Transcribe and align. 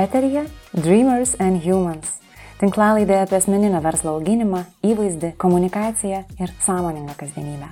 Eterija 0.00 0.46
Dreamers 0.72 1.34
and 1.44 1.60
Humans. 1.60 2.14
Tinklalaidė 2.56 3.18
apie 3.20 3.36
asmeninio 3.36 3.82
verslo 3.84 4.14
auginimą, 4.16 4.62
įvaizdį, 4.86 5.34
komunikaciją 5.40 6.22
ir 6.40 6.54
sąmoningą 6.64 7.18
kasdienybę. 7.20 7.68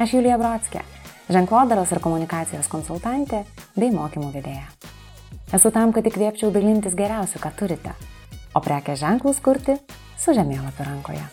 Aš 0.00 0.14
Julija 0.16 0.38
Brodskė, 0.40 0.80
ženklodaros 1.28 1.92
ir 1.92 2.00
komunikacijos 2.06 2.70
konsultantė 2.72 3.42
bei 3.76 3.92
mokymų 3.92 4.32
vedėja. 4.38 4.64
Esu 5.52 5.68
tam, 5.74 5.92
kad 5.92 6.08
įkvėpčiau 6.08 6.48
dalintis 6.54 6.96
geriausiu, 6.96 7.42
ką 7.44 7.52
turite, 7.60 7.92
o 8.56 8.64
prekės 8.64 9.04
ženklus 9.04 9.44
kurti 9.44 9.76
su 10.16 10.32
žemėlapiu 10.32 10.88
rankoje. 10.88 11.26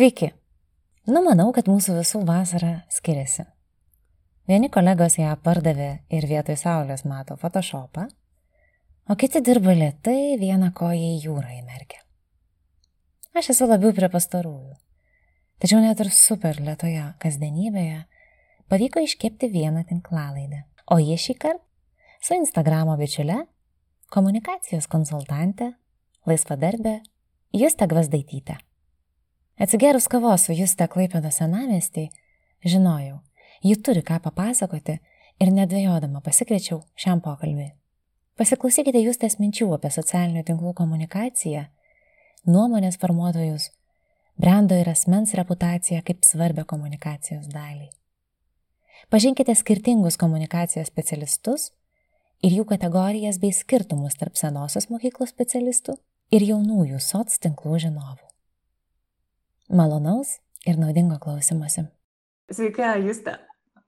Sveiki. 0.00 0.30
Nu, 1.12 1.20
manau, 1.20 1.50
kad 1.52 1.66
mūsų 1.68 1.98
visų 1.98 2.22
vasara 2.24 2.86
skiriasi. 2.88 3.42
Vieni 4.48 4.70
kolegos 4.72 5.18
ją 5.18 5.34
pardavė 5.44 5.88
ir 6.16 6.24
vietoj 6.24 6.56
saulės 6.56 7.02
mato 7.04 7.34
Photoshopą, 7.36 8.06
o 9.12 9.16
kiti 9.20 9.42
dirba 9.44 9.74
lietai 9.76 10.38
vieną 10.40 10.70
koją 10.78 11.10
į 11.18 11.18
jūrą 11.26 11.50
įmerkę. 11.58 12.00
Aš 13.36 13.50
esu 13.52 13.68
labiau 13.68 13.92
prie 13.92 14.08
pastarųjų. 14.14 14.78
Tačiau 15.60 15.82
net 15.84 16.00
ir 16.00 16.12
super 16.16 16.62
lietoje 16.64 17.04
kasdienybėje 17.20 18.00
pavyko 18.72 19.04
iškepti 19.04 19.52
vieną 19.52 19.84
tinklalaidę. 19.92 20.62
O 20.88 20.96
jie 20.96 21.20
šį 21.20 21.36
kartą 21.44 22.24
su 22.24 22.40
Instagramo 22.40 22.96
bičiule, 22.96 23.42
komunikacijos 24.08 24.88
konsultante, 24.88 25.74
laisvadarbė 26.24 27.02
Juste 27.52 27.84
Gvazdaityte. 27.84 28.62
Atsigėrus 29.60 30.06
kavos 30.08 30.46
su 30.46 30.54
Juste 30.56 30.86
Klaipėdo 30.88 31.28
senamestį, 31.28 32.06
žinojau, 32.64 33.18
ji 33.60 33.74
turi 33.84 34.00
ką 34.00 34.16
papasakoti 34.24 34.94
ir 35.36 35.50
nedvėjodama 35.52 36.22
pasikviečiau 36.24 36.78
šiam 36.96 37.20
pokalbiui. 37.20 37.66
Pasiklausykite 38.40 39.02
Justės 39.04 39.36
minčių 39.36 39.68
apie 39.76 39.90
socialinių 39.92 40.46
tinklų 40.48 40.72
komunikaciją, 40.78 41.66
nuomonės 42.48 42.96
formuotojus, 43.02 43.66
brendo 44.40 44.78
ir 44.80 44.88
asmens 44.94 45.36
reputaciją 45.36 46.00
kaip 46.08 46.24
svarbę 46.24 46.64
komunikacijos 46.64 47.52
dalį. 47.52 47.90
Pažinkite 49.12 49.52
skirtingus 49.60 50.16
komunikacijos 50.16 50.88
specialistus 50.88 51.68
ir 52.40 52.56
jų 52.56 52.64
kategorijas 52.72 53.36
bei 53.44 53.52
skirtumus 53.52 54.16
tarp 54.16 54.40
senosios 54.40 54.88
mokyklos 54.88 55.36
specialistų 55.36 56.00
ir 56.32 56.48
jaunųjų 56.48 57.04
soc 57.04 57.36
tinklų 57.44 57.84
žinovų. 57.84 58.29
Malonaus 59.70 60.38
ir 60.66 60.78
naudingo 60.80 61.18
klausimuose. 61.22 61.86
Sveiki, 62.50 62.82
Juste. 63.06 63.36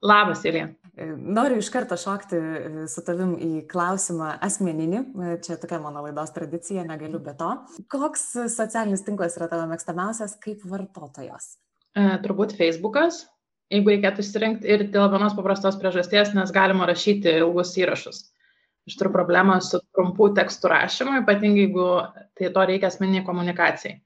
Labas, 0.03 0.45
Ilija. 0.47 0.69
E, 0.99 1.07
noriu 1.17 1.59
iš 1.63 1.69
karto 1.75 1.97
šokti 1.99 2.39
e, 2.39 2.87
su 2.91 3.03
tavim 3.07 3.33
į 3.39 3.51
klausimą 3.71 4.33
asmeninį. 4.43 5.01
E, 5.01 5.35
čia 5.47 5.57
tokia 5.63 5.79
mano 5.83 6.03
laidos 6.05 6.35
tradicija, 6.35 6.85
negaliu 6.87 7.21
be 7.23 7.35
to. 7.39 7.51
Koks 7.91 8.25
socialinis 8.55 9.05
tinklas 9.07 9.39
yra 9.39 9.49
tavo 9.51 9.67
mėgstamiausias 9.71 10.37
kaip 10.43 10.63
vartotojas? 10.71 11.57
E, 11.95 12.07
turbūt 12.25 12.55
Facebookas, 12.59 13.25
jeigu 13.73 13.95
reikėtų 13.95 14.27
išsirinkti 14.27 14.71
ir 14.75 14.87
dėl 14.95 15.11
vienos 15.15 15.35
paprastos 15.39 15.79
priežasties, 15.83 16.35
nes 16.39 16.55
galima 16.55 16.87
rašyti 16.91 17.39
ilgus 17.43 17.75
įrašus. 17.79 18.25
Aš 18.91 18.99
turiu 18.99 19.15
problemą 19.15 19.61
su 19.63 19.79
trumpų 19.95 20.33
tekstų 20.39 20.71
rašymu, 20.75 21.21
ypatingai 21.23 21.69
jeigu 21.69 21.91
tai 22.39 22.51
to 22.55 22.71
reikia 22.71 22.91
asmeniniai 22.91 23.27
komunikacijai 23.27 24.01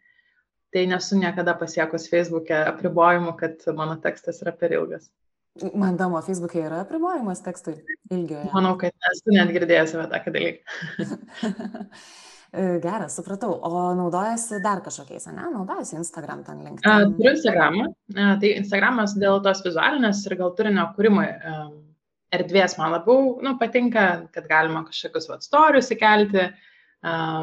tai 0.76 0.84
nesu 0.90 1.16
niekada 1.16 1.54
pasiekus 1.56 2.10
Facebook'e 2.12 2.58
apribojimų, 2.74 3.32
kad 3.40 3.64
mano 3.78 3.96
tekstas 4.02 4.42
yra 4.44 4.52
per 4.52 4.74
ilgas. 4.76 5.08
Man 5.72 5.96
įdomu, 5.96 6.20
Facebook'e 6.26 6.66
yra 6.66 6.82
apribojimas 6.84 7.40
tekstui 7.40 7.78
ilgio. 8.12 8.42
Manau, 8.52 8.74
kad 8.80 8.92
esu 9.10 9.32
net 9.32 9.54
girdėjęs 9.56 9.94
apie 9.96 10.08
tokį 10.12 10.34
dalyką. 10.34 10.76
Geras, 12.84 13.16
supratau. 13.16 13.54
O 13.64 13.80
naudojasi 13.96 14.60
dar 14.64 14.82
kažkokiais, 14.84 15.26
ne? 15.32 15.48
Naudojasi 15.54 15.96
Instagram 15.98 16.44
ten 16.44 16.60
link. 16.64 16.84
Turiu 16.84 17.32
Instagramą. 17.32 17.88
Tai 18.12 18.52
Instagramas 18.52 19.16
dėl 19.16 19.40
tos 19.44 19.64
vizualinės 19.64 20.22
ir 20.28 20.36
gal 20.40 20.52
turinio 20.56 20.86
kūrimo 20.96 21.24
erdvės 22.36 22.76
man 22.76 22.92
labiau 22.92 23.36
nu, 23.44 23.56
patinka, 23.60 24.06
kad 24.34 24.48
galima 24.50 24.84
kažkokius 24.86 25.28
atstorius 25.38 25.92
įkelti, 25.94 26.50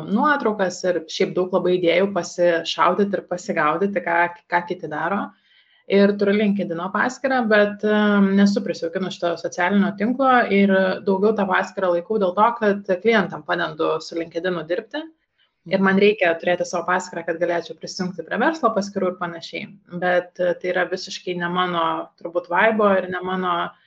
nuotraukas 0.10 0.82
ir 0.88 1.00
šiaip 1.12 1.34
daug 1.38 1.54
labai 1.56 1.78
idėjų 1.78 2.10
pasišaudyti 2.16 3.18
ir 3.18 3.24
pasigaudyti, 3.30 4.04
ką, 4.04 4.20
ką 4.52 4.62
kiti 4.70 4.90
daro. 4.92 5.26
Ir 5.92 6.14
turiu 6.16 6.38
LinkedIn 6.38 6.80
paskyrą, 6.94 7.42
bet 7.52 7.82
nesu 8.24 8.62
prisijaukinus 8.64 9.18
šito 9.18 9.34
socialinio 9.42 9.90
tinklo 10.00 10.30
ir 10.56 10.72
daugiau 11.04 11.34
tą 11.36 11.44
paskyrą 11.50 11.92
laikau 11.98 12.22
dėl 12.24 12.32
to, 12.38 12.48
kad 12.62 12.94
klientam 13.04 13.44
padedu 13.44 13.98
su 14.02 14.16
LinkedIn 14.20 14.62
dirbti. 14.70 15.04
Ir 15.72 15.80
man 15.84 16.00
reikia 16.00 16.32
turėti 16.40 16.66
savo 16.68 16.88
paskyrą, 16.88 17.24
kad 17.28 17.40
galėčiau 17.40 17.76
prisijungti 17.80 18.24
prie 18.28 18.40
verslo 18.40 18.72
paskirų 18.76 19.14
ir 19.14 19.20
panašiai. 19.20 19.68
Bet 20.00 20.34
tai 20.40 20.72
yra 20.72 20.84
visiškai 20.92 21.36
ne 21.40 21.52
mano, 21.52 21.86
turbūt, 22.20 22.50
vaibo 22.52 22.90
ir 23.00 23.08
ne 23.12 23.22
mano 23.24 23.54
uh, 23.68 23.83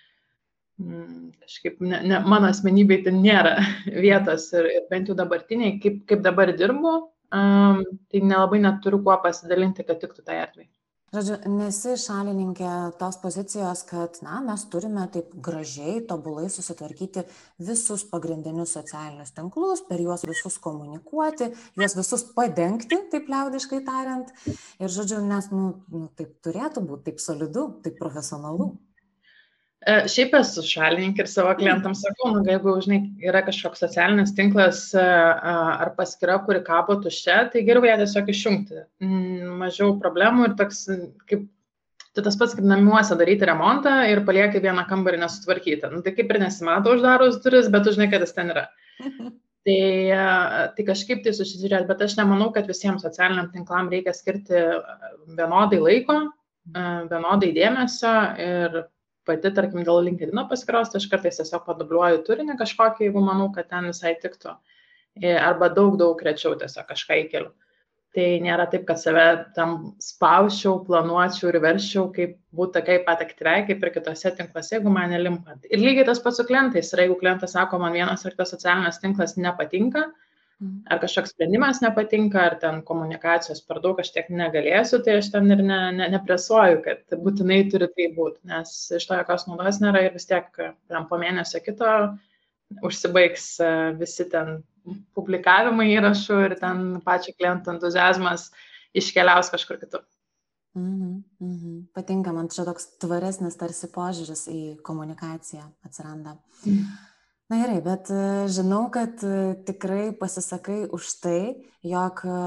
kažkaip 0.76 1.81
ne, 1.81 2.00
ne, 2.04 2.20
mano 2.28 2.50
asmenybei 2.53 3.03
ten 3.04 3.22
nėra 3.25 3.56
vietos 4.06 4.50
ir, 4.53 4.69
ir 4.78 4.88
bent 4.91 5.09
jau 5.10 5.16
dabartiniai, 5.19 5.78
kaip, 5.82 6.03
kaip 6.10 6.25
dabar 6.25 6.53
dirbu, 6.56 6.97
um, 7.32 7.84
tai 8.12 8.25
nelabai 8.25 8.60
neturiu 8.64 9.00
kuo 9.04 9.16
pasidalinti, 9.25 9.87
kad 9.88 10.03
tiktų 10.03 10.26
tai 10.26 10.42
erdvai. 10.44 10.69
Žodžiu, 11.14 11.37
nesi 11.54 11.92
šalininkė 12.03 12.70
tos 12.98 13.16
pozicijos, 13.22 13.84
kad 13.88 14.19
na, 14.26 14.41
mes 14.44 14.64
turime 14.69 15.04
taip 15.14 15.31
gražiai, 15.47 16.00
tobulai 16.04 16.48
susitvarkyti 16.50 17.22
visus 17.62 18.03
pagrindinius 18.10 18.75
socialinius 18.75 19.31
tinklus, 19.37 19.84
per 19.87 20.03
juos 20.03 20.26
visus 20.26 20.58
komunikuoti, 20.60 21.48
juos 21.78 21.94
visus 21.97 22.26
padengti, 22.37 22.98
taip 23.12 23.31
liaudiškai 23.32 23.81
tariant. 23.87 24.34
Ir, 24.82 24.91
žodžiu, 24.93 25.22
nes 25.31 25.48
nu, 25.54 25.70
nu, 25.94 26.10
taip 26.19 26.34
turėtų 26.44 26.82
būti, 26.91 27.06
taip 27.12 27.22
solidu, 27.22 27.69
taip 27.87 27.97
profesionalu. 28.03 28.72
E, 28.75 28.86
šiaip 29.87 30.35
esu 30.35 30.65
šalininkė 30.67 31.23
ir 31.23 31.29
savo 31.31 31.53
klientams 31.59 32.01
sakau, 32.03 32.33
nu, 32.35 32.43
jeigu, 32.47 32.73
žinai, 32.83 32.99
yra 33.23 33.43
kažkoks 33.47 33.85
socialinis 33.85 34.33
tinklas 34.35 34.81
e, 34.99 35.03
ar 35.03 35.93
paskira, 35.99 36.41
kuri 36.47 36.63
kabo 36.67 36.97
tuščia, 37.05 37.45
tai 37.53 37.63
geriau 37.67 37.87
ją 37.87 37.99
tiesiog 38.01 38.33
išjungti. 38.33 38.83
Mažiau 39.61 39.95
problemų 40.03 40.49
ir 40.49 40.57
toks, 40.59 40.83
kaip, 41.31 41.47
tai 42.17 42.27
tas 42.27 42.39
pats 42.41 42.57
kaip 42.59 42.67
namuose 42.67 43.15
daryti 43.21 43.47
remontą 43.47 44.01
ir 44.11 44.25
palieki 44.27 44.65
vieną 44.65 44.89
kambarį 44.91 45.23
nesutvarkytą. 45.23 45.93
Nu, 45.95 46.03
tai 46.03 46.17
kaip 46.19 46.35
ir 46.35 46.43
nesimato 46.43 46.97
uždarus 46.97 47.39
duris, 47.45 47.71
bet 47.71 47.87
tu 47.87 47.95
žinai, 47.95 48.11
kad 48.11 48.27
jis 48.27 48.35
ten 48.37 48.55
yra. 48.55 48.69
Tai, 49.67 49.81
tai 50.77 50.85
kažkaip 50.87 51.25
tai 51.25 51.33
susižiūrėti, 51.35 51.89
bet 51.89 52.03
aš 52.05 52.13
nemanau, 52.21 52.53
kad 52.55 52.69
visiems 52.71 53.03
socialiniam 53.03 53.49
tinklam 53.51 53.89
reikia 53.91 54.13
skirti 54.15 54.61
vienodai 55.35 55.81
laiko, 55.83 56.21
vienodai 56.71 57.49
dėmesio 57.57 58.13
ir 58.45 58.77
pati, 59.26 59.53
tarkim, 59.59 59.84
dėl 59.87 60.03
LinkedIn 60.09 60.42
paskyros, 60.50 60.92
tai 60.92 61.03
aš 61.03 61.10
kartais 61.12 61.41
tiesiog 61.41 61.66
padubliuoju 61.66 62.25
turinį 62.26 62.56
kažkokį, 62.60 63.09
jeigu 63.09 63.22
manau, 63.25 63.50
kad 63.54 63.69
ten 63.72 63.91
visai 63.92 64.16
tiktų. 64.22 64.56
Arba 65.41 65.70
daug, 65.72 65.97
daug 66.00 66.20
rečiau 66.22 66.56
tiesiog 66.60 66.88
kažką 66.88 67.22
įkeliu. 67.25 67.53
Tai 68.16 68.26
nėra 68.41 68.64
taip, 68.72 68.87
kad 68.88 68.97
save 68.97 69.25
tam 69.56 69.72
spausčiau, 70.00 70.78
planuočiau 70.87 71.50
ir 71.50 71.58
verščiau, 71.61 72.06
kaip 72.14 72.38
būtų 72.56 72.78
tokiai 72.78 73.02
pat 73.05 73.20
aktyviai, 73.20 73.67
kaip 73.69 73.82
ir 73.84 73.90
kitose 73.93 74.32
tinkluose, 74.38 74.73
jeigu 74.78 74.93
man 74.93 75.12
nelimpa. 75.12 75.58
Ir 75.69 75.82
lygiai 75.82 76.06
tas 76.08 76.22
pats 76.25 76.40
su 76.40 76.46
klientais. 76.49 76.93
Ir 76.94 77.02
jeigu 77.05 77.19
klientas 77.20 77.52
sako, 77.52 77.81
man 77.82 77.93
vienas 77.93 78.25
ar 78.25 78.32
kitas 78.32 78.55
socialinis 78.55 79.02
tinklas 79.02 79.37
nepatinka. 79.37 80.06
Ar 80.88 81.00
kažkoks 81.03 81.35
sprendimas 81.35 81.82
nepatinka, 81.85 82.41
ar 82.50 82.55
ten 82.61 82.79
komunikacijos 82.87 83.61
per 83.69 83.81
daug 83.85 83.99
aš 84.00 84.12
tiek 84.14 84.31
negalėsiu, 84.32 85.03
tai 85.05 85.19
aš 85.20 85.29
ten 85.35 85.50
ir 85.53 85.61
ne, 85.61 85.81
ne, 85.99 86.08
nepresuoju, 86.14 86.81
kad 86.87 87.19
būtinai 87.20 87.58
turi 87.73 87.91
tai 87.93 88.06
būti, 88.17 88.41
nes 88.49 88.73
iš 88.97 89.08
to 89.08 89.19
jokios 89.19 89.44
naudos 89.50 89.82
nėra 89.85 90.06
ir 90.06 90.17
vis 90.17 90.29
tiek 90.31 90.49
ten 90.56 91.08
po 91.11 91.20
mėnesio 91.20 91.61
kito 91.64 91.91
užsibaigs 92.87 93.50
e, 93.61 93.73
visi 94.00 94.26
ten 94.32 94.62
publikavimai 95.14 95.91
įrašų 95.93 96.38
ir 96.49 96.55
ten 96.61 96.87
pačio 97.05 97.35
kliento 97.37 97.75
entuzijazmas 97.75 98.49
iškeliaus 98.97 99.53
kažkur 99.53 99.81
kitur. 99.82 100.06
Mhm, 100.76 101.12
mhm. 101.41 101.76
Patinka, 101.97 102.32
man 102.37 102.49
čia 102.53 102.67
toks 102.69 102.91
tvaresnis 103.00 103.56
tarsi 103.61 103.88
požiūris 103.93 104.47
į 104.53 104.62
komunikaciją 104.85 105.69
atsiranda. 105.87 106.37
Mhm. 106.64 107.12
Na 107.46 107.60
gerai, 107.60 107.78
bet 107.78 108.08
e, 108.10 108.22
žinau, 108.50 108.88
kad 108.90 109.22
e, 109.22 109.54
tikrai 109.69 110.10
pasisakai 110.19 110.81
už 110.90 111.10
tai, 111.22 111.43
jog 111.87 112.22
e, 112.26 112.38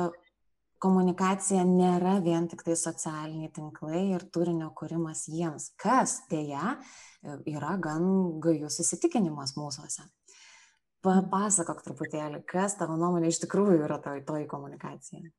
komunikacija 0.83 1.63
nėra 1.63 2.17
vien 2.25 2.49
tik 2.51 2.65
tai 2.67 2.75
socialiniai 2.75 3.47
tinklai 3.55 4.01
ir 4.17 4.25
turinio 4.27 4.67
kūrimas 4.75 5.23
jiems, 5.31 5.69
kas 5.79 6.17
dėja 6.31 6.75
yra 7.47 7.77
gan 7.79 8.09
gajus 8.43 8.81
įsitikinimas 8.83 9.55
mūsųse. 9.55 10.03
Papasakok 11.03 11.79
truputėlį, 11.85 12.43
kas 12.47 12.75
tavo 12.79 12.99
nuomonė 12.99 13.31
iš 13.31 13.39
tikrųjų 13.45 13.85
yra 13.87 14.01
toji, 14.03 14.25
toji 14.27 14.51
komunikacija. 14.51 15.31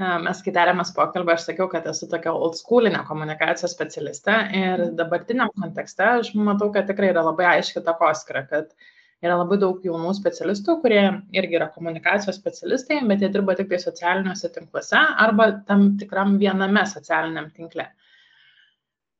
Mes, 0.00 0.38
kai 0.40 0.52
darėmės 0.56 0.94
pokalbą, 0.96 1.34
aš 1.34 1.50
sakiau, 1.50 1.66
kad 1.68 1.84
esu 1.90 2.06
tokia 2.08 2.32
old 2.32 2.54
schoolinė 2.56 3.02
komunikacijos 3.08 3.74
specialistė 3.74 4.36
ir 4.56 4.78
mhm. 4.78 4.94
dabartiniam 4.96 5.50
kontekste 5.60 6.06
aš 6.14 6.32
matau, 6.38 6.70
kad 6.72 6.88
tikrai 6.88 7.10
yra 7.12 7.24
labai 7.26 7.50
aiški 7.50 7.82
takoskira, 7.84 8.46
kad 8.48 8.72
yra 9.20 9.36
labai 9.36 9.58
daug 9.60 9.84
jaunų 9.84 10.14
specialistų, 10.16 10.78
kurie 10.80 11.02
irgi 11.36 11.58
yra 11.58 11.68
komunikacijos 11.74 12.38
specialistai, 12.40 13.02
bet 13.10 13.20
jie 13.20 13.28
dirba 13.34 13.56
tik 13.58 13.68
tai 13.72 13.80
socialiniuose 13.82 14.52
tinkluose 14.54 15.02
arba 15.26 15.50
tam 15.68 15.90
tikram 16.00 16.38
viename 16.40 16.86
socialiniam 16.88 17.50
tinkle. 17.52 17.90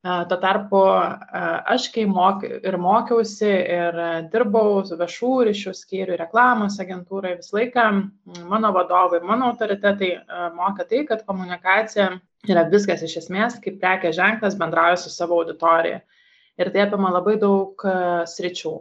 Tuo 0.01 0.37
tarpu 0.41 0.79
aš, 1.69 1.83
kai 1.93 2.07
mok, 2.09 2.41
ir 2.41 2.77
mokiausi, 2.81 3.49
ir 3.75 3.99
dirbau 4.33 4.79
viešų 4.81 5.33
ryšių 5.51 5.73
skyrių, 5.77 6.15
reklamos 6.17 6.79
agentūrai, 6.81 7.35
visą 7.37 7.59
laiką 7.59 7.83
mano 8.49 8.71
vadovai, 8.73 9.19
mano 9.21 9.51
autoritetai 9.51 10.09
mokė 10.57 10.87
tai, 10.89 11.03
kad 11.11 11.21
komunikacija 11.27 12.07
yra 12.49 12.65
viskas 12.73 13.05
iš 13.05 13.19
esmės, 13.21 13.59
kaip 13.61 13.77
prekė 13.83 14.09
ženklas 14.17 14.57
bendrauja 14.57 14.97
su 14.97 15.13
savo 15.13 15.37
auditorija. 15.43 16.01
Ir 16.57 16.73
tai 16.73 16.87
apima 16.87 17.13
labai 17.13 17.37
daug 17.37 17.85
sričių. 18.33 18.73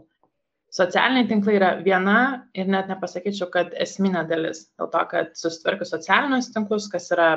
Socialiniai 0.72 1.28
tinklai 1.28 1.58
yra 1.58 1.70
viena 1.84 2.18
ir 2.56 2.68
net 2.70 2.88
nepasakyčiau, 2.88 3.52
kad 3.52 3.76
esminė 3.76 4.24
dalis. 4.30 4.70
Dėl 4.80 4.88
to, 4.88 5.04
kad 5.12 5.36
susitvarkius 5.36 5.92
socialinius 5.92 6.48
tinklus, 6.54 6.88
kas 6.88 7.12
yra 7.12 7.30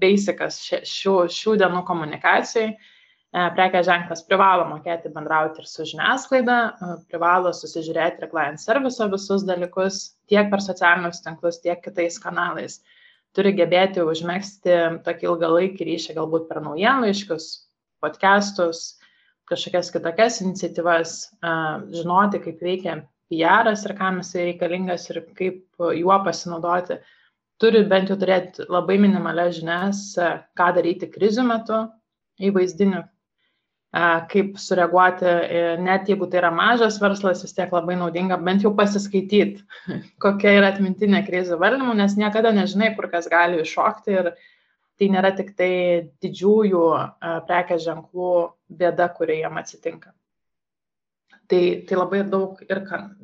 basicas 0.00 0.60
šių, 0.66 1.16
šių 1.32 1.56
dienų 1.62 1.82
komunikacijai. 1.88 2.72
E, 3.28 3.40
prekės 3.56 3.84
ženklas 3.88 4.22
privalo 4.24 4.64
mokėti 4.70 5.10
bendrauti 5.12 5.60
ir 5.60 5.68
su 5.68 5.84
žiniasklaida, 5.88 6.58
e, 6.68 6.94
privalo 7.12 7.52
susižiūrėti 7.56 8.24
ir 8.24 8.30
client 8.32 8.62
serviso 8.62 9.08
visus 9.12 9.44
dalykus 9.48 10.00
tiek 10.32 10.48
per 10.52 10.64
socialinius 10.64 11.20
tinklus, 11.24 11.60
tiek 11.64 11.82
kitais 11.84 12.16
kanalais. 12.22 12.80
Turi 13.36 13.52
gebėti 13.56 14.00
užmėgsti 14.00 14.78
tokį 15.04 15.28
ilgalaikį 15.28 15.90
ryšį 15.90 16.16
galbūt 16.16 16.48
per 16.48 16.62
naujienlaiškius, 16.64 17.50
podcastus, 18.00 18.96
kažkokias 19.48 19.92
kitokias 19.92 20.40
iniciatyvas, 20.44 21.14
e, 21.28 21.54
žinoti, 22.00 22.40
kaip 22.48 22.64
veikia 22.64 22.98
PR 23.28 23.68
ir 23.68 23.96
kam 23.98 24.22
jisai 24.22 24.48
reikalingas 24.48 25.10
ir 25.12 25.20
kaip 25.36 25.88
juo 26.00 26.16
pasinaudoti 26.24 26.96
turi 27.62 27.84
bent 27.90 28.10
jau 28.10 28.16
turėti 28.18 28.66
labai 28.70 28.98
minimalias 29.02 29.56
žinias, 29.58 30.02
e, 30.18 30.32
ką 30.58 30.72
daryti 30.76 31.08
krizių 31.10 31.44
metu 31.48 31.78
įvaizdiniu, 32.48 33.00
e, 33.02 34.02
kaip 34.32 34.58
sureaguoti, 34.62 35.26
e, 35.28 35.62
net 35.82 36.10
jeigu 36.10 36.28
tai 36.30 36.42
yra 36.42 36.52
mažas 36.54 37.00
verslas, 37.02 37.42
vis 37.42 37.56
tiek 37.56 37.72
labai 37.74 37.98
naudinga 37.98 38.38
bent 38.42 38.66
jau 38.66 38.74
pasiskaityti, 38.78 39.64
kokia 40.24 40.54
yra 40.60 40.70
atmintinė 40.74 41.24
krizių 41.26 41.58
valdymų, 41.62 41.96
nes 41.98 42.14
niekada 42.20 42.54
nežinai, 42.54 42.94
kur 42.96 43.10
kas 43.10 43.30
gali 43.30 43.62
iššokti 43.64 44.14
ir 44.20 44.30
tai 44.98 45.08
nėra 45.14 45.30
tik 45.38 45.52
tai 45.58 45.72
didžiųjų 46.22 46.84
prekės 47.46 47.84
ženklų 47.84 48.30
bėda, 48.80 49.06
kurie 49.14 49.36
jam 49.38 49.58
atsitinka. 49.60 50.10
Tai, 51.48 51.60
tai 51.86 51.96
labai 51.96 52.24
daug 52.26 52.58
ir 52.66 52.80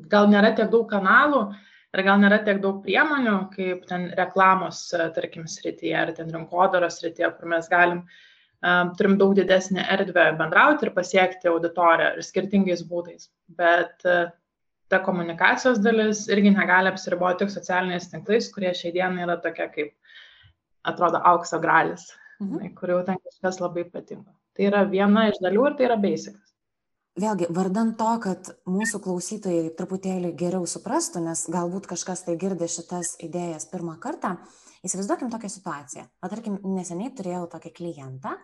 gal 0.09 0.29
nėra 0.31 0.53
tiek 0.55 0.71
daug 0.71 0.87
kanalų, 0.89 1.49
ir 1.95 2.03
gal 2.07 2.21
nėra 2.21 2.41
tiek 2.47 2.61
daug 2.63 2.83
priemonių, 2.85 3.35
kaip 3.55 3.85
ten 3.91 4.09
reklamos, 4.19 4.85
e, 4.97 5.09
tarkim, 5.17 5.49
srityje 5.51 5.97
ar 6.01 6.13
ten 6.17 6.33
rinkodaros 6.35 6.99
srityje, 7.01 7.31
kur 7.39 7.51
mes 7.55 7.69
galim, 7.71 8.05
um, 8.65 8.93
turim 8.99 9.19
daug 9.21 9.35
didesnį 9.39 9.85
erdvę 9.97 10.31
bendrauti 10.41 10.89
ir 10.89 10.95
pasiekti 10.97 11.51
auditoriją 11.53 12.15
ir 12.17 12.27
skirtingais 12.27 12.83
būdais. 12.91 13.29
Bet 13.61 14.07
uh, 14.09 14.33
ta 14.93 15.01
komunikacijos 15.05 15.81
dalis 15.85 16.27
irgi 16.33 16.53
negali 16.55 16.91
apsiriboti 16.93 17.45
tik 17.45 17.55
socialiniais 17.55 18.11
tinklais, 18.13 18.51
kurie 18.55 18.75
šiai 18.77 18.95
dienai 18.97 19.25
yra 19.27 19.39
tokia 19.43 19.69
kaip, 19.73 19.95
atrodo, 20.85 21.21
aukso 21.33 21.61
gralis, 21.63 22.11
mhm. 22.43 22.75
kur 22.79 22.97
jau 22.97 23.05
ten 23.07 23.21
kažkas 23.23 23.63
labai 23.63 23.87
ypatingo. 23.87 24.31
Tai 24.55 24.69
yra 24.71 24.85
viena 24.91 25.29
iš 25.31 25.41
dalių 25.43 25.71
ir 25.71 25.79
tai 25.79 25.89
yra 25.89 25.97
basic 25.99 26.37
vėlgi 27.21 27.49
vardan 27.55 27.95
to 27.99 28.11
kad 28.25 28.53
mūsų 28.67 29.01
klausytojai 29.05 29.73
truputėlį 29.79 30.35
geriau 30.39 30.67
suprastų 30.67 31.23
nes 31.29 31.47
galbūt 31.53 31.89
kažkas 31.91 32.25
tai 32.27 32.37
girdi 32.41 32.69
šitas 32.71 33.15
idėjas 33.23 33.69
pirmą 33.71 33.97
kartą 34.03 34.37
įsivaizduokim 34.85 35.31
tokią 35.33 35.51
situaciją. 35.53 36.07
Va 36.21 36.31
tarkim 36.33 36.59
neseniai 36.75 37.15
turėjau 37.17 37.47
tokį 37.55 37.73
klientą 37.79 38.35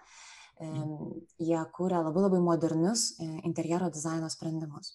jie 1.40 1.60
kūrė 1.74 2.02
labai 2.04 2.24
labai 2.26 2.40
modernius 2.44 3.14
e, 3.18 3.28
interjero 3.48 3.88
dizaino 3.92 4.28
sprendimus. 4.32 4.92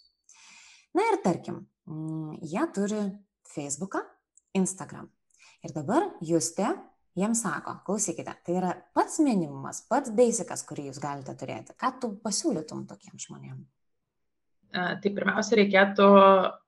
Na 0.96 1.06
ir 1.10 1.20
tarkim 1.24 1.66
jie 2.42 2.66
turi 2.74 3.02
feisbuką 3.50 4.04
instagram. 4.56 5.10
Ir 5.66 5.74
dabar 5.76 6.06
justė 6.22 6.70
jiems 7.16 7.42
sako, 7.46 7.78
klausykite, 7.88 8.34
tai 8.46 8.58
yra 8.60 8.74
pats 8.96 9.22
minimumas, 9.24 9.82
pats 9.90 10.12
basicas, 10.16 10.66
kurį 10.68 10.90
jūs 10.90 11.00
galite 11.04 11.36
turėti. 11.40 11.76
Ką 11.80 11.94
tu 12.02 12.12
pasiūlytum 12.24 12.86
tokiem 12.90 13.20
žmonėm? 13.22 13.60
Tai 14.76 15.12
pirmiausia, 15.16 15.56
reikėtų 15.62 16.08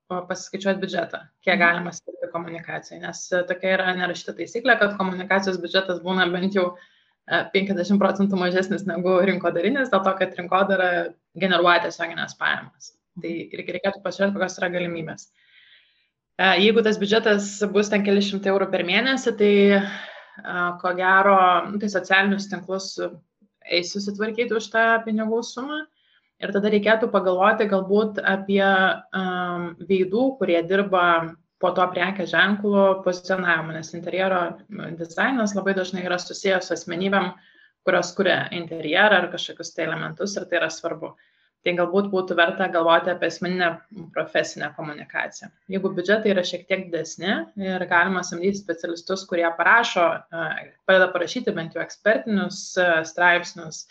pasiskaičiuoti 0.08 0.80
biudžetą, 0.80 1.20
kiek 1.44 1.58
mhm. 1.58 1.64
galima 1.64 1.92
skirti 1.96 2.30
komunikacijai, 2.32 3.02
nes 3.04 3.26
tokia 3.50 3.74
yra 3.76 3.96
nerašyta 3.98 4.38
taisyklė, 4.38 4.78
kad 4.80 4.96
komunikacijos 5.00 5.60
biudžetas 5.64 6.00
būna 6.06 6.30
bent 6.32 6.56
jau 6.56 6.70
50 7.28 8.00
procentų 8.00 8.40
mažesnis 8.40 8.86
negu 8.88 9.18
rinkodarinis, 9.28 9.92
dėl 9.92 10.06
to, 10.06 10.14
kad 10.22 10.38
rinkodara 10.40 10.92
generuoja 11.36 11.84
tiesioginės 11.84 12.38
pajamas. 12.40 12.94
Tai 13.20 13.34
mhm. 13.34 13.52
irgi 13.58 13.76
reikėtų 13.76 14.04
pasižiūrėti, 14.06 14.38
kokios 14.38 14.58
yra 14.62 14.72
galimybės. 14.78 15.28
Jeigu 16.38 16.84
tas 16.86 17.00
biudžetas 17.02 17.50
bus 17.74 17.90
ten 17.90 18.04
keli 18.06 18.22
šimtai 18.22 18.52
eurų 18.54 18.68
per 18.70 18.84
mėnesį, 18.86 19.32
tai 19.40 19.52
ko 20.82 20.94
gero, 20.98 21.38
nu, 21.72 21.80
tai 21.82 21.90
socialinius 21.92 22.50
tinklus 22.52 22.94
eisiu 23.68 24.02
susitvarkyti 24.02 24.56
už 24.58 24.70
tą 24.74 24.86
pinigų 25.06 25.42
sumą. 25.44 25.84
Ir 26.38 26.54
tada 26.54 26.70
reikėtų 26.70 27.10
pagalvoti 27.10 27.66
galbūt 27.70 28.20
apie 28.22 28.62
um, 28.62 29.72
veidų, 29.90 30.26
kurie 30.38 30.60
dirba 30.70 31.04
po 31.58 31.72
to 31.74 31.88
prekės 31.90 32.30
ženklo 32.30 33.02
pozicionavimą, 33.06 33.74
nes 33.80 33.90
interjero 33.98 34.42
dizainas 35.00 35.56
labai 35.58 35.74
dažnai 35.74 36.06
yra 36.06 36.20
susijęs 36.22 36.70
su 36.70 36.76
asmenybėm, 36.76 37.32
kurios 37.88 38.14
kuria 38.14 38.44
interjerą 38.54 39.24
ar 39.24 39.32
kažkokius 39.34 39.74
tai 39.74 39.88
elementus 39.88 40.38
ir 40.38 40.46
tai 40.46 40.60
yra 40.62 40.70
svarbu. 40.70 41.16
Uh, 41.16 41.37
tai 41.66 41.74
galbūt 41.78 42.10
būtų 42.12 42.36
verta 42.38 42.68
galvoti 42.72 43.12
apie 43.12 43.28
asmeninę 43.32 43.70
profesinę 44.16 44.70
komunikaciją. 44.78 45.50
Jeigu 45.74 45.92
biudžetai 45.96 46.32
yra 46.34 46.44
šiek 46.48 46.68
tiek 46.70 46.86
didesni 46.88 47.32
ir 47.60 47.86
galima 47.90 48.24
samdyti 48.24 48.62
specialistus, 48.62 49.26
kurie 49.30 49.48
parašo, 49.58 50.06
padeda 50.88 51.10
parašyti 51.14 51.56
bent 51.56 51.76
jau 51.76 51.84
ekspertinius 51.84 52.62
straipsnius, 53.10 53.86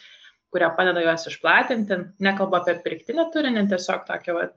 kurie 0.54 0.70
padeda 0.78 1.02
juos 1.04 1.26
išplatinti, 1.28 2.00
nekalba 2.24 2.62
apie 2.62 2.78
pirktinę 2.84 3.28
turinį, 3.34 3.66
tiesiog 3.72 4.06
tokį 4.08 4.38
vat, 4.38 4.56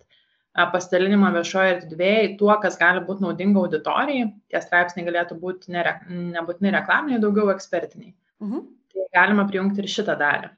pasidalinimą 0.74 1.32
viešoje 1.36 1.76
erdvėje 1.76 2.36
tuo, 2.40 2.52
kas 2.62 2.78
gali 2.80 3.04
būti 3.06 3.24
naudinga 3.26 3.62
auditorijai. 3.64 4.30
Tie 4.52 4.62
straipsniai 4.64 5.08
galėtų 5.08 5.38
būti 5.40 5.74
ne, 5.76 5.84
nebūtinai 6.36 6.74
reklaminiai, 6.80 7.22
daugiau 7.24 7.52
ekspertiniai. 7.54 8.16
Mhm. 8.44 8.66
Tai 8.90 9.06
galima 9.16 9.46
prijungti 9.50 9.84
ir 9.84 9.92
šitą 9.92 10.16
dalį. 10.20 10.50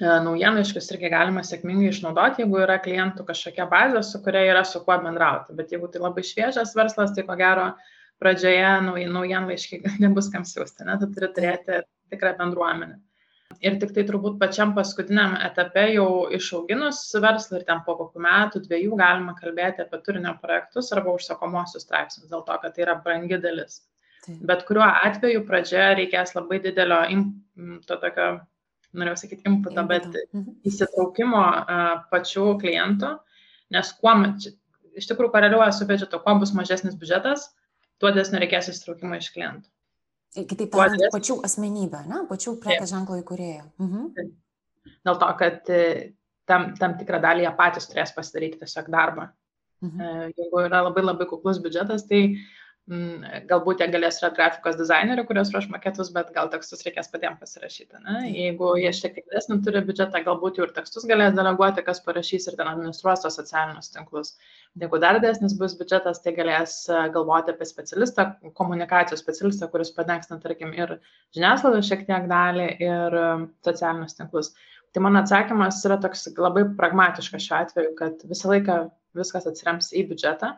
E, 0.00 0.06
naujienlaiškius 0.26 0.90
irgi 0.94 1.10
galima 1.12 1.44
sėkmingai 1.46 1.92
išnaudoti, 1.92 2.42
jeigu 2.42 2.60
yra 2.64 2.80
klientų 2.82 3.26
kažkokia 3.28 3.66
bazė, 3.70 4.02
su 4.06 4.20
kuria 4.24 4.42
yra 4.50 4.64
su 4.66 4.82
kuo 4.86 4.96
bendrauti. 5.04 5.54
Bet 5.58 5.74
jeigu 5.74 5.90
tai 5.92 6.02
labai 6.02 6.24
šviežias 6.26 6.74
verslas, 6.78 7.14
tai 7.14 7.26
ko 7.28 7.36
gero 7.38 7.70
pradžioje 8.22 8.70
naujienlaiškiai 8.88 9.94
nebus 10.04 10.30
kam 10.32 10.46
siūsti, 10.48 10.86
ne, 10.88 10.98
tu 11.00 11.10
turi 11.14 11.30
turėti 11.36 11.82
tikrą 12.12 12.34
bendruomenę. 12.40 13.00
Ir 13.62 13.76
tik 13.78 13.92
tai 13.94 14.02
turbūt 14.08 14.40
pačiam 14.40 14.72
paskutiniam 14.74 15.36
etape 15.46 15.84
jau 15.94 16.26
išauginus 16.34 17.04
verslą 17.22 17.60
ir 17.60 17.66
ten 17.68 17.84
po 17.86 17.94
kokių 18.00 18.22
metų, 18.24 18.62
dviejų 18.64 18.96
galima 18.98 19.36
kalbėti 19.38 19.84
apie 19.84 20.00
turinio 20.02 20.32
projektus 20.42 20.90
arba 20.96 21.14
užsakomosius 21.14 21.86
straipsnius, 21.86 22.32
dėl 22.32 22.42
to, 22.48 22.56
kad 22.62 22.74
tai 22.74 22.86
yra 22.88 22.96
brangi 23.04 23.38
dalis. 23.38 23.84
Taip. 24.24 24.40
Bet 24.48 24.64
kuriuo 24.66 24.88
atveju 24.88 25.44
pradžioje 25.46 26.00
reikės 26.00 26.34
labai 26.34 26.58
didelio 26.64 26.98
to 27.86 28.00
tokio 28.02 28.28
norėjau 28.98 29.20
sakyti 29.24 29.48
inputo, 29.50 29.84
bet 29.88 30.06
mhm. 30.08 30.56
įsitraukimo 30.68 31.42
pačių 32.12 32.46
klientų, 32.62 33.12
nes 33.74 33.92
kuo, 34.00 34.14
iš 34.94 35.10
tikrųjų 35.10 35.34
koreliuoja 35.34 35.70
su 35.74 35.86
biudžetu, 35.88 36.20
kuo 36.24 36.36
bus 36.40 36.54
mažesnis 36.56 36.96
biudžetas, 36.98 37.48
tuo 38.02 38.12
desnio 38.14 38.42
reikės 38.42 38.72
įsitraukimo 38.72 39.20
iš 39.20 39.30
klientų. 39.34 39.70
Kitaip 40.34 40.72
tariant, 40.74 40.98
dės... 40.98 41.12
pačių 41.14 41.38
asmenybę, 41.46 42.02
ne? 42.10 42.24
pačių 42.30 42.56
prekės 42.62 42.90
ženklo 42.90 43.20
įkūrėjų. 43.20 43.64
Mhm. 43.84 44.34
Dėl 45.06 45.18
to, 45.20 45.28
kad 45.38 45.70
e, 45.70 45.84
tam, 46.48 46.72
tam 46.80 46.96
tikrą 46.98 47.20
dalį 47.22 47.44
jie 47.46 47.52
patys 47.56 47.86
turės 47.90 48.10
pasidaryti 48.16 48.58
tiesiog 48.64 48.90
darbą. 48.90 49.28
Mhm. 49.84 50.00
E, 50.02 50.26
jeigu 50.34 50.64
yra 50.64 50.82
labai 50.88 51.04
labai 51.06 51.28
kuklus 51.30 51.60
biudžetas, 51.62 52.06
tai 52.10 52.24
Mm, 52.24 52.63
galbūt 52.84 53.80
jie 53.80 53.86
galės 53.88 54.18
yra 54.20 54.28
grafikos 54.36 54.76
dizainerių, 54.76 55.22
kurios 55.24 55.48
ruoš 55.54 55.70
maketus, 55.72 56.10
bet 56.12 56.28
gal 56.34 56.50
tekstus 56.52 56.84
reikės 56.84 57.08
patiems 57.08 57.38
pasirašyti. 57.40 57.96
Ne? 58.04 58.16
Jeigu 58.28 58.74
jie 58.76 58.90
šiek 58.92 59.14
tiek 59.14 59.24
didesnį 59.24 59.56
turi 59.64 59.80
biudžetą, 59.86 60.20
galbūt 60.26 60.58
jau 60.60 60.66
ir 60.66 60.74
tekstus 60.76 61.06
galės 61.08 61.32
deleguoti, 61.32 61.80
kas 61.86 62.02
parašys 62.04 62.50
ir 62.50 62.58
ten 62.58 62.68
administruos 62.68 63.22
tos 63.24 63.38
socialinius 63.40 63.88
tinklus. 63.94 64.34
Jeigu 64.76 65.00
dar 65.00 65.16
didesnis 65.16 65.56
bus 65.56 65.76
biudžetas, 65.78 66.20
tai 66.20 66.34
galės 66.36 66.74
e, 66.90 66.98
galvoti 67.14 67.54
apie 67.54 67.68
specialistą, 67.70 68.26
komunikacijos 68.58 69.22
specialistą, 69.24 69.70
kuris 69.72 69.94
padengs, 69.96 70.28
tarkim, 70.28 70.74
ir 70.76 70.98
žiniasklaidą 71.36 71.80
šiek 71.88 72.04
tiek 72.10 72.26
dalį, 72.28 72.66
ir 72.84 73.16
e, 73.20 73.30
socialinius 73.64 74.18
tinklus. 74.18 74.52
Tai 74.92 75.06
mano 75.06 75.22
atsakymas 75.24 75.80
yra 75.88 75.96
toks 76.02 76.28
labai 76.36 76.66
pragmatiškas 76.76 77.48
šiuo 77.48 77.56
atveju, 77.62 77.94
kad 77.96 78.28
visą 78.28 78.52
laiką 78.52 78.76
viskas 79.16 79.48
atsirems 79.48 79.88
į 79.96 80.04
biudžetą 80.12 80.52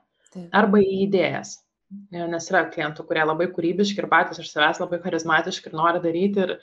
arba 0.57 0.83
į 0.83 1.07
idėjas 1.07 1.55
nes 2.15 2.49
yra 2.53 2.65
klientų, 2.73 3.05
kurie 3.09 3.23
labai 3.27 3.47
kūrybiški 3.53 4.03
ir 4.03 4.09
patys 4.13 4.41
iš 4.43 4.51
savęs 4.53 4.81
labai 4.83 5.01
charizmatiški 5.05 5.71
ir 5.71 5.79
nori 5.79 6.03
daryti 6.05 6.45
ir 6.45 6.55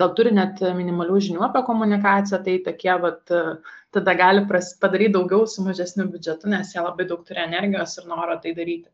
gal 0.00 0.12
turi 0.18 0.32
net 0.34 0.60
minimalių 0.62 1.18
žinių 1.26 1.44
apie 1.46 1.62
komunikaciją, 1.66 2.40
tai 2.46 2.56
tokie, 2.66 2.92
vat, 3.02 3.32
tada 3.94 4.14
gali 4.18 4.44
padaryti 4.46 5.14
daugiau 5.16 5.48
su 5.50 5.64
mažesniu 5.66 6.06
biudžetu, 6.12 6.50
nes 6.52 6.74
jie 6.74 6.84
labai 6.84 7.08
daug 7.10 7.24
turi 7.26 7.42
energijos 7.42 7.96
ir 7.98 8.10
noro 8.10 8.36
tai 8.42 8.54
daryti. 8.58 8.90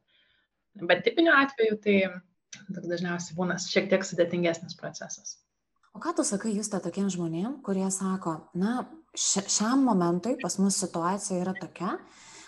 Bet 0.76 1.04
tipiniu 1.04 1.34
atveju 1.36 1.80
tai 1.84 1.98
dažniausiai 2.68 3.36
būna 3.36 3.58
šiek 3.60 3.90
tiek 3.90 4.04
sudėtingesnis 4.04 4.78
procesas. 4.80 5.36
O 5.96 6.00
ką 6.00 6.12
tu 6.16 6.24
sakai, 6.28 6.52
jūs 6.52 6.68
te 6.72 6.80
tokiem 6.84 7.08
žmonėm, 7.12 7.60
kurie 7.64 7.86
sako, 7.92 8.36
na, 8.60 8.82
šiam 9.16 9.84
momentui 9.86 10.34
pas 10.42 10.58
mus 10.60 10.76
situacija 10.82 11.40
yra 11.40 11.54
tokia, 11.56 11.94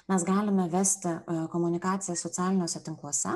mes 0.08 0.24
galime 0.24 0.68
vesti 0.72 1.08
e, 1.08 1.20
komunikaciją 1.52 2.16
socialiniuose 2.16 2.80
tinkluose, 2.84 3.34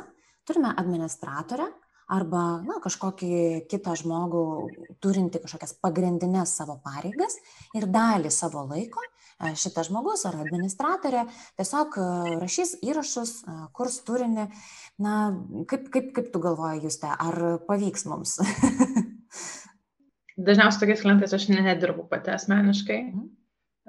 turime 0.49 0.73
administratorę 0.77 1.69
arba 2.13 2.43
na, 2.67 2.77
kažkokį 2.83 3.69
kitą 3.71 3.95
žmogų 3.97 4.45
turinti 5.01 5.41
kažkokias 5.41 5.77
pagrindinės 5.85 6.57
savo 6.59 6.77
pareigas 6.85 7.39
ir 7.79 7.87
dalį 7.93 8.33
savo 8.35 8.65
laiko 8.69 9.05
e, 9.05 9.53
šitas 9.57 9.91
žmogus 9.91 10.25
ar 10.29 10.41
administratorė 10.43 11.27
tiesiog 11.61 11.99
e, 12.01 12.07
rašys 12.43 12.79
įrašus, 12.85 13.35
kurs 13.77 14.01
turinį. 14.09 14.49
Na, 15.03 15.17
kaip, 15.69 15.89
kaip, 15.93 16.11
kaip 16.17 16.33
tu 16.33 16.41
galvoji, 16.41 16.83
Juste, 16.87 17.09
ar 17.09 17.61
pavyks 17.69 18.09
mums? 18.09 18.39
Dažniausiai 20.49 20.81
tokiais 20.81 21.05
klientais 21.05 21.37
aš 21.37 21.51
nedirbu 21.53 22.09
pati 22.09 22.33
asmeniškai. 22.33 23.01
Mhm 23.13 23.31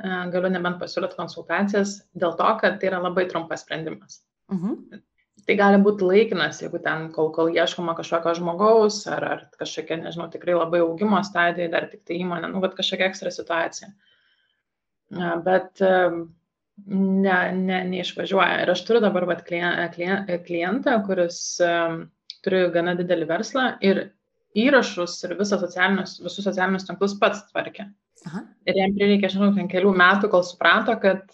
galiu 0.02 0.50
nebent 0.50 0.80
pasiūlyti 0.82 1.18
konsultacijas 1.18 1.98
dėl 2.18 2.38
to, 2.40 2.50
kad 2.62 2.80
tai 2.82 2.90
yra 2.90 3.02
labai 3.04 3.28
trumpas 3.30 3.66
sprendimas. 3.66 4.22
Mhm. 4.52 5.02
Tai 5.44 5.56
gali 5.60 5.80
būti 5.84 6.06
laikinas, 6.08 6.62
jeigu 6.64 6.80
ten, 6.84 7.10
kol, 7.12 7.28
kol 7.36 7.50
ieškoma 7.52 7.98
kažkokio 7.98 8.32
žmogaus, 8.38 9.02
ar, 9.12 9.26
ar 9.28 9.42
kažkokia, 9.60 9.98
nežinau, 10.06 10.30
tikrai 10.32 10.56
labai 10.56 10.80
augimo 10.86 11.20
stadija, 11.28 11.68
dar 11.74 11.90
tik 11.92 12.06
tai 12.08 12.22
įmonė, 12.24 12.48
nu, 12.54 12.62
bet 12.64 12.78
kažkokia 12.78 13.10
ekstra 13.10 13.34
situacija. 13.34 13.90
Bet 15.44 15.84
ne, 15.84 17.38
ne, 17.58 17.82
neišvažiuoja. 17.92 18.62
Ir 18.64 18.72
aš 18.72 18.86
turiu 18.88 19.04
dabar 19.04 19.28
vat, 19.30 19.44
klien, 19.50 19.76
klien, 19.94 20.24
klientą, 20.48 20.96
kuris 21.10 21.42
turi 22.44 22.64
gana 22.74 22.96
didelį 23.00 23.28
verslą 23.30 23.68
ir 23.84 24.06
įrašus 24.64 25.18
ir 25.28 25.36
socialinius, 25.44 26.22
visus 26.24 26.46
socialinius 26.46 26.88
tinklus 26.88 27.18
pats 27.20 27.44
tvarkė. 27.52 27.90
Aha. 28.30 28.44
Ir 28.70 28.80
jam 28.80 28.94
prireikė, 28.98 29.32
žinau, 29.34 29.52
ten 29.56 29.70
kelių 29.72 29.94
metų, 30.00 30.30
kol 30.32 30.44
suprato, 30.48 30.96
kad 31.02 31.26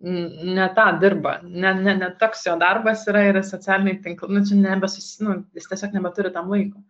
ne 0.00 0.68
tą 0.76 0.86
dirba, 1.02 1.40
ne, 1.42 1.72
ne, 1.74 1.94
ne 1.98 2.10
toks 2.20 2.44
jo 2.46 2.54
darbas 2.60 3.02
yra 3.10 3.24
ir 3.28 3.40
socialiniai 3.42 3.98
tinklai, 4.02 4.30
nu, 4.36 4.44
čia 4.46 4.58
nebesus, 4.60 5.16
nu, 5.24 5.40
jis 5.58 5.66
tiesiog 5.70 5.96
nebeturi 5.96 6.30
tam 6.34 6.52
laiko. 6.54 6.82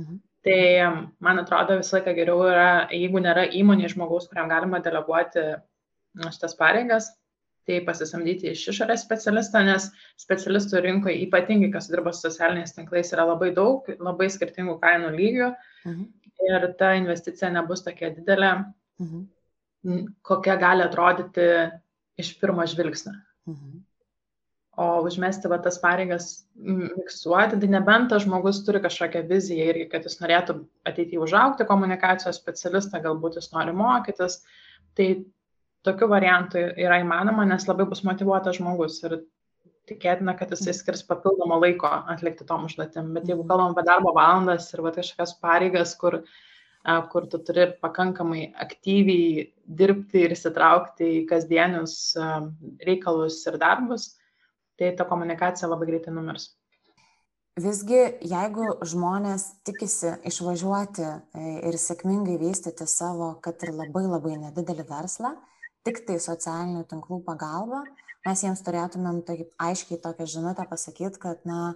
Mhm. 0.00 0.18
Tai 0.46 0.58
man 1.22 1.42
atrodo 1.42 1.76
visą 1.78 1.98
laiką 1.98 2.14
geriau 2.16 2.42
yra, 2.46 2.68
jeigu 2.94 3.22
nėra 3.22 3.46
įmonė 3.58 3.90
žmogaus, 3.92 4.28
kuriam 4.30 4.50
galima 4.50 4.80
deleguoti 4.82 5.44
šitas 6.18 6.54
pareigas, 6.58 7.12
tai 7.68 7.82
pasisamdyti 7.84 8.52
iš 8.54 8.64
išorės 8.72 9.04
specialistą, 9.04 9.60
nes 9.66 9.90
specialistų 10.18 10.80
rinkoje, 10.82 11.18
ypatingai 11.26 11.70
kas 11.74 11.90
dirba 11.92 12.14
su 12.16 12.24
socialiniais 12.24 12.74
tinklais, 12.74 13.12
yra 13.14 13.26
labai 13.28 13.50
daug, 13.54 13.86
labai 14.00 14.30
skirtingų 14.32 14.78
kainų 14.82 15.12
lygių 15.14 15.50
mhm. 15.84 16.06
ir 16.48 16.68
ta 16.80 16.94
investicija 16.98 17.52
nebus 17.54 17.84
tokia 17.86 18.10
didelė, 18.16 18.54
Mhm. 18.98 19.26
kokia 20.22 20.56
gali 20.58 20.82
atrodyti 20.82 21.44
iš 22.18 22.32
pirmo 22.40 22.66
žvilgsnio. 22.66 23.14
Mhm. 23.48 23.76
O 24.78 24.86
užmesti 25.06 25.50
va, 25.50 25.58
tas 25.62 25.80
pareigas 25.82 26.26
miksuoti, 26.54 27.58
tai 27.58 27.70
nebent 27.70 28.10
tas 28.12 28.22
žmogus 28.22 28.60
turi 28.66 28.78
kažkokią 28.82 29.24
viziją 29.26 29.64
irgi, 29.72 29.88
kad 29.90 30.04
jis 30.06 30.20
norėtų 30.20 30.54
ateityje 30.86 31.22
užaukti 31.24 31.66
komunikacijos 31.66 32.38
specialistą, 32.38 33.00
galbūt 33.02 33.40
jis 33.40 33.50
nori 33.54 33.74
mokytis, 33.74 34.38
tai 34.94 35.08
tokiu 35.86 36.10
variantu 36.10 36.62
yra 36.62 37.00
įmanoma, 37.02 37.46
nes 37.48 37.66
labai 37.66 37.88
bus 37.90 38.04
motivuotas 38.06 38.60
žmogus 38.60 39.00
ir 39.02 39.16
tikėtina, 39.90 40.36
kad 40.38 40.54
jisai 40.54 40.76
skirs 40.76 41.02
papildomą 41.10 41.58
laiko 41.62 41.90
atlikti 42.14 42.46
tom 42.46 42.68
užduotim. 42.68 43.14
Bet 43.16 43.26
jeigu 43.26 43.42
mhm. 43.42 43.50
kalbam 43.50 43.74
apie 43.74 43.86
darbo 43.90 44.14
valandas 44.14 44.70
ir 44.74 44.86
va, 44.86 44.94
kažkokias 44.94 45.34
pareigas, 45.42 45.96
kur 45.98 46.20
uh, 46.20 46.38
kur 47.12 47.26
tu 47.30 47.40
turi 47.44 47.66
pakankamai 47.82 48.48
aktyviai 48.64 49.48
dirbti 49.80 50.24
ir 50.26 50.36
įsitraukti 50.36 51.10
į 51.18 51.26
kasdienius 51.28 51.98
reikalus 52.86 53.42
ir 53.50 53.58
darbus, 53.60 54.14
tai 54.78 54.94
ta 54.96 55.04
komunikacija 55.08 55.68
labai 55.68 55.90
greitai 55.90 56.14
numirs. 56.14 56.52
Visgi, 57.58 57.98
jeigu 58.30 58.66
žmonės 58.86 59.48
tikisi 59.66 60.12
išvažiuoti 60.30 61.02
e, 61.02 61.14
ir 61.66 61.78
sėkmingai 61.80 62.36
vystyti 62.38 62.86
savo, 62.86 63.32
kad 63.42 63.58
ir 63.66 63.72
labai 63.74 64.04
labai 64.06 64.36
nedidelį 64.44 64.84
verslą, 64.86 65.32
tik 65.82 66.04
tai 66.06 66.20
socialinių 66.22 66.84
tinklų 66.86 67.18
pagalba, 67.26 67.82
mes 68.28 68.44
jiems 68.44 68.62
turėtumėm 68.62 69.24
taip 69.26 69.50
aiškiai 69.58 69.98
tokią 70.04 70.28
žinutę 70.30 70.68
pasakyti, 70.70 71.18
kad 71.18 71.42
na, 71.48 71.72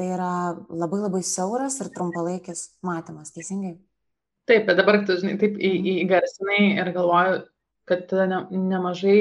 tai 0.00 0.08
yra 0.14 0.32
labai 0.70 1.02
labai 1.04 1.20
siauras 1.26 1.76
ir 1.82 1.92
trumpalaikis 1.92 2.64
matymas, 2.86 3.34
teisingai? 3.36 3.74
Taip, 4.48 4.64
bet 4.64 4.78
dabar 4.80 5.02
tu, 5.04 5.16
žinai, 5.20 5.36
taip 5.40 5.58
įgarsinai 5.60 6.60
ir 6.80 6.90
galvoju, 6.94 7.40
kad 7.88 8.12
ne, 8.30 8.38
nemažai 8.70 9.18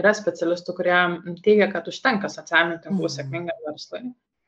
yra 0.00 0.12
specialistų, 0.16 0.74
kurie 0.76 0.98
teigia, 1.44 1.68
kad 1.72 1.88
užtenka 1.90 2.30
socialinių 2.32 2.80
tinklų 2.84 3.06
mhm. 3.06 3.14
sėkmingam 3.14 3.62
verslui. 3.68 4.02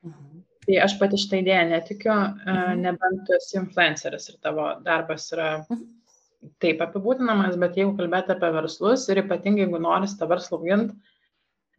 Mhm. 0.07 0.43
Tai 0.67 0.77
aš 0.85 0.97
pati 1.01 1.19
šitą 1.21 1.41
idėją 1.41 1.63
netikiu, 1.71 2.13
e, 2.13 2.53
mhm. 2.53 2.83
nebent 2.85 3.25
tu 3.27 3.37
esi 3.37 3.57
influenceris 3.61 4.29
ir 4.33 4.37
tavo 4.45 4.69
darbas 4.85 5.31
yra 5.35 5.49
mhm. 5.63 5.87
taip 6.65 6.85
apibūdinamas, 6.85 7.57
bet 7.61 7.81
jeigu 7.81 7.97
kalbėti 7.99 8.37
apie 8.37 8.53
verslus 8.57 9.09
ir 9.09 9.23
ypatingai 9.25 9.67
jeigu 9.67 9.81
nori 9.83 10.13
tą 10.21 10.29
verslą 10.31 10.61
auginti, 10.61 11.17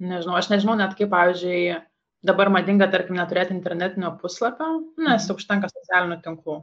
nežinau, 0.01 0.37
aš 0.37 0.49
nežinau 0.53 0.77
net 0.79 0.97
kaip, 0.97 1.13
pavyzdžiui, 1.13 1.77
dabar 2.25 2.49
madinga, 2.53 2.89
tarkim, 2.93 3.17
neturėti 3.17 3.53
internetinio 3.53 4.15
puslapio, 4.21 4.73
nes 4.97 5.25
mhm. 5.29 5.37
užtenka 5.37 5.69
socialinių 5.73 6.21
tinklų. 6.25 6.61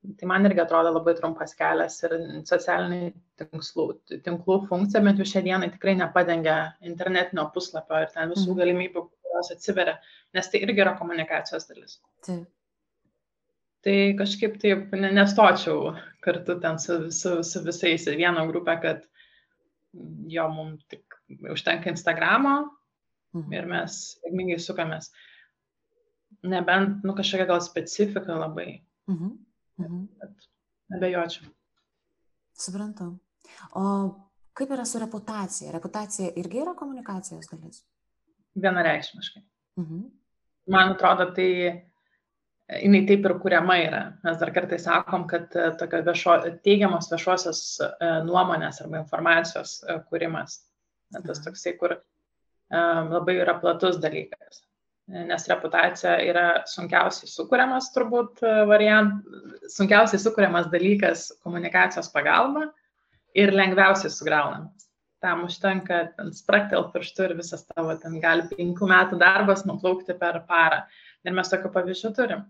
Tai 0.00 0.28
man 0.30 0.48
irgi 0.48 0.62
atrodo 0.62 0.94
labai 0.94 1.12
trumpas 1.18 1.50
kelias 1.56 1.98
ir 2.06 2.14
socialiniai 2.48 3.10
tinklų, 3.40 3.84
tinklų 4.24 4.54
funkcija, 4.70 5.02
bet 5.04 5.18
jau 5.20 5.26
šią 5.28 5.42
dieną 5.44 5.66
tikrai 5.74 5.92
nepadengia 5.98 6.54
internetinio 6.88 7.44
puslapio 7.52 7.98
ir 8.00 8.14
ten 8.14 8.30
visų 8.32 8.46
mhm. 8.46 8.60
galimybių, 8.62 9.02
kurios 9.10 9.52
atsiveria, 9.52 9.98
nes 10.36 10.48
tai 10.48 10.62
irgi 10.64 10.80
yra 10.86 10.94
komunikacijos 10.96 11.68
dalis. 11.68 11.98
Taip. 12.24 12.46
Tai 13.84 13.96
kažkaip 14.16 14.56
taip 14.60 14.96
nestočiau 14.96 15.92
kartu 16.24 16.56
ten 16.64 16.80
su, 16.80 16.96
su, 17.16 17.34
su 17.44 17.62
visais 17.68 18.08
į 18.08 18.16
vieną 18.22 18.46
grupę, 18.48 18.78
kad 18.80 19.04
jo 20.32 20.48
mums 20.52 20.88
tik 20.88 21.20
užtenka 21.52 21.92
Instagramo 21.92 22.56
mhm. 23.36 23.52
ir 23.52 23.68
mes 23.68 24.00
sėkmingai 24.16 24.58
sukamės. 24.64 25.12
Nebent, 26.40 27.04
nu, 27.04 27.12
kažkokia 27.12 27.50
gal 27.52 27.60
specifika 27.68 28.40
labai. 28.46 28.78
Mhm 29.12 29.36
Mhm. 29.80 30.06
Bet 30.20 30.48
abejočiau. 30.96 31.50
Suprantu. 32.52 33.10
O 33.74 33.84
kaip 34.54 34.72
yra 34.76 34.84
su 34.84 34.98
reputacija? 34.98 35.72
Reputacija 35.72 36.32
irgi 36.36 36.62
yra 36.64 36.74
komunikacijos 36.78 37.48
dalis? 37.52 37.84
Vienareikšmiškai. 38.54 39.42
Mhm. 39.80 40.02
Man 40.70 40.92
atrodo, 40.94 41.30
tai 41.34 41.48
jinai 42.82 43.06
taip 43.06 43.24
ir 43.26 43.36
kuriama 43.42 43.76
yra. 43.82 44.02
Mes 44.24 44.38
dar 44.38 44.52
kartai 44.54 44.78
sakom, 44.78 45.26
kad 45.28 45.56
e, 45.56 45.70
tokio 45.78 46.02
viešo, 46.06 46.36
teigiamos 46.66 47.10
viešosios 47.10 47.62
e, 47.80 48.10
nuomonės 48.28 48.82
arba 48.84 49.00
informacijos 49.02 49.80
e, 49.82 49.98
kūrimas. 50.10 50.60
Tas 51.10 51.40
toksai, 51.42 51.74
kur 51.78 51.96
labai 52.70 53.34
yra 53.42 53.56
platus 53.58 53.96
dalykas 53.98 54.60
nes 55.10 55.46
reputacija 55.50 56.18
yra 56.22 56.44
sunkiausiai 56.70 57.30
sukūriamas 57.30 57.90
turbūt 57.94 58.42
e, 58.46 58.52
variant, 58.70 59.24
sunkiausiai 59.70 60.20
sukūriamas 60.22 60.70
dalykas 60.72 61.30
komunikacijos 61.44 62.10
pagalba 62.14 62.68
ir 63.36 63.52
lengviausiai 63.54 64.12
sugraunamas. 64.12 64.88
Tam 65.20 65.44
užtenka 65.44 65.98
ten 66.16 66.30
spraktel 66.32 66.86
pirštų 66.94 67.26
ir 67.28 67.36
visas 67.42 67.66
tavo 67.68 67.92
ten 68.00 68.16
gali 68.22 68.46
penkių 68.48 68.88
metų 68.88 69.18
darbas 69.20 69.66
nuplaukti 69.68 70.16
per 70.16 70.40
parą. 70.48 70.86
Ir 71.26 71.36
mes 71.36 71.52
tokių 71.52 71.70
pavyzdžių 71.74 72.10
turim. 72.16 72.46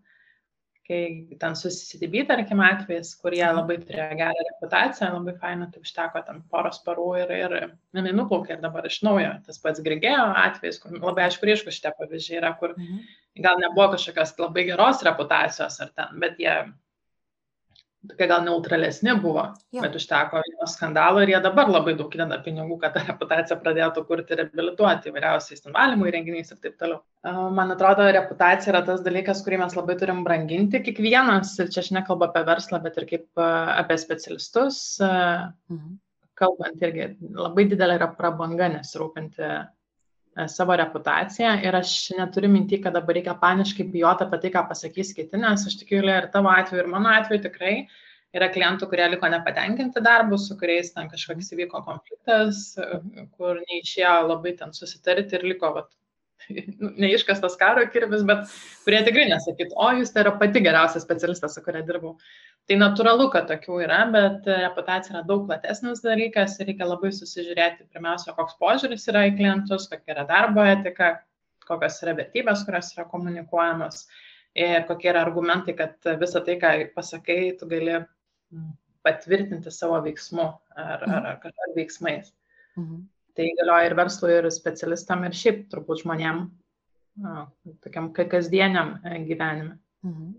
Kai 0.91 1.01
ten 1.39 1.55
susisitybė, 1.59 2.25
tarkim, 2.27 2.63
atvejais, 2.67 3.13
kurie 3.23 3.45
labai 3.47 3.77
turėjo 3.79 4.17
gerą 4.19 4.45
reputaciją, 4.47 5.11
labai 5.15 5.35
faina, 5.39 5.69
tai 5.71 5.83
užteko 5.85 6.23
ten 6.27 6.41
poros 6.51 6.81
parų 6.87 7.07
ir, 7.21 7.35
ir 7.37 7.55
jinai 7.95 8.15
nuplaukė 8.15 8.57
ir 8.57 8.63
dabar 8.63 8.87
iš 8.89 9.01
naujo. 9.07 9.37
Tas 9.47 9.63
pats 9.63 9.83
Grigėjo 9.87 10.25
atvejais, 10.43 10.81
kur 10.83 10.97
labai 10.97 11.29
aišku, 11.29 11.47
ryšku 11.47 11.75
šitie 11.75 11.93
pavyzdžiai 11.99 12.41
yra, 12.41 12.55
kur 12.59 12.75
mhm. 12.75 13.05
gal 13.47 13.63
nebuvo 13.63 13.93
kažkokios 13.95 14.35
labai 14.43 14.67
geros 14.71 15.03
reputacijos 15.07 15.79
ar 15.87 15.95
ten, 15.95 16.19
bet 16.23 16.43
jie 16.43 16.57
tokie 18.09 18.27
gal 18.31 18.45
neutralesni 18.47 19.13
buvo, 19.21 19.43
jo. 19.75 19.83
bet 19.85 19.97
užteko 19.99 20.41
vieno 20.47 20.69
skandalo 20.71 21.21
ir 21.23 21.35
jie 21.35 21.41
dabar 21.45 21.69
labai 21.69 21.95
daug 21.99 22.13
įdeda 22.17 22.39
pinigų, 22.45 22.79
kad 22.81 22.95
tą 22.97 23.03
reputaciją 23.07 23.59
pradėtų 23.61 24.05
kurti 24.09 24.35
ir 24.35 24.43
reabilituoti 24.43 25.11
įvairiausiais 25.13 25.67
valymo 25.75 26.09
įrenginiais 26.09 26.53
ir 26.55 26.61
taip 26.65 26.79
toliau. 26.81 27.03
Man 27.57 27.75
atrodo, 27.75 28.07
reputacija 28.17 28.73
yra 28.73 28.85
tas 28.87 29.03
dalykas, 29.05 29.43
kurį 29.45 29.61
mes 29.65 29.77
labai 29.77 29.99
turim 30.01 30.23
branginti 30.25 30.81
kiekvienas, 30.87 31.53
ir 31.61 31.73
čia 31.75 31.83
aš 31.85 31.91
nekalbu 31.99 32.31
apie 32.31 32.45
verslą, 32.49 32.81
bet 32.87 32.97
ir 33.01 33.09
kaip 33.11 33.45
apie 33.45 33.99
specialistus. 34.01 34.81
Mhm. 35.03 35.99
Kalbant 36.41 36.81
irgi, 36.81 37.11
labai 37.37 37.67
didelė 37.69 37.99
yra 37.99 38.07
prabanga 38.17 38.71
nesirūpinti 38.79 39.49
savo 40.49 40.77
reputaciją 40.79 41.57
ir 41.65 41.77
aš 41.77 41.95
neturiu 42.19 42.51
minti, 42.53 42.79
kad 42.83 42.95
dabar 42.97 43.19
reikia 43.19 43.35
paniškai 43.41 43.89
bijoti 43.93 44.27
apie 44.27 44.39
tai, 44.45 44.53
ką 44.55 44.63
pasakys 44.71 45.13
kiti, 45.17 45.41
nes 45.41 45.67
aš 45.67 45.77
tikiu, 45.83 46.01
ir 46.05 46.31
tavo 46.35 46.53
atveju, 46.53 46.85
ir 46.85 46.91
mano 46.93 47.13
atveju 47.13 47.45
tikrai 47.49 47.75
yra 48.37 48.49
klientų, 48.55 48.89
kurie 48.91 49.09
liko 49.11 49.29
nepatenkinti 49.31 50.03
darbu, 50.07 50.39
su 50.39 50.57
kuriais 50.59 50.93
ten 50.95 51.11
kažkoks 51.11 51.51
įvyko 51.57 51.83
konfliktas, 51.87 52.63
e, 52.79 53.27
kur 53.37 53.59
neišėjo 53.65 54.15
labai 54.29 54.55
ten 54.61 54.75
susitarti 54.77 55.39
ir 55.39 55.49
liko 55.53 55.73
vat, 55.77 55.91
neiškastas 57.03 57.57
karo 57.61 57.85
kirvis, 57.93 58.23
bet 58.29 58.51
kurie 58.85 59.01
tikrai 59.07 59.27
nesakytų, 59.31 59.77
o 59.77 59.89
jūs 59.99 60.13
tai 60.15 60.25
yra 60.25 60.35
pati 60.41 60.63
geriausia 60.65 61.03
specialistė, 61.03 61.51
su 61.53 61.63
kuria 61.65 61.83
dirbau. 61.87 62.17
Tai 62.69 62.79
natūralu, 62.81 63.29
kad 63.35 63.49
tokių 63.51 63.81
yra, 63.87 64.01
bet 64.15 64.49
reputacija 64.51 65.17
yra 65.17 65.25
daug 65.27 65.47
platesnis 65.49 66.03
dalykas 66.05 66.59
ir 66.61 66.71
reikia 66.71 66.89
labai 66.89 67.13
susižiūrėti 67.17 67.89
pirmiausia, 67.91 68.35
koks 68.39 68.59
požiūris 68.63 69.09
yra 69.13 69.27
į 69.31 69.37
klientus, 69.39 69.89
kokia 69.91 70.17
yra 70.17 70.27
darbo 70.29 70.67
etika, 70.67 71.15
kokios 71.69 72.01
yra 72.05 72.17
vertybės, 72.19 72.67
kurios 72.67 72.93
yra 72.97 73.07
komunikuojamos 73.11 74.05
ir 74.59 74.85
kokie 74.89 75.11
yra 75.13 75.25
argumentai, 75.27 75.77
kad 75.79 76.13
visą 76.21 76.43
tai, 76.47 76.59
ką 76.63 76.75
pasakai, 76.97 77.41
tu 77.59 77.69
gali 77.71 78.01
patvirtinti 79.07 79.73
savo 79.73 80.01
veiksmu 80.05 80.47
ar, 80.77 81.05
ar, 81.07 81.31
ar, 81.33 81.49
ar 81.49 81.75
veiksmais. 81.77 82.33
Mhm. 82.77 83.07
Tai 83.37 83.47
galioja 83.59 83.89
ir 83.89 83.97
verslui, 83.99 84.33
ir 84.37 84.49
specialistam, 84.53 85.25
ir 85.27 85.37
šiaip 85.37 85.67
turbūt 85.71 86.03
žmonėm, 86.03 86.45
na, 87.23 87.35
tokiam 87.85 88.11
kasdieniam 88.15 88.97
e, 89.05 89.21
gyvenime. 89.29 89.77
Mhm. 90.07 90.33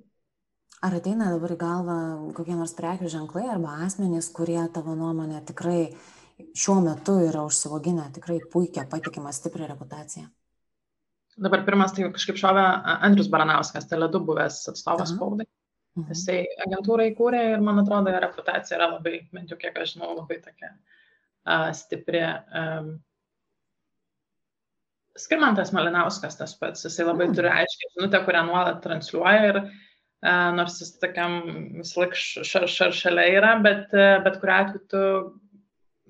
Ar 0.82 0.96
ateina 0.98 1.30
dabar 1.30 1.54
į 1.54 1.60
galvą 1.62 1.96
kokie 2.34 2.56
nors 2.58 2.74
prekių 2.74 3.10
ženklai 3.14 3.46
arba 3.54 3.78
asmenys, 3.86 4.32
kurie 4.34 4.60
tavo 4.74 4.96
nuomonė 4.98 5.44
tikrai 5.46 5.92
šiuo 6.58 6.80
metu 6.82 7.20
yra 7.22 7.44
užsivoginę 7.46 8.08
tikrai 8.16 8.40
puikią, 8.54 8.88
patikimą, 8.90 9.34
stiprią 9.36 9.70
reputaciją? 9.70 10.26
Dabar 11.42 11.62
pirmas 11.68 11.94
tai 11.96 12.10
kažkaip 12.12 12.40
šovė 12.42 12.64
Andrius 12.98 13.30
Baranauskas, 13.32 13.86
Teledu 13.90 14.24
buvęs 14.26 14.64
atstovas 14.74 15.14
spaudai. 15.14 15.46
Mhm. 16.00 16.10
Jisai 16.16 16.40
agentūrą 16.66 17.06
įkūrė 17.12 17.44
ir 17.54 17.64
man 17.64 17.84
atrodo, 17.84 18.12
reputacija 18.24 18.80
yra 18.80 18.90
labai, 18.96 19.20
bent 19.36 19.54
jau 19.54 19.60
kiek 19.62 19.78
aš 19.78 19.96
žinau, 19.96 20.16
labai 20.18 20.40
tokia 20.42 20.72
uh, 20.72 21.01
stipri. 21.78 22.22
Skirmantas 25.22 25.74
Malinauskas 25.76 26.38
tas 26.40 26.54
pats, 26.58 26.86
jisai 26.88 27.06
labai 27.06 27.28
mm. 27.28 27.38
turi 27.38 27.50
aiškiai 27.52 27.90
žinutę, 27.98 28.22
kurią 28.26 28.46
nuolat 28.48 28.78
transliuoja 28.84 29.42
ir 29.50 29.58
uh, 29.60 29.72
nors 30.22 30.80
jis 30.82 30.94
tokiam 31.02 31.42
visą 31.80 32.04
laiką 32.04 32.20
šar, 32.46 32.68
šar 32.70 32.94
šalia 32.94 33.26
yra, 33.40 33.56
bet, 33.64 33.90
bet 33.92 34.38
kuriuo 34.42 34.58
atveju 34.58 34.84
tu 34.92 35.02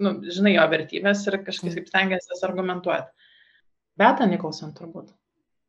nu, 0.01 0.13
žinai 0.35 0.55
jo 0.55 0.67
vertybės 0.73 1.23
ir 1.27 1.39
kažkaip 1.45 1.71
mm. 1.71 1.87
stengiasi 1.87 2.31
jas 2.33 2.45
argumentuoti. 2.47 3.29
Beta 3.99 4.27
Nikolson 4.27 4.73
turbūt. 4.75 5.11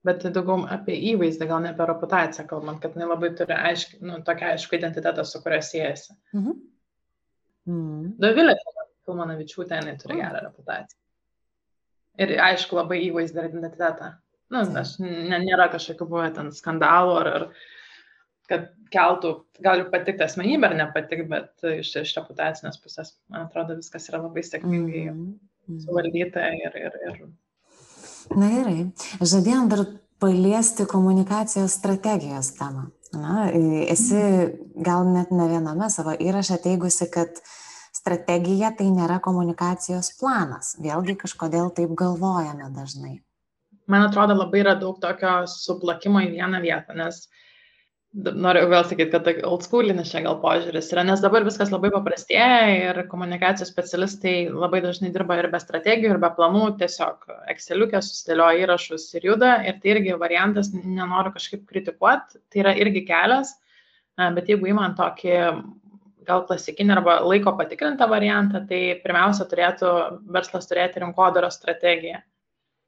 Bet 0.02 0.24
daugiau 0.34 0.64
apie 0.74 0.96
įvaizdį, 1.12 1.46
gal 1.46 1.62
ne 1.62 1.70
apie 1.70 1.86
reputaciją 1.86 2.46
kalbant, 2.50 2.80
kad 2.82 2.96
jinai 2.96 3.12
labai 3.12 3.30
turi 3.38 3.54
aiškį, 3.54 4.00
nu, 4.08 4.18
tokią 4.26 4.54
aišku 4.56 4.74
identitetą, 4.78 5.24
su 5.28 5.42
kuria 5.44 5.60
siejasi. 5.62 6.16
Mhm. 6.34 6.60
Mm. 7.70 8.06
Dovilė 8.22 8.56
Filmanavičiūtė, 9.06 9.80
jinai 9.80 9.96
turi 10.00 10.16
mm. 10.16 10.22
gerą 10.22 10.42
reputaciją. 10.46 10.98
Ir 12.22 12.34
aišku, 12.44 12.76
labai 12.76 13.00
įvaizdį 13.06 13.40
ir 13.40 13.48
identitetą. 13.48 14.10
Nu, 14.52 14.64
aš, 14.76 14.98
ne, 15.00 15.38
nėra 15.40 15.70
kažkokių 15.72 16.08
buvę 16.10 16.26
ten 16.36 16.50
skandalų 16.52 17.14
ar, 17.22 17.30
ar 17.38 17.46
kad 18.50 18.66
keltų, 18.92 19.30
gali 19.64 19.86
patikti 19.92 20.26
asmenybę 20.26 20.68
ar 20.68 20.76
nepatikti, 20.76 21.24
bet 21.30 21.64
iš, 21.78 21.94
iš 22.02 22.12
reputacinės 22.18 22.76
pusės, 22.82 23.14
man 23.32 23.46
atrodo, 23.46 23.78
viskas 23.78 24.10
yra 24.10 24.20
labai 24.26 24.44
sėkmingai 24.44 25.06
mm 25.06 25.22
-hmm. 25.22 25.80
suvaldyta 25.86 26.50
ir, 26.58 26.76
ir, 26.82 26.98
ir. 27.08 27.22
Na 28.36 28.50
gerai, 28.52 28.76
žadėjom 29.20 29.70
dar 29.72 29.86
paliesti 30.22 30.86
komunikacijos 30.86 31.78
strategijos 31.80 32.52
temą. 32.58 32.90
Na, 33.12 33.48
esi 33.92 34.20
gal 34.86 35.08
net 35.12 35.32
ne 35.36 35.48
viename 35.48 35.88
savo 35.92 36.14
įraše 36.16 36.56
teigusi, 36.64 37.10
kad 37.12 37.42
strategija 38.02 38.72
tai 38.78 38.88
nėra 38.90 39.20
komunikacijos 39.22 40.12
planas. 40.18 40.74
Vėlgi 40.82 41.16
kažkodėl 41.22 41.70
taip 41.76 41.94
galvojame 41.98 42.72
dažnai. 42.74 43.20
Man 43.90 44.06
atrodo, 44.06 44.34
labai 44.38 44.62
yra 44.62 44.74
daug 44.78 44.98
tokio 45.02 45.42
suplakimo 45.50 46.22
į 46.22 46.34
vieną 46.36 46.60
vietą, 46.62 46.96
nes 46.98 47.24
noriu 48.12 48.66
vėl 48.68 48.84
sakyti, 48.84 49.10
kad 49.14 49.24
tai 49.24 49.34
old 49.48 49.64
schoolinis 49.64 50.10
čia 50.12 50.20
gal 50.24 50.36
požiūris 50.42 50.90
yra, 50.92 51.04
nes 51.08 51.22
dabar 51.24 51.46
viskas 51.46 51.70
labai 51.72 51.88
paprastėja 51.94 52.58
ir 52.74 53.00
komunikacijos 53.08 53.70
specialistai 53.72 54.34
labai 54.52 54.82
dažnai 54.84 55.10
dirba 55.14 55.38
ir 55.40 55.48
be 55.52 55.60
strategijų, 55.62 56.12
ir 56.12 56.20
be 56.22 56.30
planų, 56.36 56.66
tiesiog 56.82 57.24
Exceliukė 57.54 58.02
susidėlioja 58.04 58.66
įrašus 58.66 59.08
ir 59.16 59.28
juda, 59.30 59.54
ir 59.64 59.80
tai 59.80 59.94
irgi 59.94 60.18
variantas, 60.20 60.70
nenoriu 60.74 61.32
kažkaip 61.38 61.64
kritikuoti, 61.70 62.42
tai 62.52 62.64
yra 62.66 62.76
irgi 62.84 63.06
kelias, 63.08 63.56
bet 64.36 64.52
jeigu 64.52 64.74
įman 64.74 64.98
tokį 64.98 65.38
gal 66.26 66.44
klasikinį 66.48 66.96
arba 66.96 67.20
laiko 67.26 67.54
patikrintą 67.58 68.08
variantą, 68.10 68.64
tai 68.68 68.82
pirmiausia 69.04 69.46
turėtų 69.50 69.92
verslas 70.34 70.68
turėti 70.70 71.02
rinkodaros 71.02 71.58
strategiją. 71.60 72.20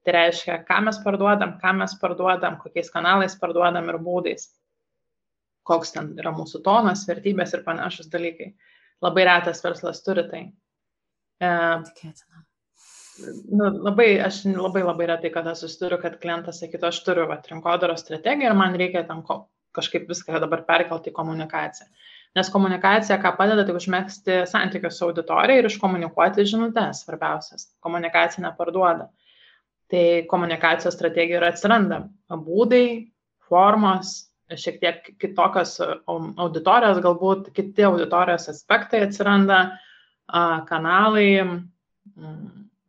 Tai 0.05 0.13
reiškia, 0.19 0.59
ką 0.69 0.83
mes 0.85 0.99
parduodam, 1.01 1.57
ką 1.63 1.73
mes 1.79 1.95
parduodam, 2.01 2.59
kokiais 2.61 2.91
kanalais 2.93 3.39
parduodam 3.41 3.89
ir 3.89 4.01
būdais 4.05 4.51
koks 5.69 5.95
ten 5.97 6.13
yra 6.21 6.33
mūsų 6.37 6.61
tonas, 6.65 7.07
vertybės 7.09 7.55
ir 7.57 7.65
panašus 7.67 8.11
dalykai. 8.13 8.53
Labai 9.05 9.27
retas 9.29 9.63
verslas 9.65 10.03
turi 10.05 10.27
tai. 10.31 10.43
E, 11.41 11.51
Tikėtina. 11.89 12.45
Nu, 13.55 13.69
labai, 13.87 14.09
aš 14.27 14.43
labai 14.51 14.83
labai 14.83 15.09
retai 15.13 15.31
kada 15.35 15.55
susiduriu, 15.59 16.01
kad 16.03 16.19
klientas 16.23 16.59
sakytų, 16.63 16.89
aš 16.91 17.01
turiu 17.07 17.29
va, 17.31 17.39
rinkodaros 17.51 18.03
strategiją 18.03 18.51
ir 18.51 18.59
man 18.59 18.75
reikia 18.81 19.05
tam 19.09 19.23
kažkaip 19.75 20.09
viską 20.11 20.41
dabar 20.43 20.65
perkelti 20.67 21.13
į 21.13 21.17
komunikaciją. 21.17 21.89
Nes 22.35 22.51
komunikacija, 22.51 23.21
ką 23.23 23.31
padeda, 23.39 23.63
tai 23.67 23.77
užmėgsti 23.79 24.41
santykius 24.51 24.99
su 24.99 25.07
auditorija 25.07 25.63
ir 25.63 25.69
iškomunikuoti 25.69 26.47
žinutės, 26.51 27.05
svarbiausias. 27.05 27.69
Komunikacija 27.85 28.43
neparduoda. 28.43 29.09
Tai 29.93 30.05
komunikacijos 30.31 30.97
strategija 30.97 31.39
ir 31.39 31.47
atsiranda 31.47 32.01
būdai, 32.33 32.87
formos, 33.47 34.17
šiek 34.51 34.81
tiek 34.83 35.13
kitokios 35.23 35.77
auditorijos, 36.11 36.99
galbūt 37.05 37.53
kiti 37.55 37.87
auditorijos 37.87 38.49
aspektai 38.51 39.05
atsiranda, 39.07 39.61
kanalai, 40.69 41.29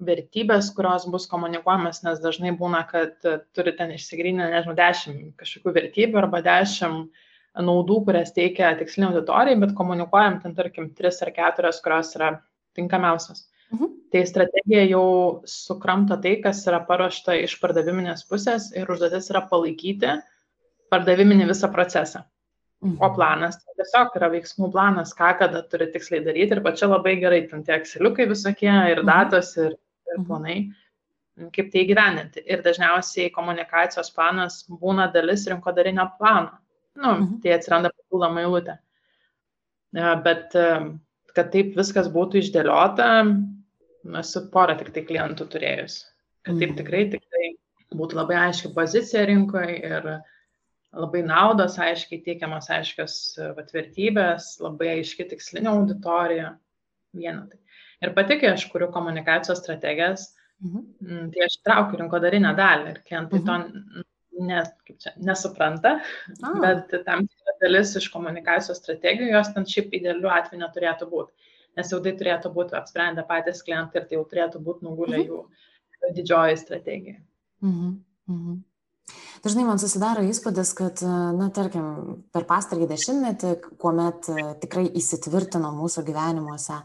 vertybės, 0.06 0.72
kurios 0.76 1.06
bus 1.12 1.28
komunikuojamas, 1.32 2.02
nes 2.04 2.20
dažnai 2.24 2.52
būna, 2.58 2.82
kad 2.90 3.16
turi 3.56 3.76
ten 3.78 3.94
išsigryninę, 3.96 4.50
nežinau, 4.52 4.76
dešimt 4.78 5.36
kažkokių 5.40 5.76
vertybių 5.78 6.22
arba 6.24 6.42
dešimt 6.46 7.24
naudų, 7.64 8.02
kurias 8.08 8.34
teikia 8.36 8.74
tikslinė 8.80 9.12
auditorijai, 9.12 9.60
bet 9.62 9.74
komunikuojam 9.78 10.40
ten, 10.44 10.56
tarkim, 10.58 10.90
tris 10.98 11.22
ar 11.24 11.32
keturias, 11.36 11.82
kurios 11.84 12.12
yra 12.18 12.32
tinkamiausios. 12.76 13.46
Mhm. 13.74 13.92
Tai 14.12 14.22
strategija 14.28 14.84
jau 14.90 15.08
sukramto 15.50 16.18
tai, 16.22 16.36
kas 16.44 16.62
yra 16.70 16.82
paruošta 16.88 17.36
iš 17.42 17.58
pardaviminės 17.62 18.26
pusės 18.30 18.70
ir 18.76 18.90
užduotis 18.92 19.32
yra 19.34 19.42
palaikyti 19.50 20.14
pardaviminį 20.94 21.50
visą 21.50 21.72
procesą. 21.74 22.24
Mhm. 22.84 22.98
O 23.02 23.10
planas 23.16 23.58
tai 23.62 23.74
tiesiog 23.80 24.18
yra 24.20 24.30
veiksmų 24.34 24.70
planas, 24.74 25.14
ką 25.18 25.32
kada 25.40 25.64
turi 25.72 25.88
tiksliai 25.94 26.24
daryti 26.26 26.58
ir 26.58 26.62
pačia 26.66 26.90
labai 26.92 27.16
gerai, 27.22 27.46
ten 27.50 27.64
tie 27.66 27.80
ekseliukai 27.80 28.28
visokie 28.30 28.72
ir 28.72 29.02
mhm. 29.02 29.08
datos 29.10 29.56
ir, 29.58 29.78
ir 30.12 30.20
mhm. 30.20 30.28
planai, 30.28 30.58
kaip 31.56 31.72
tai 31.72 31.82
įgyveninti. 31.84 32.46
Ir 32.46 32.62
dažniausiai 32.66 33.34
komunikacijos 33.34 34.12
planas 34.16 34.62
būna 34.70 35.10
dalis 35.14 35.48
rinkodarinio 35.50 36.08
plano. 36.20 36.54
Nu, 36.96 37.16
tai 37.44 37.56
atsiranda 37.56 37.92
papildoma 37.92 38.44
eilutė. 38.46 38.78
Bet 40.26 40.56
kad 41.36 41.52
taip 41.52 41.76
viskas 41.78 42.08
būtų 42.12 42.40
išdėliota, 42.42 43.10
esu 44.22 44.46
porą 44.54 44.78
tik 44.80 44.94
tai 44.96 45.04
klientų 45.08 45.48
turėjus. 45.52 46.00
Kad 46.46 46.62
taip 46.62 46.76
tikrai, 46.78 47.04
tikrai 47.12 47.52
būtų 47.96 48.20
labai 48.20 48.38
aiški 48.48 48.72
pozicija 48.76 49.26
rinkoje 49.30 49.76
ir 49.90 50.10
labai 50.96 51.24
naudos 51.28 51.76
aiškiai 51.82 52.22
teikiamas 52.24 52.70
aiškios 52.72 53.18
vertybės, 53.74 54.56
labai 54.64 54.94
aiški 55.00 55.28
tikslinė 55.32 55.74
auditorija, 55.74 56.54
vienetai. 57.16 57.60
Ir 58.04 58.12
pati, 58.16 58.38
kai 58.40 58.54
aš 58.54 58.68
kuriu 58.72 58.92
komunikacijos 58.94 59.62
strategijas, 59.64 60.30
mhm. 60.64 61.32
tai 61.34 61.48
aš 61.48 61.60
traukiu 61.66 62.00
rinkodarinę 62.04 62.54
dalį 62.58 62.94
ir 62.94 63.02
klientai 63.08 63.42
mhm. 63.42 63.48
to 63.48 64.06
ne, 64.40 64.62
čia, 65.00 65.14
nesupranta, 65.18 66.00
ah. 66.42 66.60
bet 66.62 66.94
tam 67.06 67.26
tikra 67.28 67.56
dalis 67.62 67.96
iš 68.00 68.10
komunikacijos 68.14 68.82
strategijų 68.82 69.32
jos 69.34 69.52
ten 69.56 69.68
šiaip 69.70 69.96
idealiu 70.00 70.32
atveju 70.34 70.62
neturėtų 70.62 71.10
būti, 71.12 71.52
nes 71.80 71.92
jau 71.94 72.02
tai 72.04 72.16
turėtų 72.20 72.52
būti 72.56 72.78
apsprendę 72.80 73.26
patys 73.28 73.64
klientai 73.66 74.02
ir 74.02 74.08
tai 74.10 74.20
jau 74.20 74.24
turėtų 74.32 74.64
būti 74.66 74.88
nugulę 74.88 75.20
mhm. 75.20 75.28
jų 75.30 76.16
didžioji 76.20 76.62
strategija. 76.62 77.20
Mhm. 77.66 77.92
Mhm. 78.32 78.64
Dažnai 79.46 79.68
man 79.68 79.78
susidaro 79.78 80.24
įspūdis, 80.26 80.72
kad, 80.74 81.02
na, 81.38 81.52
tarkim, 81.54 82.24
per 82.34 82.48
pastarį 82.50 82.88
dešimtmetį, 82.90 83.52
kuomet 83.78 84.30
e, 84.34 84.46
tikrai 84.64 84.88
įsitvirtino 84.98 85.70
mūsų 85.76 86.02
gyvenimuose 86.08 86.80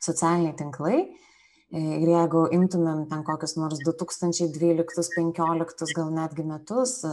socialiniai 0.00 0.54
tinklai, 0.56 1.02
e, 1.02 1.25
ir 1.74 2.08
jeigu 2.12 2.46
imtumėm 2.54 3.08
ten 3.10 3.24
kokius 3.26 3.56
nors 3.58 3.78
2012-2015 3.86 5.94
gal 5.96 6.10
netgi 6.14 6.44
metus 6.46 7.04
e, 7.04 7.06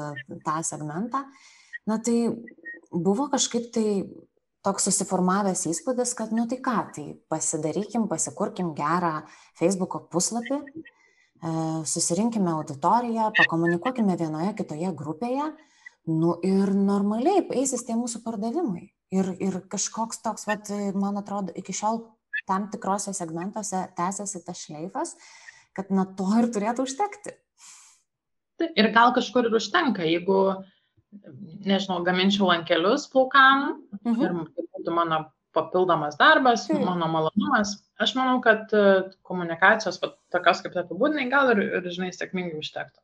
tą 0.46 0.64
segmentą, 0.66 1.20
na 1.90 1.98
tai 1.98 2.18
buvo 2.92 3.28
kažkaip 3.34 3.72
tai 3.74 3.88
toks 4.64 4.84
susiformavęs 4.88 5.66
įspūdis, 5.68 6.14
kad, 6.16 6.32
nu 6.32 6.48
tai 6.48 6.58
ką, 6.64 6.92
tai 6.96 7.06
pasidarykim, 7.32 8.08
pasikurkim 8.08 8.74
gerą 8.78 9.24
Facebook'o 9.60 10.00
puslapį, 10.14 10.58
E, 11.44 11.86
susirinkime 11.86 12.52
auditoriją, 12.52 13.32
pakomunikuokime 13.36 14.16
vienoje 14.20 14.54
kitoje 14.60 14.92
grupėje, 14.96 15.50
nu 16.08 16.38
ir 16.48 16.72
normaliai 16.72 17.44
eisis 17.60 17.84
tie 17.84 17.98
mūsų 18.00 18.22
pardavimai. 18.24 18.86
Ir, 19.14 19.34
ir 19.44 19.58
kažkoks 19.70 20.24
toks, 20.24 20.48
vat, 20.48 20.72
man 20.96 21.20
atrodo, 21.20 21.52
iki 21.60 21.76
šiol 21.76 22.00
tam 22.50 22.68
tikrose 22.74 23.14
segmentuose 23.16 23.86
tęsiasi 23.98 24.44
tas 24.46 24.66
šleifas, 24.66 25.16
kad 25.78 25.92
na 25.92 26.06
to 26.18 26.28
ir 26.42 26.50
turėtų 26.54 26.88
užtekti. 26.88 27.38
Ir 28.78 28.92
gal 28.96 29.14
kažkur 29.16 29.50
ir 29.50 29.56
užtenka, 29.58 30.06
jeigu, 30.08 30.40
nežinau, 31.66 32.02
gaminčiau 32.06 32.52
lankelius 32.52 33.10
plaukam 33.12 33.80
mhm. 34.04 34.20
ir 34.22 34.36
tai 34.54 34.68
būtų 34.78 34.96
mano 34.96 35.24
papildomas 35.54 36.18
darbas, 36.18 36.66
mm. 36.70 36.82
mano 36.86 37.08
malonumas. 37.08 37.76
Aš 38.02 38.16
manau, 38.18 38.40
kad 38.42 38.72
e, 38.74 38.86
komunikacijos, 39.28 40.00
tokios 40.34 40.64
kaip 40.66 40.78
apibūdinai, 40.82 41.28
gal 41.32 41.54
ir, 41.54 41.62
ir, 41.78 41.90
žinai, 41.94 42.10
sėkmingai 42.16 42.58
užtektų. 42.58 43.03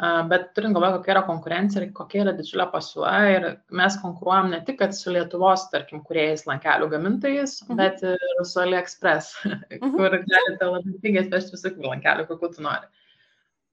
Bet 0.00 0.46
turint 0.56 0.72
galvoje, 0.72 0.96
kokia 0.96 1.12
yra 1.12 1.22
konkurencija 1.26 1.82
ir 1.84 1.90
kokia 1.94 2.22
yra 2.22 2.32
didžiulė 2.34 2.64
pasiūla, 2.72 3.10
ir 3.34 3.44
mes 3.76 3.98
konkuruojam 4.00 4.48
ne 4.54 4.62
tik 4.64 4.80
su 4.96 5.12
Lietuvos, 5.12 5.66
tarkim, 5.70 6.00
kuriejais 6.06 6.46
lankelių 6.48 6.88
gamintojais, 6.94 7.58
mhm. 7.66 7.76
bet 7.76 8.00
ir 8.08 8.40
su 8.48 8.62
AliExpress, 8.64 9.36
mhm. 9.44 9.92
kur 9.92 10.16
galite 10.16 10.70
labai 10.70 10.96
pigiai 11.04 11.26
atvežti 11.26 11.56
visokių 11.58 11.86
lankelių, 11.90 12.26
kokių 12.30 12.52
tu 12.56 12.64
nori. 12.64 12.88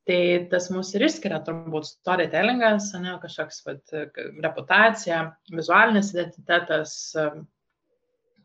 Tai 0.10 0.22
tas 0.52 0.68
mūsų 0.74 0.98
ir 0.98 1.06
išskiria 1.08 1.40
turbūt 1.46 1.88
storytellingas, 1.88 2.92
ne, 3.00 3.16
kažkoks 3.22 3.64
vat, 3.68 3.96
reputacija, 4.44 5.22
vizualinis 5.54 6.12
identitetas, 6.16 6.96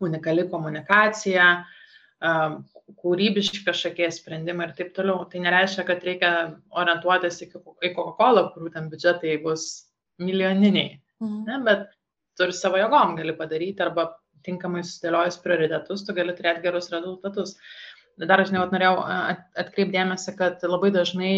unikali 0.04 0.44
komunikacija, 0.52 1.48
kūrybiški 3.00 3.62
kažkokie 3.66 4.10
sprendimai 4.12 4.68
ir 4.68 4.74
taip 4.78 4.92
toliau. 4.96 5.24
Tai 5.30 5.40
nereiškia, 5.46 5.86
kad 5.88 6.04
reikia 6.04 6.32
orientuotis 6.76 7.40
į 7.46 7.50
Coca-Cola, 7.54 8.48
kurių 8.54 8.72
ten 8.74 8.90
biudžetai 8.92 9.38
bus 9.44 9.68
milijoniniai, 10.22 10.98
mhm. 11.22 11.40
ne, 11.48 11.60
bet 11.66 11.88
tu 12.38 12.46
ir 12.46 12.54
savo 12.54 12.78
jėgom 12.78 13.16
gali 13.18 13.34
padaryti 13.38 13.82
arba 13.82 14.10
tinkamai 14.44 14.84
susidėliojus 14.84 15.40
prioritetus, 15.40 16.04
tu 16.04 16.14
gali 16.16 16.34
turėti 16.36 16.64
gerus 16.66 16.90
rezultatus. 16.92 17.56
Dar 18.20 18.38
aš 18.38 18.52
nevat 18.54 18.70
norėjau 18.70 19.00
atkreipdėmėsi, 19.58 20.36
kad 20.38 20.62
labai 20.68 20.92
dažnai 20.94 21.32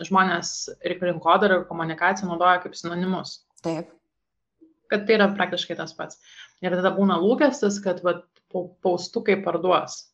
žmonės 0.00 0.54
rinkodarą 0.88 1.58
ir 1.60 1.66
komunikaciją 1.68 2.30
naudoja 2.30 2.62
kaip 2.62 2.78
sinonimus. 2.78 3.42
Taip. 3.66 3.90
Kad 4.88 5.04
tai 5.08 5.18
yra 5.18 5.28
praktiškai 5.36 5.76
tas 5.76 5.92
pats. 5.98 6.22
Ir 6.64 6.72
tada 6.78 6.94
būna 6.96 7.18
lūkestis, 7.20 7.76
kad 7.84 8.00
vat, 8.06 8.24
paustukai 8.54 9.36
parduos. 9.44 10.13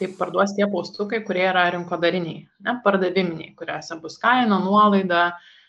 Tai 0.00 0.08
parduos 0.16 0.54
tie 0.56 0.64
paustukai, 0.72 1.18
kurie 1.28 1.42
yra 1.44 1.66
rinkodariniai, 1.74 2.38
ne 2.64 2.72
pardaviminiai, 2.84 3.50
kuriuose 3.58 3.98
bus 4.00 4.14
kaina, 4.22 4.56
nuolaida, 4.64 5.24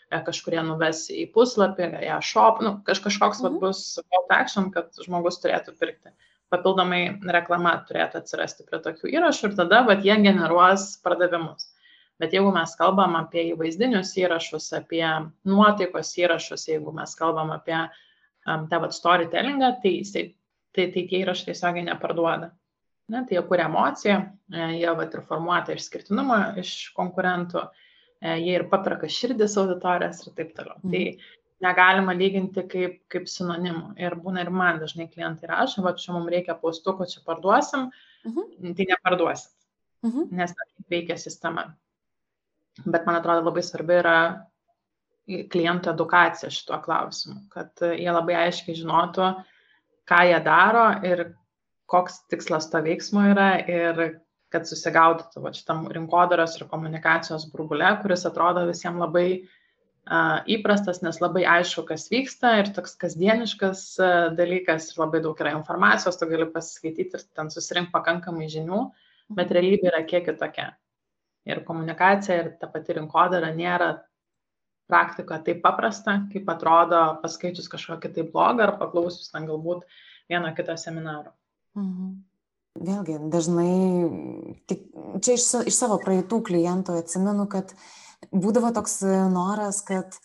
e, 0.08 0.20
kažkurie 0.24 0.62
nuves 0.64 1.02
į 1.12 1.26
puslapį, 1.34 1.88
ją 2.06 2.16
shop, 2.24 2.62
nu, 2.64 2.70
kaž, 2.86 3.02
kažkoks 3.04 3.42
vat, 3.44 3.52
mhm. 3.52 3.60
bus 3.60 3.82
call 3.98 4.24
to 4.30 4.38
action, 4.38 4.70
kad 4.72 5.02
žmogus 5.04 5.36
turėtų 5.42 5.74
pirkti. 5.76 6.14
Papildomai 6.52 7.02
reklama 7.36 7.74
turėtų 7.90 8.22
atsirasti 8.22 8.64
prie 8.70 8.80
tokių 8.86 9.12
įrašų 9.18 9.50
ir 9.50 9.58
tada 9.60 9.82
vat, 9.90 10.00
jie 10.08 10.16
generuos 10.24 10.88
pardavimus. 11.04 11.68
Bet 12.24 12.32
jeigu 12.32 12.54
mes 12.56 12.72
kalbam 12.80 13.18
apie 13.20 13.50
įvaizdinius 13.50 14.14
įrašus, 14.22 14.70
apie 14.80 15.04
nuotaikos 15.48 16.14
įrašus, 16.24 16.70
jeigu 16.72 16.96
mes 16.96 17.12
kalbam 17.20 17.52
apie 17.52 17.76
um, 17.82 18.64
tą 18.72 18.80
vat 18.86 18.96
storytellingą, 18.96 19.74
tai, 19.84 19.94
jisai, 20.00 20.26
tai, 20.72 20.88
tai 20.96 21.04
tie 21.04 21.20
įrašai 21.20 21.50
tiesiogiai 21.50 21.88
neparduoda. 21.92 22.54
Ne, 23.12 23.24
tai 23.28 23.36
jie 23.36 23.44
kuria 23.48 23.68
emociją, 23.68 24.16
e, 24.52 24.66
jie 24.78 24.92
vat 24.96 25.14
ir 25.14 25.24
formuoja 25.28 25.62
tą 25.66 25.76
išskirtinumą 25.76 26.38
iš 26.62 26.72
konkurentų, 26.96 27.66
e, 28.22 28.36
jie 28.40 28.54
ir 28.56 28.68
paperka 28.72 29.10
širdis 29.10 29.56
auditorijas 29.60 30.22
ir 30.26 30.36
taip 30.38 30.54
toliau. 30.56 30.78
Mhm. 30.80 30.92
Tai 30.94 31.42
negalima 31.62 32.14
lyginti 32.18 32.64
kaip, 32.70 32.96
kaip 33.12 33.28
sinonimų. 33.30 33.92
Ir 34.02 34.16
būna 34.22 34.42
ir 34.42 34.50
man 34.54 34.80
dažnai 34.82 35.08
klientai 35.12 35.50
rašo, 35.50 35.84
va, 35.84 35.92
čia 35.98 36.14
mums 36.16 36.32
reikia 36.32 36.56
paustukų, 36.58 37.06
čia 37.10 37.20
parduosim, 37.26 37.90
mhm. 38.26 38.72
tai 38.78 38.88
neparduosit, 38.94 39.54
mhm. 40.06 40.32
nes 40.40 40.56
taip 40.56 40.96
veikia 40.96 41.18
sistema. 41.20 41.68
Bet 42.86 43.04
man 43.04 43.18
atrodo 43.18 43.44
labai 43.44 43.62
svarbi 43.66 43.98
yra 44.00 44.16
klientų 45.28 45.92
edukacija 45.92 46.50
šituo 46.50 46.80
klausimu, 46.82 47.44
kad 47.52 47.84
jie 47.84 48.10
labai 48.10 48.40
aiškiai 48.46 48.74
žinotų, 48.80 49.28
ką 50.08 50.20
jie 50.30 50.40
daro 50.42 50.86
ir 51.06 51.26
koks 51.92 52.22
tikslas 52.32 52.70
to 52.72 52.80
veiksmo 52.84 53.24
yra 53.34 53.54
ir 53.68 54.04
kad 54.52 54.68
susigaudytų 54.68 55.42
va, 55.44 55.52
šitam 55.56 55.86
rinkodaros 55.92 56.58
ir 56.58 56.68
komunikacijos 56.70 57.48
burbule, 57.52 57.88
kuris 58.02 58.26
atrodo 58.28 58.66
visiems 58.68 59.00
labai 59.00 59.26
uh, 59.38 60.42
įprastas, 60.56 61.00
nes 61.04 61.20
labai 61.22 61.46
aišku, 61.48 61.86
kas 61.88 62.08
vyksta 62.12 62.58
ir 62.60 62.70
toks 62.76 62.94
kasdieniškas 63.00 63.84
uh, 64.00 64.12
dalykas 64.36 64.90
ir 64.92 65.02
labai 65.04 65.22
daug 65.24 65.40
yra 65.40 65.54
informacijos, 65.56 66.20
tu 66.20 66.28
gali 66.30 66.48
pasiskaityti 66.52 67.18
ir 67.18 67.26
ten 67.36 67.52
susirinkti 67.54 67.94
pakankamai 67.96 68.50
žinių, 68.52 68.84
bet 69.36 69.52
realybė 69.56 69.92
yra 69.92 70.04
kiek 70.08 70.28
kitokia. 70.28 70.72
Ir 71.48 71.64
komunikacija 71.66 72.38
ir 72.38 72.50
ta 72.60 72.68
pati 72.70 72.94
rinkodara 73.00 73.50
nėra 73.56 73.94
praktika 74.92 75.40
taip 75.42 75.62
paprasta, 75.64 76.20
kaip 76.32 76.50
atrodo 76.52 77.00
paskaičius 77.22 77.70
kažkokį 77.72 78.12
tai 78.14 78.26
blogą 78.28 78.68
ar 78.68 78.76
paklausius 78.78 79.32
ten 79.32 79.48
galbūt 79.48 79.88
vieną 80.30 80.52
kitą 80.58 80.76
seminarą. 80.78 81.32
Mhm. 81.78 82.12
Vėlgi, 82.82 83.18
dažnai, 83.28 83.72
tik, 84.70 84.86
čia 85.20 85.34
iš, 85.36 85.44
iš 85.68 85.76
savo 85.76 85.98
praeitų 86.00 86.38
klientų 86.48 86.96
atsimenu, 87.02 87.44
kad 87.52 87.74
būdavo 88.32 88.70
toks 88.72 89.02
noras, 89.32 89.82
kad 89.84 90.16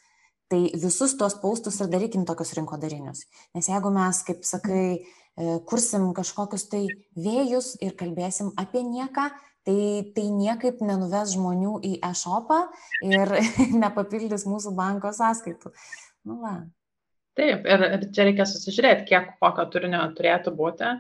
tai 0.48 0.62
visus 0.80 1.18
tuos 1.20 1.36
paustus 1.42 1.82
ir 1.84 1.90
darykim 1.92 2.24
tokius 2.28 2.54
rinkodarinius. 2.56 3.26
Nes 3.56 3.68
jeigu 3.68 3.92
mes, 3.92 4.22
kaip 4.28 4.48
sakai, 4.48 4.86
e, 5.04 5.58
kursim 5.68 6.08
kažkokius 6.16 6.70
tai 6.72 6.86
vėjus 7.20 7.74
ir 7.84 7.98
kalbėsim 8.00 8.54
apie 8.56 8.86
nieką, 8.88 9.28
tai 9.68 9.80
tai 10.16 10.26
niekaip 10.32 10.80
nenuves 10.80 11.36
žmonių 11.36 11.74
į 11.84 11.94
e-shopą 12.08 12.62
ir 13.04 13.36
nepapildys 13.84 14.48
mūsų 14.48 14.72
banko 14.78 15.12
sąskaitų. 15.12 15.74
Nu, 16.28 16.40
va. 16.46 16.56
Taip, 17.38 17.68
ir, 17.70 17.84
ir 17.98 18.08
čia 18.16 18.24
reikia 18.26 18.48
susižiūrėti, 18.50 19.06
kiek 19.12 19.36
kokio 19.44 19.68
turinio 19.74 20.00
turėtų 20.18 20.56
būti. 20.58 20.96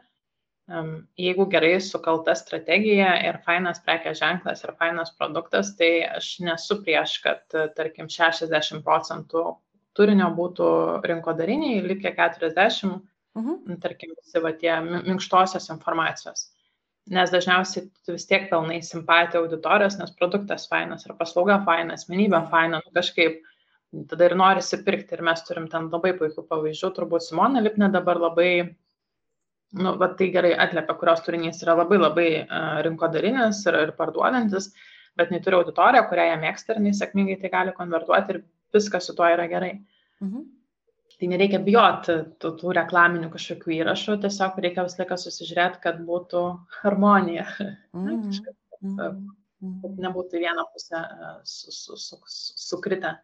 Jeigu 0.67 1.45
gerai 1.51 1.77
sukalta 1.79 2.35
strategija 2.35 3.13
ir 3.23 3.39
fainas 3.45 3.79
prekės 3.85 4.19
ženklas 4.19 4.65
ir 4.65 4.73
fainas 4.79 5.13
produktas, 5.15 5.71
tai 5.79 5.91
aš 6.09 6.33
nesu 6.43 6.81
prieš, 6.83 7.21
kad, 7.23 7.45
tarkim, 7.77 8.09
60 8.11 8.83
procentų 8.83 9.45
turinio 9.95 10.27
būtų 10.35 10.67
rinkodariniai, 11.07 11.79
likę 11.87 12.11
40, 12.17 12.91
uh 12.91 13.47
-huh. 13.47 13.79
tarkim, 13.81 14.11
visi 14.19 14.43
va 14.43 14.51
tie 14.51 14.75
minkštosios 14.81 15.69
informacijos 15.69 16.49
nes 17.09 17.31
dažniausiai 17.31 17.87
vis 18.11 18.25
tiek 18.27 18.49
pelnai 18.51 18.81
simpatiją 18.83 19.43
auditorijos, 19.43 19.97
nes 19.99 20.13
produktas 20.19 20.67
fainas 20.69 21.07
ar 21.07 21.15
paslauga 21.19 21.59
faina, 21.65 21.95
asmenybė 21.95 22.41
faina, 22.51 22.81
nu 22.83 22.95
kažkaip 22.95 23.39
tada 24.11 24.27
ir 24.27 24.35
norisi 24.39 24.81
pirkti 24.83 25.15
ir 25.15 25.23
mes 25.23 25.43
turim 25.47 25.69
ten 25.71 25.87
labai 25.93 26.13
puikių 26.17 26.43
pavyzdžių, 26.49 26.91
turbūt 26.97 27.23
Simona 27.23 27.63
Lipne 27.63 27.89
dabar 27.93 28.19
labai, 28.19 28.49
nu, 29.75 29.95
va 29.99 30.11
tai 30.19 30.29
gerai 30.31 30.53
atliepia, 30.55 30.95
kurios 30.99 31.23
turinys 31.25 31.63
yra 31.65 31.75
labai 31.77 31.97
labai 31.99 32.27
uh, 32.43 32.77
rinkodarinis 32.87 33.63
ir, 33.67 33.79
ir 33.87 33.95
parduodantis, 33.97 34.71
bet 35.17 35.31
jinai 35.31 35.41
turi 35.43 35.59
auditoriją, 35.59 36.05
kurią 36.09 36.27
jie 36.29 36.37
mėgsta 36.43 36.73
ir 36.73 36.81
jinai 36.81 36.93
sėkmingai 36.97 37.39
tai 37.41 37.51
gali 37.53 37.73
konvertuoti 37.75 38.35
ir 38.35 38.43
viskas 38.75 39.09
su 39.09 39.15
tuo 39.17 39.27
yra 39.33 39.47
gerai. 39.51 39.73
Mhm. 40.23 40.45
Tai 41.17 41.27
nereikia 41.31 41.59
bijoti 41.65 42.15
tų, 42.37 42.51
tų 42.59 42.73
reklaminių 42.77 43.31
kažkokių 43.33 43.71
įrašų, 43.79 44.19
tiesiog 44.21 44.59
reikia 44.61 44.83
visą 44.85 45.01
laiką 45.01 45.15
susižiūrėti, 45.23 45.79
kad 45.81 46.03
būtų 46.05 46.43
harmonija. 46.83 47.47
Mm. 47.97 48.27
Kažkaip, 48.27 48.57
mm. 48.85 49.23
kad 49.81 49.95
nebūtų 50.03 50.41
viena 50.43 50.67
pusė 50.75 51.01
su, 51.41 51.73
su, 51.73 51.97
su, 51.97 52.19
su, 52.21 52.53
sukritę. 52.67 53.15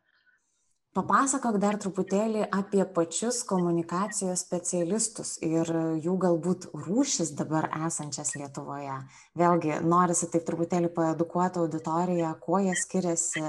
Papasakok 0.93 1.55
dar 1.57 1.79
truputėlį 1.81 2.43
apie 2.53 2.83
pačius 2.95 3.39
komunikacijos 3.49 4.43
specialistus 4.45 5.31
ir 5.41 5.65
jų 6.05 6.13
galbūt 6.21 6.67
rūšis 6.85 7.31
dabar 7.39 7.65
esančias 7.87 8.35
Lietuvoje. 8.37 8.99
Vėlgi, 9.41 9.79
norisi 9.81 10.29
taip 10.29 10.45
truputėlį 10.45 10.91
paedukuoti 10.93 11.63
auditoriją, 11.63 12.35
kuo 12.45 12.61
jie 12.61 12.77
skiriasi 12.77 13.41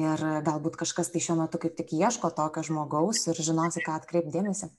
ir 0.00 0.24
galbūt 0.46 0.80
kažkas 0.80 1.12
tai 1.12 1.20
šiuo 1.20 1.36
metu 1.42 1.60
kaip 1.60 1.76
tik 1.76 1.92
ieško 1.98 2.32
tokio 2.40 2.64
žmogaus 2.70 3.26
ir 3.28 3.44
žinosi, 3.50 3.84
ką 3.84 4.00
atkreipdėmėsi. 4.00 4.72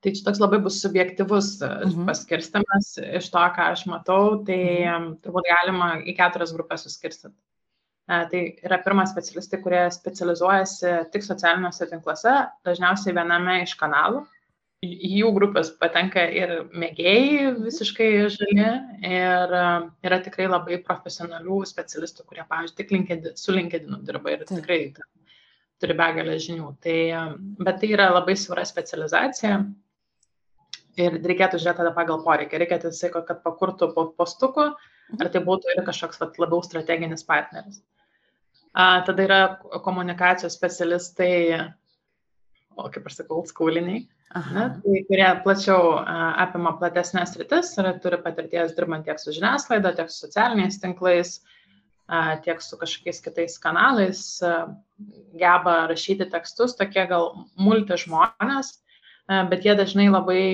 Tai 0.00 0.14
čia 0.14 0.24
toks 0.30 0.38
labai 0.38 0.62
bus 0.62 0.78
subjektivus 0.78 1.56
mhm. 1.58 2.06
paskirstimas 2.06 2.94
iš 3.02 3.34
to, 3.34 3.46
ką 3.58 3.72
aš 3.74 3.88
matau, 3.90 4.44
tai 4.46 4.62
mhm. 4.86 5.14
turbūt 5.26 5.54
galima 5.56 5.96
į 6.06 6.14
keturias 6.22 6.54
grupės 6.54 6.86
suskirstyti. 6.86 7.34
Tai 8.10 8.40
yra 8.66 8.80
pirmas 8.82 9.12
specialistai, 9.12 9.60
kurie 9.62 9.84
specializuojasi 9.94 10.94
tik 11.12 11.22
socialiniuose 11.22 11.86
tinkluose, 11.92 12.32
dažniausiai 12.66 13.14
viename 13.14 13.60
iš 13.62 13.76
kanalų. 13.78 14.24
Į 14.82 15.10
jų 15.20 15.30
grupės 15.36 15.68
patenka 15.78 16.22
ir 16.34 16.54
mėgėjai 16.72 17.50
visiškai 17.60 18.08
žali 18.32 18.64
ir 19.04 19.54
yra 20.08 20.18
tikrai 20.24 20.48
labai 20.48 20.80
profesionalių 20.86 21.60
specialistų, 21.68 22.24
kurie, 22.26 22.46
pavyzdžiui, 22.48 22.78
tik 22.78 22.94
LinkedIn, 22.96 23.36
su 23.36 23.54
LinkedIn 23.54 24.00
dirba 24.08 24.32
ir 24.34 24.46
tikrai 24.48 24.80
turi 25.80 25.96
begalę 26.00 26.38
žinių. 26.40 26.72
Tai, 26.82 26.96
bet 27.60 27.78
tai 27.84 27.92
yra 27.92 28.08
labai 28.14 28.34
siaura 28.40 28.64
specializacija 28.68 29.60
ir 31.00 31.20
reikėtų 31.22 31.60
žiūrėti 31.60 31.82
tada 31.84 31.94
pagal 31.96 32.24
poreikį. 32.24 32.64
Reikia 32.64 32.80
tiesiog, 32.88 33.20
kad 33.28 33.44
pakurtų 33.44 33.92
po 33.94 34.08
postukų, 34.18 34.70
ar 35.20 35.30
tai 35.30 35.44
būtų 35.46 35.76
ir 35.76 35.84
kažkoks 35.86 36.24
vat, 36.24 36.40
labiau 36.42 36.64
strateginis 36.66 37.26
partneris. 37.28 37.82
A, 38.72 39.02
tada 39.02 39.24
yra 39.26 39.40
komunikacijos 39.82 40.54
specialistai, 40.54 41.58
o 42.78 42.86
kaip 42.92 43.06
aš 43.10 43.20
sakau, 43.20 43.42
skoliniai, 43.48 44.04
ne, 44.54 44.66
tai, 44.84 45.00
kurie 45.08 45.30
plačiau 45.42 45.96
a, 45.98 46.18
apima 46.44 46.76
platesnės 46.78 47.34
rytis 47.40 47.72
ir 47.82 47.88
turi 48.04 48.20
patirties 48.22 48.76
dirbant 48.76 49.08
tiek 49.08 49.18
su 49.18 49.34
žiniasklaida, 49.34 49.96
tiek 49.96 50.12
su 50.12 50.22
socialiniais 50.22 50.78
tinklais, 50.82 51.40
a, 52.06 52.36
tiek 52.44 52.62
su 52.62 52.78
kažkokiais 52.78 53.18
kitais 53.24 53.58
kanalais, 53.58 54.22
a, 54.46 54.68
geba 55.40 55.74
rašyti 55.90 56.30
tekstus, 56.30 56.76
tokie 56.78 57.08
gal 57.10 57.32
multi 57.58 57.98
žmonės, 58.04 58.70
a, 59.26 59.42
bet 59.50 59.66
jie 59.66 59.74
dažnai 59.82 60.06
labai 60.12 60.44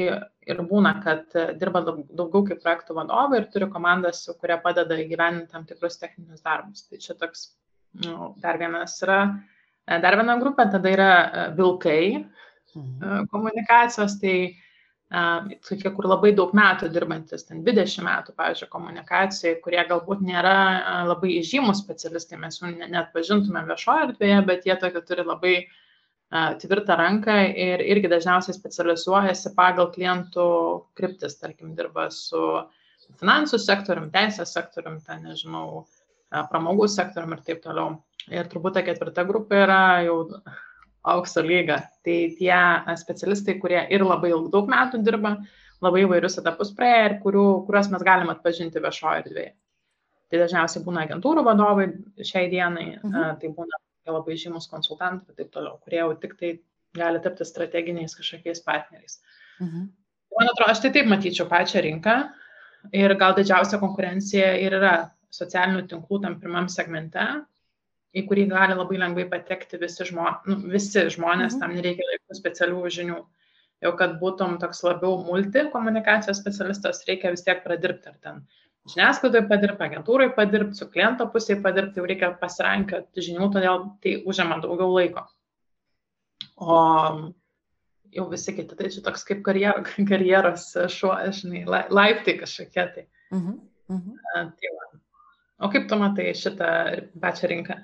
ir 0.47 0.65
būna, 0.73 0.95
kad 1.05 1.37
dirba 1.61 1.85
daugiau 1.85 2.47
kaip 2.49 2.65
projektų 2.65 2.97
vadovai 2.97 3.43
ir 3.43 3.53
turi 3.53 3.69
komandas, 3.69 4.25
kurie 4.41 4.57
padeda 4.65 4.97
įgyveninti 5.05 5.53
tam 5.53 5.69
tikrus 5.69 6.01
techninius 6.01 6.41
darbus. 6.41 6.87
Tai 6.89 7.03
čia 7.03 7.21
toks 7.21 7.51
dar 8.43 8.59
vienas 8.59 9.01
yra, 9.03 9.21
e, 9.87 9.99
dar 10.03 10.17
viena 10.19 10.37
grupė, 10.41 10.69
tada 10.73 10.93
yra 10.93 11.11
e, 11.11 11.49
vilkai 11.57 12.01
mhm. 12.19 12.95
E, 13.03 13.19
komunikacijos, 13.33 14.21
tai 14.23 14.39
tokie, 15.63 15.87
kur 15.95 16.09
labai 16.11 16.33
daug 16.35 16.51
metų 16.59 16.89
dirbantis, 16.91 17.45
ten 17.47 17.61
20 17.63 18.03
metų, 18.03 18.33
pavyzdžiui, 18.41 18.67
komunikacijai, 18.73 19.53
kurie 19.63 19.79
galbūt 19.87 20.25
nėra 20.27 20.55
labai 21.07 21.37
įžymus 21.37 21.79
specialistai, 21.79 22.41
mes 22.43 22.59
jų 22.59 22.73
net 22.81 23.13
pažintume 23.15 23.63
viešoje 23.69 24.09
erdvėje, 24.09 24.41
bet 24.49 24.67
jie 24.67 24.75
tokia 24.83 25.05
turi 25.07 25.23
labai 25.29 25.55
tvirtą 26.59 26.97
ranką 26.99 27.37
ir 27.55 27.87
irgi 27.87 28.11
dažniausiai 28.11 28.59
specializuojasi 28.59 29.55
pagal 29.55 29.93
klientų 29.95 30.49
kryptis, 30.99 31.39
tarkim, 31.39 31.77
dirba 31.79 32.09
su 32.11 32.43
finansų 33.21 33.63
sektorium, 33.63 34.11
teisės 34.11 34.59
sektorium, 34.59 34.99
ten, 35.07 35.23
nežinau, 35.31 35.87
pramogų 36.31 36.89
sektorium 36.91 37.37
ir 37.37 37.43
taip 37.47 37.63
toliau. 37.65 38.01
Ir 38.33 38.49
turbūt 38.51 38.75
ta 38.75 38.83
ketvirta 38.87 39.23
grupė 39.27 39.63
yra 39.67 39.83
jau 40.07 40.17
aukso 41.07 41.43
lyga. 41.47 41.79
Tai 42.05 42.17
tie 42.39 42.59
specialistai, 42.99 43.59
kurie 43.63 43.85
ir 43.95 44.03
labai 44.03 44.33
daug 44.53 44.71
metų 44.71 45.03
dirba, 45.07 45.37
labai 45.85 46.03
įvairius 46.07 46.41
etapus 46.43 46.73
praėję 46.77 47.05
ir 47.11 47.17
kurių, 47.23 47.47
kuriuos 47.69 47.91
mes 47.93 48.05
galime 48.07 48.35
atpažinti 48.35 48.83
viešoje 48.83 49.23
erdvėje. 49.23 49.53
Tai 50.27 50.41
dažniausiai 50.43 50.83
būna 50.83 51.05
agentūrų 51.07 51.45
vadovai 51.47 51.91
šiai 52.19 52.49
dienai, 52.51 52.97
mhm. 52.99 53.37
tai 53.43 53.53
būna 53.55 53.79
labai 54.11 54.39
žymus 54.39 54.67
konsultantai 54.71 55.31
ir 55.31 55.39
taip 55.39 55.53
toliau, 55.55 55.79
kurie 55.83 56.01
jau 56.01 56.11
tik 56.19 56.35
tai 56.41 56.57
gali 56.97 57.21
tapti 57.23 57.47
strateginiais 57.47 58.17
kažkokiais 58.19 58.63
partneriais. 58.67 59.21
Mhm. 59.61 59.87
Man 60.37 60.51
atrodo, 60.51 60.71
aš 60.73 60.83
tai 60.83 60.91
taip 60.95 61.07
matyčiau 61.11 61.47
pačią 61.51 61.85
rinką 61.87 62.17
ir 62.97 63.15
gal 63.19 63.37
didžiausia 63.39 63.79
konkurencija 63.83 64.53
ir 64.63 64.75
yra 64.79 64.95
socialinių 65.35 65.87
tinklų 65.91 66.21
tam 66.23 66.37
pirmam 66.41 66.69
segmente, 66.73 67.25
į 68.17 68.25
kurį 68.29 68.47
gali 68.51 68.77
labai 68.77 69.01
lengvai 69.01 69.27
patekti 69.31 69.81
visi, 69.81 70.05
žmo, 70.09 70.29
nu, 70.49 70.61
visi 70.73 71.07
žmonės, 71.13 71.57
mhm. 71.57 71.61
tam 71.63 71.75
nereikia 71.77 72.07
jokių 72.13 72.39
specialių 72.41 72.85
žinių. 72.99 73.25
Jau 73.85 73.91
kad 73.93 74.15
būtum 74.21 74.55
toks 74.57 74.79
labiau 74.87 75.19
multi 75.21 75.67
komunikacijos 75.73 76.39
specialistas, 76.41 77.03
reikia 77.09 77.35
vis 77.35 77.45
tiek 77.45 77.61
pradirbti 77.65 78.09
ar 78.09 78.15
ten 78.25 78.47
žiniasklaidoje 78.91 79.47
padirbti, 79.51 79.85
agentūrai 79.87 80.29
padirbti, 80.37 80.79
su 80.79 80.89
kliento 80.91 81.27
pusėje 81.33 81.59
padirbti, 81.65 82.01
jau 82.01 82.07
reikia 82.09 82.31
pasirankyti 82.41 83.25
žinių, 83.29 83.49
todėl 83.55 83.89
tai 84.03 84.15
užima 84.29 84.61
daugiau 84.63 84.93
laiko. 84.95 85.27
O 86.57 86.77
jau 88.17 88.27
visi 88.31 88.55
kiti, 88.57 88.79
tai 88.79 88.91
čia 88.95 89.03
toks 89.07 89.27
kaip 89.29 89.43
karjer, 89.47 89.83
karjeros 90.11 90.71
šuo, 90.93 91.17
žinai, 91.37 91.65
laiptai 91.67 92.39
kažkokie 92.43 92.87
tai. 92.95 93.07
Uh 93.33 93.41
-huh. 93.41 93.59
Uh 93.89 94.01
-huh. 94.01 94.53
Tai 94.61 94.71
va, 94.77 94.87
O 95.57 95.71
kaip 95.73 95.87
tu 95.89 95.97
matai 96.01 96.33
šitą 96.37 96.71
pačią 97.21 97.51
rinką? 97.53 97.77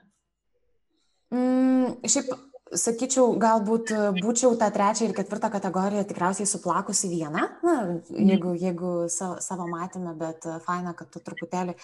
Mm, 1.32 2.02
šiaip 2.04 2.32
sakyčiau, 2.76 3.32
galbūt 3.40 3.92
būčiau 4.18 4.56
tą 4.60 4.68
trečią 4.72 5.08
ir 5.08 5.14
ketvirtą 5.16 5.48
kategoriją 5.52 6.04
tikriausiai 6.08 6.48
suplakusi 6.48 7.10
vieną, 7.12 7.44
na, 7.64 7.76
mhm. 7.84 8.28
jeigu, 8.32 8.54
jeigu 8.60 8.92
savo, 9.12 9.68
matėme, 9.68 10.14
bet 10.20 10.48
faina, 10.66 10.92
kad 10.96 11.12
tu 11.12 11.20
truputėlį 11.24 11.76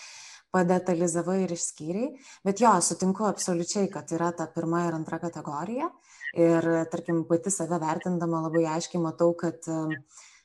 padetalizavai 0.53 1.43
ir 1.45 1.53
išskyriai. 1.53 2.13
Bet 2.45 2.61
jo, 2.65 2.73
sutinku 2.85 3.27
absoliučiai, 3.29 3.89
kad 3.93 4.09
yra 4.17 4.31
ta 4.37 4.49
pirma 4.53 4.87
ir 4.87 4.97
antra 4.97 5.21
kategorija. 5.21 5.91
Ir, 6.37 6.65
tarkim, 6.93 7.23
pati 7.29 7.53
save 7.53 7.77
vertindama 7.81 8.43
labai 8.45 8.67
aiškiai 8.77 9.01
matau, 9.01 9.31
kad 9.37 9.65
uh, 9.73 9.93
E, 9.93 10.38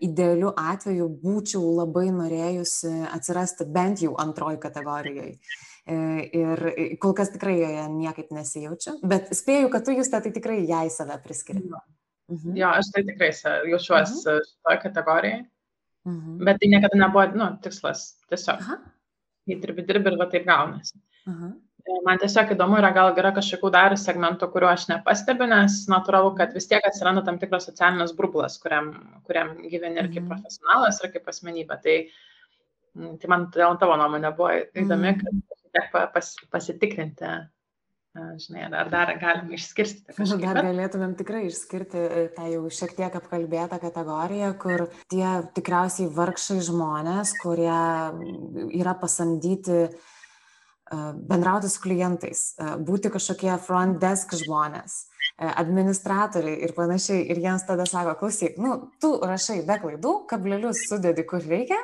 idealiu 0.00 0.52
atveju 0.56 1.08
būčiau 1.20 1.62
labai 1.80 2.06
norėjusi 2.14 2.92
atsirasti 3.10 3.66
bent 3.68 4.04
jau 4.04 4.14
antroji 4.20 4.60
kategorijoje. 4.62 5.34
Ir 5.90 6.62
kol 7.02 7.14
kas 7.18 7.32
tikrai 7.34 7.56
joje 7.58 7.86
niekaip 7.92 8.30
nesijaučiu, 8.36 8.98
bet 9.10 9.32
spėju, 9.34 9.70
kad 9.72 9.84
tu 9.84 9.96
jūs 9.96 10.12
tai 10.12 10.20
tikrai 10.30 10.60
jai 10.68 10.86
save 10.92 11.16
priskiri. 11.24 11.64
Mhm. 12.30 12.54
Jo, 12.60 12.70
aš 12.78 12.92
tai 12.94 13.02
tikrai 13.08 13.30
jaučiuosi 13.72 14.14
mhm. 14.14 14.44
šitoje 14.50 14.80
kategorijoje, 14.84 15.40
mhm. 16.06 16.38
bet 16.46 16.60
tai 16.62 16.70
niekada 16.70 17.00
nebuvo, 17.00 17.26
nu, 17.34 17.50
tikslas, 17.64 18.04
tiesiog. 18.30 18.62
Aha. 18.62 18.78
Jei 19.50 19.58
dirbi, 19.58 19.82
dirbi 19.88 20.12
ir 20.12 20.18
va 20.20 20.28
taip 20.30 20.46
gaunasi. 20.46 21.00
Aha. 21.30 21.50
Man 22.04 22.18
tiesiog 22.22 22.54
įdomu 22.54 22.78
yra, 22.80 22.90
gal 22.94 23.12
yra 23.18 23.32
kažkokių 23.36 23.70
dar 23.74 23.94
segmentų, 23.98 24.48
kuriuo 24.52 24.70
aš 24.70 24.86
nepastebiu, 24.90 25.46
nes 25.50 25.82
natūralu, 25.90 26.32
kad 26.38 26.54
vis 26.56 26.68
tiek 26.70 26.84
atsiranda 26.86 27.24
tam 27.26 27.38
tikras 27.42 27.66
socialinis 27.68 28.14
burbulas, 28.16 28.58
kuriam, 28.62 28.92
kuriam 29.28 29.54
gyveni 29.62 30.02
ir 30.02 30.10
kaip 30.10 30.24
mhm. 30.24 30.32
profesionalas, 30.34 31.00
ir 31.02 31.14
kaip 31.14 31.30
asmenybė. 31.32 31.78
Tai, 31.84 31.96
tai 33.22 33.32
man 33.32 33.48
dėl 33.54 33.78
tavo 33.80 33.96
nuomonė 34.00 34.34
buvo 34.36 34.52
įdomi, 34.84 35.14
kad 35.22 35.56
tiek 35.70 35.88
pas, 36.14 36.34
pasitikrinti, 36.52 37.32
žinai, 38.42 38.66
ar 38.74 38.90
dar 38.90 39.12
galim 39.20 39.52
išskirstyti 39.54 40.16
kažką. 40.16 40.38
Dar 40.46 40.62
galėtumėm 40.66 41.16
tikrai 41.18 41.44
išskirti 41.46 42.00
e, 42.00 42.24
tą 42.34 42.48
jau 42.50 42.64
šiek 42.74 42.96
tiek 42.98 43.18
apkalbėtą 43.20 43.78
kategoriją, 43.82 44.52
kur 44.60 44.88
tie 45.12 45.26
tikriausiai 45.56 46.10
vargšai 46.16 46.58
žmonės, 46.66 47.36
kurie 47.42 47.76
yra 48.80 48.96
pasamdyti 48.98 49.86
bendrauti 50.90 51.68
su 51.70 51.80
klientais, 51.84 52.42
būti 52.86 53.12
kažkokie 53.14 53.52
front 53.62 54.00
desk 54.02 54.34
žmonės, 54.42 55.04
administratoriai 55.38 56.58
ir 56.66 56.74
panašiai. 56.74 57.22
Ir 57.30 57.40
jiems 57.44 57.66
tada 57.68 57.86
sako, 57.86 58.16
klausyk, 58.18 58.58
nu, 58.58 58.76
tu 59.02 59.14
rašai 59.22 59.60
be 59.68 59.78
klaidų, 59.82 60.14
kablelius 60.30 60.84
sudedi 60.90 61.24
kur 61.28 61.44
reikia, 61.46 61.78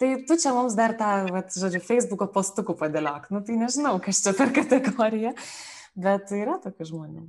tai 0.00 0.12
tu 0.28 0.36
čia 0.40 0.52
mums 0.56 0.76
dar 0.76 0.96
tą, 0.98 1.10
vat, 1.32 1.52
žodžiu, 1.56 1.80
Facebook'o 1.84 2.28
postukų 2.34 2.76
padėliok. 2.80 3.30
Nu, 3.32 3.44
tai 3.46 3.56
nežinau, 3.60 3.96
kas 4.04 4.22
čia 4.24 4.36
per 4.36 4.52
kategorija, 4.56 5.34
bet 5.96 6.32
yra 6.36 6.60
tokių 6.64 6.90
žmonių. 6.92 7.28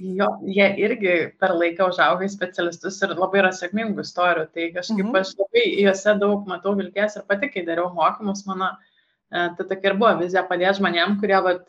Jo, 0.00 0.30
jie 0.48 0.64
irgi 0.80 1.14
per 1.36 1.52
laiką 1.52 1.90
užauga 1.90 2.24
į 2.24 2.30
specialistus 2.32 3.02
ir 3.04 3.10
labai 3.18 3.42
yra 3.42 3.50
sėkmingų 3.52 4.00
istorijų. 4.00 4.46
Tai 4.54 4.68
kažkaip 4.78 5.02
-hmm. 5.04 5.18
aš 5.20 5.34
labai 5.36 5.64
juose 5.82 6.14
daug 6.22 6.46
matau 6.48 6.72
vilties 6.78 7.18
ir 7.18 7.26
pati, 7.28 7.50
kai 7.52 7.66
dariau 7.66 7.90
mokymus, 7.92 8.46
mano 8.48 8.70
uh, 8.70 8.89
Tai 9.30 9.62
tokia 9.62 9.92
ir 9.92 9.94
buvo 9.94 10.10
vizija 10.18 10.42
padėti 10.48 10.80
žmonėm, 10.80 11.12
kurie 11.20 11.38
vat, 11.44 11.68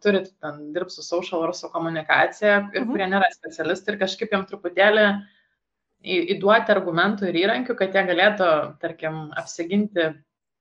turi 0.00 0.22
ten 0.30 0.60
dirbti 0.72 0.96
su 0.96 1.02
social 1.04 1.42
ar 1.44 1.52
su 1.52 1.68
komunikacija 1.68 2.54
ir 2.72 2.82
mhm. 2.86 2.88
kurie 2.88 3.08
nėra 3.12 3.28
specialistai 3.34 3.94
ir 3.94 3.98
kažkaip 4.00 4.32
jam 4.32 4.46
truputėlį 4.48 5.06
įduoti 6.02 6.72
argumentų 6.74 7.28
ir 7.28 7.38
įrankių, 7.44 7.76
kad 7.78 7.94
jie 7.94 8.04
galėtų, 8.08 8.48
tarkim, 8.82 9.26
apsiginti 9.38 10.08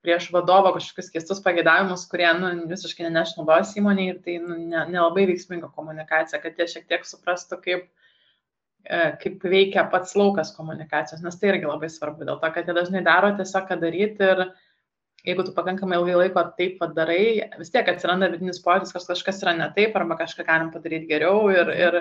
prieš 0.01 0.29
vadovo 0.33 0.73
kažkokius 0.75 1.11
keistus 1.13 1.41
pagėdavimus, 1.45 2.07
kurie 2.09 2.29
nu, 2.37 2.51
visiškai 2.69 3.05
neneš 3.05 3.35
naudos 3.37 3.73
įmoniai 3.77 4.15
ir 4.15 4.21
tai 4.25 4.37
nu, 4.41 4.57
nelabai 4.67 5.25
ne 5.25 5.31
veiksminga 5.31 5.69
komunikacija, 5.75 6.41
kad 6.41 6.57
jie 6.57 6.67
šiek 6.73 6.87
tiek 6.89 7.05
suprastų, 7.05 7.59
kaip, 7.65 7.85
e, 8.85 9.01
kaip 9.21 9.45
veikia 9.45 9.85
pats 9.93 10.15
laukas 10.17 10.53
komunikacijos, 10.57 11.21
nes 11.25 11.37
tai 11.37 11.53
irgi 11.53 11.69
labai 11.69 11.89
svarbu, 11.93 12.25
dėl 12.25 12.41
to, 12.41 12.51
kad 12.55 12.69
jie 12.69 12.77
dažnai 12.77 13.03
daro 13.05 13.33
tiesiog 13.37 13.69
ką 13.69 13.77
daryti 13.81 14.29
ir 14.33 14.43
jeigu 15.25 15.45
tu 15.45 15.53
pakankamai 15.53 15.99
ilgai 15.99 16.15
laiko 16.23 16.43
taip 16.57 16.79
padarai, 16.81 17.49
vis 17.59 17.71
tiek 17.73 17.87
atsiranda 17.91 18.29
vidinis 18.31 18.61
pojūtis, 18.63 18.93
kad 18.95 19.05
kažkas 19.11 19.43
yra 19.45 19.53
ne 19.57 19.67
taip, 19.75 19.95
arba 19.97 20.17
kažką 20.19 20.45
galim 20.47 20.71
padaryti 20.73 21.09
geriau 21.11 21.45
ir, 21.53 21.69
ir 21.77 21.99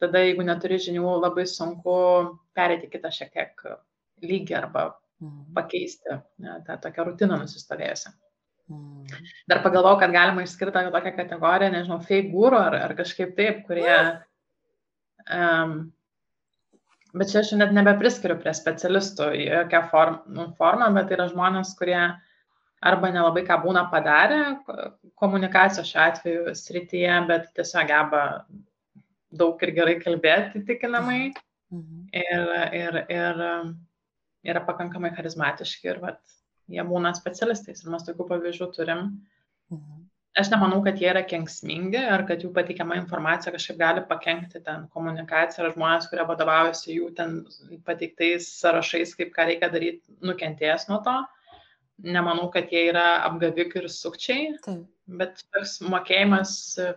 tada, 0.00 0.24
jeigu 0.24 0.46
neturi 0.46 0.80
žinių, 0.80 1.04
labai 1.20 1.44
sunku 1.50 1.98
perėti 2.56 2.88
kitą 2.92 3.12
šiek 3.12 3.34
tiek 3.36 3.68
lygį 4.24 4.56
arba 4.62 4.88
mhm. 5.20 5.52
pakeisti 5.56 6.18
ne, 6.40 6.58
tą 6.66 6.80
tokią 6.80 7.10
rutiną 7.10 7.40
nusistovėjusią. 7.44 8.16
Mhm. 8.70 9.30
Dar 9.50 9.62
pagalvojau, 9.66 10.00
kad 10.00 10.16
galima 10.16 10.46
išskirti 10.46 10.88
tokią 10.96 11.14
kategoriją, 11.20 11.72
nežinau, 11.76 12.02
fake 12.06 12.32
gūrų 12.32 12.66
ar, 12.70 12.82
ar 12.88 12.98
kažkaip 12.98 13.36
taip, 13.38 13.64
kurie... 13.68 13.96
Um, 15.30 15.90
bet 17.12 17.28
čia 17.30 17.42
aš 17.42 17.52
net 17.58 17.74
nebepriskiriu 17.76 18.38
prie 18.40 18.54
specialistų 18.56 19.28
jokią 19.36 19.80
form, 19.92 20.16
nu, 20.32 20.46
formą, 20.56 20.88
bet 20.96 21.10
tai 21.10 21.18
yra 21.18 21.26
žmonės, 21.30 21.74
kurie 21.78 21.98
uh, 21.98 22.29
arba 22.80 23.10
nelabai 23.12 23.44
ką 23.44 23.60
būna 23.64 23.84
padarę 23.92 24.40
komunikacijos 25.20 25.90
šiuo 25.90 26.02
atveju 26.06 26.56
srityje, 26.56 27.14
bet 27.28 27.48
tiesiog 27.56 27.88
geba 27.90 28.24
daug 29.30 29.62
ir 29.62 29.74
gerai 29.76 29.96
kalbėti 30.00 30.64
tikinamai 30.66 31.20
mhm. 31.28 32.06
ir, 32.16 32.52
ir, 32.80 33.00
ir 33.12 33.42
yra 34.50 34.62
pakankamai 34.66 35.12
charizmatiški 35.16 35.92
ir 35.92 36.00
vat, 36.02 36.20
jie 36.72 36.84
būna 36.86 37.12
specialistais 37.16 37.84
ir 37.84 37.92
mes 37.92 38.06
tokių 38.06 38.28
pavyzdžių 38.30 38.70
turim. 38.76 39.10
Mhm. 39.70 40.06
Aš 40.40 40.46
nemanau, 40.52 40.78
kad 40.86 41.00
jie 41.02 41.08
yra 41.10 41.24
kenksmingi 41.26 41.98
ar 42.06 42.22
kad 42.28 42.44
jų 42.44 42.52
pateikiama 42.54 42.94
informacija 43.00 43.50
kažkaip 43.52 43.80
gali 43.80 44.02
pakengti 44.06 44.60
ten 44.62 44.84
komunikaciją 44.94 45.64
ar 45.66 45.74
žmonės, 45.74 46.06
kurie 46.08 46.24
vadovaujasi 46.28 46.94
jų 46.94 47.08
ten 47.18 47.34
pateiktais 47.84 48.46
sąrašais, 48.60 49.16
kaip 49.18 49.34
ką 49.34 49.48
reikia 49.50 49.68
daryti, 49.74 50.06
nukentėjęs 50.24 50.86
nuo 50.88 51.00
to. 51.04 51.16
Mhm 51.18 51.39
nemanau, 52.04 52.48
kad 52.52 52.70
jie 52.72 52.86
yra 52.90 53.20
apgavikai 53.26 53.84
ir 53.84 53.90
sukčiai, 53.92 54.54
Taip. 54.64 54.86
bet 55.20 55.42
toks 55.54 55.78
mokėjimas 55.84 56.54
e, 56.80 56.92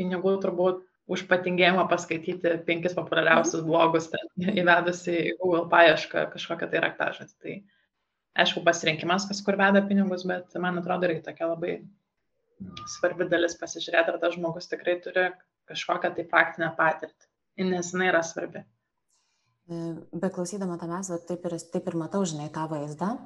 pinigų 0.00 0.36
turbūt 0.44 0.84
už 1.12 1.24
patingėjimą 1.30 1.86
paskaityti 1.90 2.56
penkis 2.66 2.96
populiariausius 2.96 3.62
mhm. 3.62 3.70
blogus, 3.70 4.10
ten, 4.12 4.26
įvedus 4.62 5.04
į 5.10 5.18
Google 5.40 5.66
paiešką 5.72 6.28
kažkokią 6.34 6.70
tai 6.72 6.82
raktažą. 6.86 7.28
Tai 7.42 7.58
aišku, 8.42 8.64
pasirinkimas, 8.66 9.28
kas 9.30 9.42
kur 9.44 9.58
veda 9.60 9.84
pinigus, 9.86 10.26
bet 10.28 10.56
man 10.62 10.82
atrodo 10.82 11.08
irgi 11.08 11.24
tokia 11.28 11.52
labai 11.52 11.78
svarbi 12.88 13.28
dalis 13.28 13.56
pasižiūrėti, 13.60 14.12
ar 14.14 14.20
tas 14.20 14.36
žmogus 14.36 14.68
tikrai 14.70 14.96
turi 15.04 15.28
kažkokią 15.68 16.12
tai 16.16 16.24
praktinę 16.30 16.70
patirtį, 16.78 17.28
nes 17.68 17.92
jinai 17.92 18.10
yra 18.12 18.22
svarbi. 18.24 18.62
E, 19.66 19.80
beklausydama 20.14 20.78
tavęs, 20.78 21.10
taip 21.28 21.48
ir, 21.48 21.56
taip 21.72 21.88
ir 21.90 21.98
matau, 21.98 22.22
žinai, 22.28 22.50
tą 22.54 22.68
vaizdą, 22.70 23.16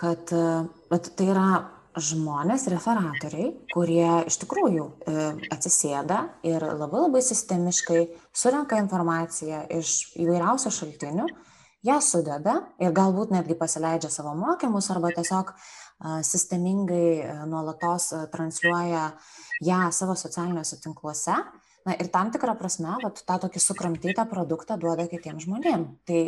kad 0.00 0.30
tai 0.32 1.26
yra 1.28 1.50
žmonės, 1.98 2.68
referatoriai, 2.70 3.50
kurie 3.74 4.06
iš 4.30 4.38
tikrųjų 4.44 4.86
e, 4.86 5.26
atsisėda 5.52 6.20
ir 6.46 6.62
labai 6.62 7.02
labai 7.06 7.22
sistemiškai 7.26 8.02
surenka 8.32 8.78
informaciją 8.80 9.64
iš 9.80 10.14
įvairiausių 10.22 10.72
šaltinių, 10.76 11.26
ją 11.86 11.98
sudeda 12.04 12.60
ir 12.80 12.94
galbūt 12.94 13.34
netgi 13.34 13.56
pasileidžia 13.58 14.10
savo 14.12 14.36
mokymus 14.38 14.90
arba 14.94 15.10
tiesiog 15.16 15.52
sistemingai 16.24 17.08
e, 17.20 17.32
nuolatos 17.50 18.10
e, 18.14 18.22
transliuoja 18.32 19.10
ją 19.66 19.80
savo 19.92 20.16
socialiniuose 20.16 20.80
tinkluose 20.80 21.36
na 21.90 21.96
ir 21.98 22.10
tam 22.12 22.30
tikra 22.30 22.54
prasme 22.58 22.94
vat 23.02 23.22
tą 23.26 23.36
tokį 23.42 23.62
sukramtytą 23.62 24.26
produktą 24.30 24.76
duoda 24.80 25.06
kitiem 25.10 25.40
žmonėm. 25.42 25.86
Tai 26.06 26.20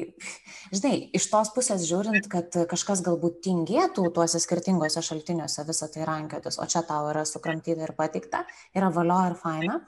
žinai 0.74 0.94
iš 1.14 1.28
tos 1.30 1.52
pusės 1.54 1.86
žiūrint 1.86 2.26
kad 2.32 2.50
kažkas 2.70 3.04
galbūt 3.06 3.42
tingėtų 3.46 4.08
tuose 4.16 4.40
skirtinguose 4.42 5.02
šaltiniuose 5.06 5.66
visa 5.68 5.88
tai 5.92 6.08
rankiotis 6.08 6.58
o 6.58 6.66
čia 6.66 6.82
tau 6.88 7.10
yra 7.12 7.24
sukramtyta 7.28 7.86
ir 7.86 7.94
pateikta 7.98 8.42
yra 8.74 8.90
valio 8.90 9.20
ir 9.30 9.38
faina. 9.38 9.78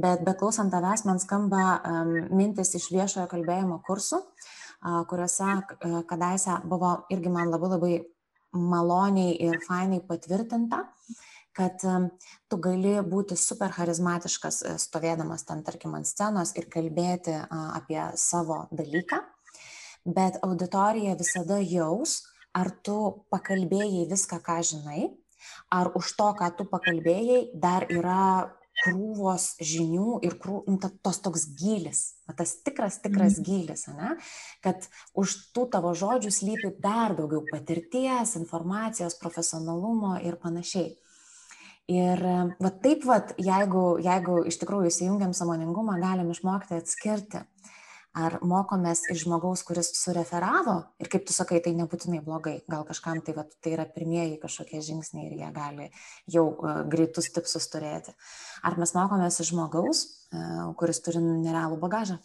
Bet 0.00 0.22
beklausant 0.24 0.70
tavęs 0.72 1.02
man 1.08 1.18
skamba 1.20 1.64
um, 1.82 2.12
mintis 2.38 2.70
iš 2.78 2.86
viešojo 2.94 3.26
kalbėjimo 3.32 3.80
kursų 3.84 4.20
uh, 4.22 5.02
kuriuose 5.10 5.50
uh, 5.50 5.98
kadaise 6.08 6.60
buvo 6.70 6.94
irgi 7.12 7.32
man 7.34 7.50
labai 7.50 7.72
labai 7.74 7.94
maloniai 8.54 9.34
ir 9.48 9.58
fainai 9.66 10.00
patvirtinta 10.06 10.84
kad 11.56 11.82
tu 12.48 12.58
gali 12.62 12.96
būti 13.06 13.36
super 13.38 13.72
charizmatiškas 13.74 14.62
e, 14.62 14.74
stovėdamas 14.78 15.44
ten, 15.48 15.64
tarkim, 15.66 15.96
ant 15.98 16.08
scenos 16.08 16.54
ir 16.58 16.68
kalbėti 16.72 17.34
apie 17.50 18.02
savo 18.20 18.64
dalyką, 18.70 19.18
bet 20.06 20.38
auditorija 20.46 21.16
visada 21.18 21.58
jaus, 21.58 22.22
ar 22.56 22.70
tu 22.86 23.26
pakalbėjai 23.30 24.06
viską, 24.10 24.40
ką 24.46 24.60
žinai, 24.66 25.10
ar 25.72 25.92
už 25.98 26.14
to, 26.18 26.30
ką 26.38 26.48
tu 26.58 26.66
pakalbėjai, 26.70 27.42
dar 27.54 27.86
yra 27.90 28.56
krūvos 28.80 29.56
žinių 29.60 30.20
ir 30.24 30.36
krū, 30.40 30.62
nu, 30.70 30.78
tos 31.04 31.20
toks 31.20 31.44
gilis, 31.58 32.00
tas 32.36 32.54
tikras, 32.64 33.00
tikras 33.04 33.38
mm. 33.38 33.44
gilis, 33.44 33.84
ne? 33.92 34.14
kad 34.64 34.86
už 35.18 35.36
tų 35.54 35.66
tavo 35.74 35.92
žodžių 35.96 36.32
slypi 36.32 36.72
dar 36.80 37.14
daugiau 37.18 37.44
patirties, 37.50 38.36
informacijos, 38.40 39.18
profesionalumo 39.20 40.16
ir 40.24 40.38
panašiai. 40.40 40.94
Ir 41.90 42.20
va 42.62 42.70
taip, 42.84 43.02
va, 43.08 43.16
jeigu, 43.40 43.84
jeigu 44.04 44.42
iš 44.46 44.60
tikrųjų 44.60 44.92
įsijungiam 44.92 45.32
samoningumą, 45.34 45.96
galim 45.98 46.28
išmokti 46.30 46.76
atskirti, 46.76 47.40
ar 48.14 48.36
mokomės 48.46 49.04
iš 49.12 49.24
žmogaus, 49.24 49.62
kuris 49.66 49.90
sureferavo 49.98 50.76
ir 51.02 51.10
kaip 51.10 51.26
tu 51.26 51.34
sakai, 51.34 51.60
tai 51.64 51.72
nebūtinai 51.78 52.20
blogai, 52.26 52.60
gal 52.70 52.84
kažkam 52.86 53.18
tai, 53.26 53.34
va, 53.36 53.46
tai 53.62 53.74
yra 53.76 53.88
pirmieji 53.90 54.38
kažkokie 54.42 54.82
žingsniai 54.86 55.28
ir 55.28 55.36
jie 55.40 55.50
gali 55.54 55.88
jau 56.30 56.46
uh, 56.52 56.80
greitus 56.90 57.30
tipsus 57.34 57.66
turėti. 57.72 58.14
Ar 58.66 58.78
mes 58.78 58.94
mokomės 58.94 59.42
iš 59.42 59.50
žmogaus, 59.50 60.06
uh, 60.30 60.70
kuris 60.78 61.02
turi 61.02 61.22
nerealų 61.22 61.78
bagažą? 61.82 62.18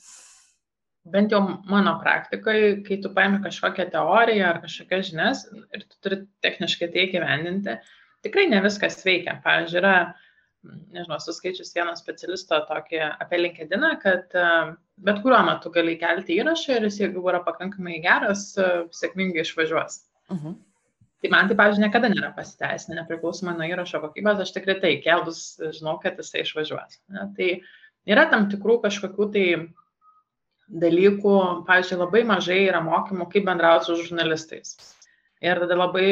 Bent 1.10 1.34
jau 1.34 1.42
mano 1.70 2.00
praktikoje, 2.02 2.80
kai 2.86 2.98
tu 3.02 3.12
paimi 3.14 3.42
kažkokią 3.44 3.92
teoriją 3.94 4.48
ar 4.50 4.64
kažkokias 4.64 5.12
žinias 5.12 5.46
ir 5.54 5.86
tu 5.86 6.02
turi 6.02 6.24
techniškai 6.42 6.90
tai 6.90 7.06
įgyvendinti, 7.10 7.78
uh, 7.78 7.95
tikrai 8.26 8.48
ne 8.52 8.62
viskas 8.66 9.00
veikia. 9.06 9.38
Pavyzdžiui, 9.46 9.80
yra, 9.82 9.96
nežinau, 10.96 11.20
suskaičius 11.22 11.74
vieno 11.76 11.96
specialisto 11.98 12.60
tokį 12.70 13.02
apie 13.08 13.42
LinkedIn, 13.42 13.88
kad 14.04 14.36
e, 14.36 14.46
bet 15.08 15.22
kuriuo 15.24 15.42
metu 15.48 15.72
gali 15.74 15.98
kelti 16.02 16.40
įrašą 16.42 16.80
ir 16.80 16.88
jis, 16.90 17.02
jeigu 17.06 17.26
yra 17.30 17.44
pakankamai 17.46 18.02
geras, 18.04 18.48
e, 18.58 18.70
sėkmingai 18.96 19.46
išvažiuos. 19.46 20.02
Uh 20.30 20.38
mhm. 20.38 20.48
-huh. 20.48 20.62
Tai 21.24 21.32
man 21.34 21.48
tai, 21.50 21.56
pavyzdžiui, 21.58 21.82
niekada 21.82 22.10
nėra 22.12 22.28
pasiteisinę, 22.36 23.00
nepriklausomai 23.00 23.56
nuo 23.58 23.66
įrašo 23.66 24.02
kokybės, 24.04 24.44
aš 24.44 24.52
tikrai 24.54 24.76
tai 24.82 24.92
kelbus 25.02 25.40
žinau, 25.74 25.96
kad 26.04 26.20
jisai 26.22 26.44
išvažiuos. 26.44 27.00
Ne? 27.16 27.24
Tai 27.38 27.48
yra 28.14 28.26
tam 28.30 28.46
tikrų 28.52 28.76
kažkokių 28.84 29.28
tai 29.34 29.46
dalykų, 30.84 31.34
pavyzdžiui, 31.66 31.98
labai 32.02 32.22
mažai 32.30 32.60
yra 32.68 32.82
mokymų, 32.86 33.30
kaip 33.32 33.48
bendrauti 33.48 33.90
su 33.90 33.98
žurnalistais. 34.04 34.76
Ir 35.42 35.62
tada 35.64 35.78
labai 35.80 36.10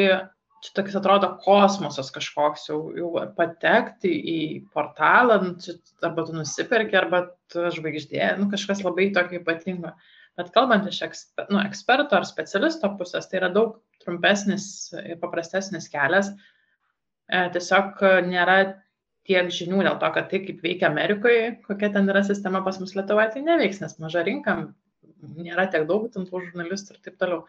čia 0.64 0.72
toks 0.78 0.96
atrodo 0.96 1.28
kosmosas 1.44 2.10
kažkoks 2.14 2.68
jau, 2.70 2.78
jau 2.96 3.10
patekti 3.36 4.10
į 4.10 4.38
portalą, 4.72 5.38
nu, 5.44 5.54
čia, 5.60 5.76
arba 6.06 6.24
tu 6.24 6.36
nusipirki, 6.36 6.96
arba 6.98 7.24
tu 7.52 7.66
žvaigždė, 7.74 8.22
nu, 8.40 8.48
kažkas 8.52 8.80
labai 8.86 9.10
tokio 9.16 9.42
ypatingo. 9.42 9.92
Bet 10.38 10.50
kalbant 10.54 10.88
iš 10.90 11.02
eksper, 11.06 11.50
nu, 11.52 11.60
eksperto 11.62 12.16
ar 12.18 12.24
specialisto 12.26 12.90
pusės, 12.98 13.28
tai 13.30 13.42
yra 13.42 13.52
daug 13.54 13.76
trumpesnis 14.02 14.66
ir 15.04 15.20
paprastesnis 15.20 15.86
kelias. 15.92 16.32
E, 17.28 17.44
tiesiog 17.54 18.00
nėra 18.26 18.56
tiek 19.28 19.52
žinių 19.54 19.84
dėl 19.86 20.00
to, 20.00 20.10
kad 20.16 20.32
tai 20.32 20.40
kaip 20.46 20.64
veikia 20.64 20.88
Amerikoje, 20.90 21.52
kokia 21.68 21.92
ten 21.94 22.10
yra 22.12 22.24
sistema 22.26 22.64
pas 22.64 22.80
mus 22.80 22.96
Lietuvoje, 22.96 23.30
tai 23.36 23.44
neveiks, 23.46 23.80
nes 23.84 23.94
maža 24.02 24.24
rinka, 24.26 24.56
nėra 25.36 25.68
tiek 25.72 25.86
daug 25.88 26.10
tų 26.12 26.26
žurnalistų 26.32 26.96
ir 26.96 27.04
taip 27.06 27.20
toliau 27.20 27.44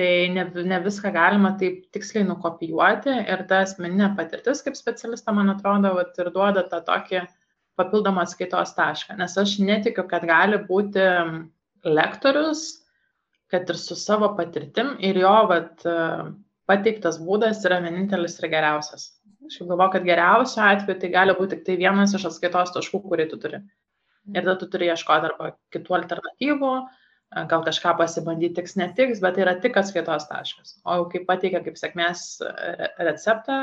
tai 0.00 0.30
ne, 0.32 0.46
ne 0.72 0.78
viską 0.80 1.12
galima 1.12 1.52
taip 1.60 1.82
tiksliai 1.92 2.24
nukopijuoti 2.24 3.12
ir 3.20 3.44
ta 3.50 3.60
asmeninė 3.66 4.14
patirtis 4.16 4.64
kaip 4.64 4.78
specialista, 4.78 5.34
man 5.36 5.52
atrodo, 5.52 5.92
vat, 5.98 6.16
ir 6.22 6.30
duoda 6.32 6.64
tą 6.70 6.80
tokį 6.86 7.26
papildomą 7.80 8.24
skaitos 8.28 8.72
tašką, 8.76 9.16
nes 9.20 9.36
aš 9.40 9.58
netikiu, 9.64 10.06
kad 10.08 10.24
gali 10.28 10.60
būti 10.68 11.04
lektorius, 11.84 12.62
kad 13.52 13.68
ir 13.68 13.78
su 13.80 13.96
savo 13.98 14.30
patirtim 14.38 14.94
ir 15.04 15.20
jo 15.20 15.34
vat, 15.50 15.84
pateiktas 16.70 17.18
būdas 17.20 17.60
yra 17.66 17.80
vienintelis 17.84 18.38
ir 18.40 18.48
geriausias. 18.52 19.10
Aš 19.50 19.60
galvoju, 19.66 19.92
kad 19.96 20.06
geriausiu 20.06 20.62
atveju 20.64 21.00
tai 21.02 21.12
gali 21.12 21.36
būti 21.36 21.56
tik 21.56 21.66
tai 21.66 21.76
vienas 21.80 22.14
iš 22.16 22.28
atskaitos 22.30 22.72
taškų, 22.76 23.02
kurį 23.08 23.28
tu 23.32 23.40
turi. 23.42 23.60
Ir 24.30 24.44
tada 24.44 24.56
tu 24.60 24.68
turi 24.70 24.88
ieškoti 24.92 25.30
arba 25.30 25.54
kitų 25.74 25.96
alternatyvų, 25.98 26.74
gal 27.30 27.62
kažką 27.66 27.94
pasibandyti 27.98 28.56
tiks 28.58 28.74
netiks, 28.78 29.20
bet 29.22 29.36
tai 29.36 29.44
yra 29.44 29.54
tik 29.62 29.76
atskaitos 29.78 30.26
taškas. 30.30 30.74
O 30.84 30.98
jau 30.98 31.06
kai 31.12 31.22
pateikia 31.28 31.62
kaip 31.62 31.78
sėkmės 31.78 32.24
receptą, 32.98 33.60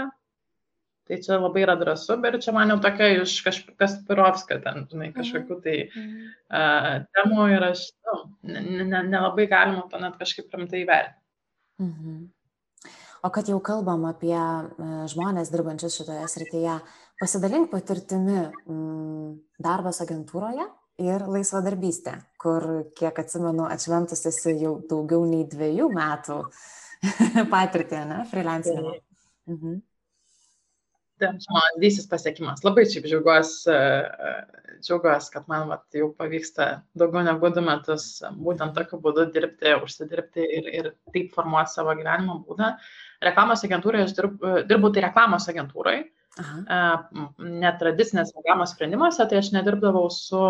tai 1.08 1.20
čia 1.24 1.40
labai 1.40 1.64
yra 1.66 1.76
drąsu, 1.80 2.18
bet 2.24 2.40
čia 2.44 2.54
man 2.56 2.72
jau 2.72 2.80
tokia 2.84 3.10
iš 3.22 3.38
kažkas 3.46 4.00
pirovska, 4.08 4.60
ten, 4.64 4.88
žinai, 4.92 5.12
kažkokių 5.16 5.60
tai 5.64 5.76
uh, 5.88 6.90
temų 7.16 7.50
ir 7.56 7.68
aš, 7.72 7.84
nu, 8.08 8.18
nelabai 8.48 9.46
ne, 9.46 9.46
ne 9.46 9.52
galima 9.52 9.86
to 9.92 10.02
net 10.04 10.18
kažkaip 10.20 10.52
rimtai 10.56 10.84
įvertinti. 10.86 11.24
Mhm. 11.84 12.26
O 13.26 13.30
kad 13.34 13.50
jau 13.50 13.58
kalbam 13.66 14.06
apie 14.08 14.38
žmonės 15.12 15.50
dirbančius 15.52 15.96
šitoje 15.98 16.28
srityje, 16.30 16.76
pasidalink 17.20 17.72
patirtimi 17.72 18.44
darbas 19.64 20.04
agentūroje 20.06 20.68
ir 21.02 21.26
laisvadarbystė, 21.30 22.16
kur, 22.42 22.66
kiek 22.98 23.20
atsimenu, 23.22 23.68
atšventus 23.70 24.26
esi 24.30 24.56
jau 24.62 24.78
daugiau 24.90 25.26
nei 25.30 25.46
dviejų 25.50 25.90
metų 25.94 26.40
patirtį, 27.54 28.02
ne, 28.10 28.24
freelancinimo. 28.32 28.96
Mhm. 29.52 29.78
Tai 31.18 31.32
mano 31.34 31.78
didysis 31.80 32.06
pasiekimas. 32.10 32.62
Labai 32.62 32.84
šiaip 32.86 33.08
džiaugiuosi, 33.10 33.74
džiaugiuosi, 34.86 35.32
kad 35.34 35.48
man 35.50 35.66
vat, 35.72 35.86
jau 35.98 36.12
pavyksta 36.18 36.68
daugiau 36.98 37.24
negu 37.26 37.50
du 37.56 37.64
metus 37.66 38.06
būtent 38.38 38.78
tokiu 38.78 39.00
būdu 39.02 39.26
dirbti, 39.34 39.74
užsidirbti 39.82 40.46
ir, 40.60 40.70
ir 40.82 40.92
taip 41.16 41.32
formuoti 41.34 41.74
savo 41.74 41.96
gyvenimo 41.98 42.38
būdą. 42.46 42.76
Reklamos 43.26 43.66
agentūroje 43.66 44.06
aš 44.06 44.14
dirbu, 44.20 44.54
dirbu 44.70 44.94
tai 44.94 45.08
reklamos 45.08 45.50
agentūrai, 45.50 45.98
Aha. 46.04 46.17
Netradicinės 47.64 48.34
reklamos 48.36 48.76
sprendimuose, 48.76 49.26
tai 49.30 49.42
aš 49.42 49.52
nedirbdavau 49.56 50.08
su 50.14 50.44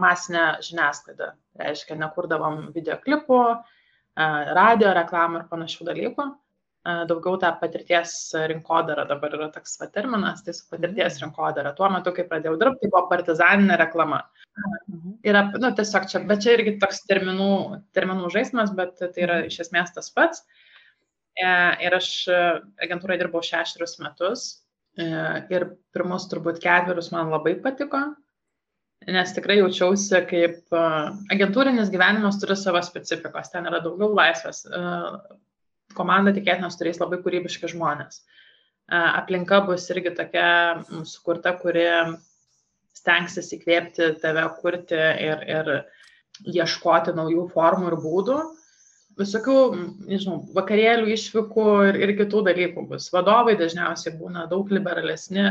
masinė 0.00 0.46
žiniasklaida. 0.64 1.32
Tai 1.56 1.68
reiškia, 1.68 1.96
nekurdavom 2.00 2.66
videoklipų, 2.74 3.40
radio 4.56 4.92
reklamų 4.96 5.42
ir 5.42 5.48
panašių 5.52 5.88
dalykų 5.90 6.26
daugiau 6.86 7.38
tą 7.40 7.50
patirties 7.60 8.12
rinkodara 8.50 9.06
dabar 9.08 9.34
yra 9.34 9.48
toks 9.54 9.74
va 9.80 9.88
terminas, 9.90 10.42
tai 10.46 10.54
su 10.54 10.66
patirties 10.70 11.16
mm. 11.18 11.24
rinkodara. 11.24 11.72
Tuo 11.76 11.88
metu, 11.90 12.12
kai 12.14 12.26
pradėjau 12.28 12.58
dirbti, 12.60 12.84
tai 12.84 12.90
buvo 12.92 13.08
partizaninė 13.10 13.78
reklama. 13.80 14.22
Mhm. 14.88 15.16
Yra, 15.26 15.42
nu, 15.56 15.72
tiesiog 15.76 16.06
čia, 16.10 16.22
bet 16.28 16.44
čia 16.44 16.54
irgi 16.56 16.76
toks 16.82 17.02
terminų, 17.10 17.50
terminų 17.96 18.30
žaidimas, 18.32 18.72
bet 18.78 18.94
tai 19.00 19.26
yra 19.26 19.40
mhm. 19.42 19.50
iš 19.50 19.66
esmės 19.66 19.92
tas 19.96 20.12
pats. 20.14 20.44
E, 20.44 20.65
ir 21.36 21.96
aš 21.96 22.10
agentūrai 22.82 23.18
dirbau 23.20 23.42
šešerius 23.44 23.98
metus 24.00 24.44
e, 24.98 25.06
ir 25.52 25.66
pirmus 25.92 26.28
turbūt 26.30 26.62
ketverius 26.62 27.10
man 27.12 27.32
labai 27.34 27.56
patiko, 27.64 28.00
nes 29.06 29.34
tikrai 29.36 29.58
jaučiausi 29.60 30.22
kaip 30.30 30.76
agentūrinis 31.34 31.92
gyvenimas 31.92 32.40
turi 32.40 32.56
savo 32.56 32.80
specifikos, 32.84 33.52
ten 33.52 33.68
yra 33.68 33.82
daugiau 33.84 34.16
laisvės, 34.16 34.64
komanda 35.96 36.32
tikėtina 36.36 36.70
turės 36.72 37.00
labai 37.02 37.20
kūrybiški 37.24 37.70
žmonės. 37.74 38.22
Aplinka 38.88 39.60
bus 39.66 39.88
irgi 39.90 40.12
tokia 40.14 40.48
sukurta, 41.08 41.52
kuri 41.58 41.86
stengsis 42.96 43.52
įkvėpti 43.56 44.12
tave 44.22 44.44
kurti 44.60 44.98
ir, 44.98 45.42
ir 45.46 45.70
ieškoti 46.56 47.14
naujų 47.16 47.48
formų 47.54 47.90
ir 47.92 47.98
būdų. 48.02 48.38
Visokių, 49.16 49.58
nežinau, 50.10 50.42
vakarėlių 50.56 51.14
išvykų 51.14 51.66
ir, 51.88 52.00
ir 52.04 52.14
kitų 52.18 52.42
dalykų 52.50 52.84
bus. 52.90 53.08
Vadovai 53.14 53.54
dažniausiai 53.56 54.12
būna 54.18 54.44
daug 54.50 54.68
liberalesni, 54.74 55.46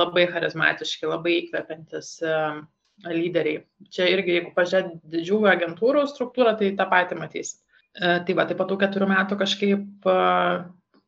labai 0.00 0.24
charizmatiški, 0.32 1.10
labai 1.10 1.34
įkvepiantis 1.42 2.14
lyderiai. 3.08 3.64
Čia 3.92 4.06
irgi, 4.12 4.38
jeigu 4.38 4.52
pažiūrėt 4.56 4.94
didžiųjų 5.12 5.50
agentūrų 5.52 6.06
struktūrą, 6.10 6.54
tai 6.58 6.70
tą 6.78 6.86
patį 6.90 7.18
matysit. 7.20 7.60
E, 7.92 8.20
tai 8.24 8.36
va, 8.36 8.46
tai 8.48 8.56
po 8.56 8.66
tų 8.68 8.78
keturių 8.80 9.08
metų 9.10 9.38
kažkaip 9.40 10.08
e, 10.08 10.16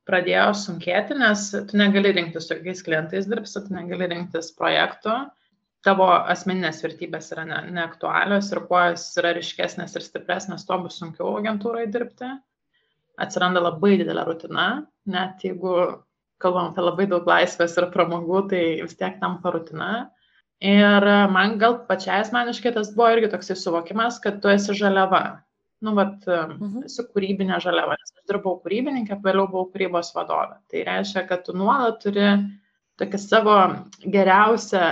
pradėjo 0.09 0.49
sunkėti, 0.61 1.17
nes 1.21 1.47
tu 1.71 1.79
negali 1.81 2.13
rinktis 2.17 2.49
su 2.49 2.59
kokiais 2.59 2.85
klientais 2.85 3.29
dirbsi, 3.31 3.63
tu 3.65 3.77
negali 3.77 4.11
rinktis 4.11 4.51
projektų, 4.59 5.15
tavo 5.85 6.07
asmeninės 6.33 6.83
vertybės 6.85 7.31
yra 7.35 7.45
ne, 7.49 7.61
neaktualios 7.77 8.51
ir 8.53 8.63
kuo 8.69 8.81
jis 8.91 9.05
yra 9.21 9.35
ryškesnės 9.37 9.95
ir 9.97 10.07
stipresnės, 10.07 10.67
tuo 10.69 10.81
bus 10.85 10.99
sunkiau 11.01 11.37
agentūrai 11.41 11.87
dirbti. 11.93 12.33
Atsiranda 13.21 13.63
labai 13.63 13.95
didelė 14.01 14.25
rutina, 14.27 14.67
net 15.07 15.45
jeigu 15.47 15.77
kalbam 16.43 16.73
apie 16.73 16.83
labai 16.83 17.07
daug 17.11 17.29
laisvės 17.31 17.77
ir 17.79 17.89
pramogų, 17.95 18.41
tai 18.51 18.63
vis 18.83 18.99
tiek 18.99 19.21
tampa 19.21 19.53
rutina. 19.55 19.91
Ir 20.65 21.07
man 21.31 21.59
gal 21.61 21.83
pačiai 21.89 22.23
asmeniškai 22.25 22.75
tas 22.75 22.91
buvo 22.97 23.13
irgi 23.15 23.31
toksai 23.31 23.57
suvokimas, 23.59 24.19
kad 24.25 24.41
tu 24.43 24.51
esi 24.51 24.75
žaliava 24.79 25.25
nu, 25.85 25.93
vat, 25.99 26.25
mhm. 26.27 26.85
esu 26.89 27.05
kūrybinė 27.13 27.61
žaliava, 27.63 27.99
nes 28.01 28.15
aš 28.15 28.27
dirbau 28.31 28.57
kūrybininkė, 28.65 29.19
vėliau 29.25 29.49
buvau 29.51 29.69
kūrybos 29.73 30.13
vadovė. 30.17 30.59
Tai 30.73 30.85
reiškia, 30.89 31.25
kad 31.29 31.45
tu 31.47 31.57
nuolat 31.57 32.01
turi 32.03 32.25
tokį 33.01 33.21
savo 33.21 33.57
geriausią 34.17 34.85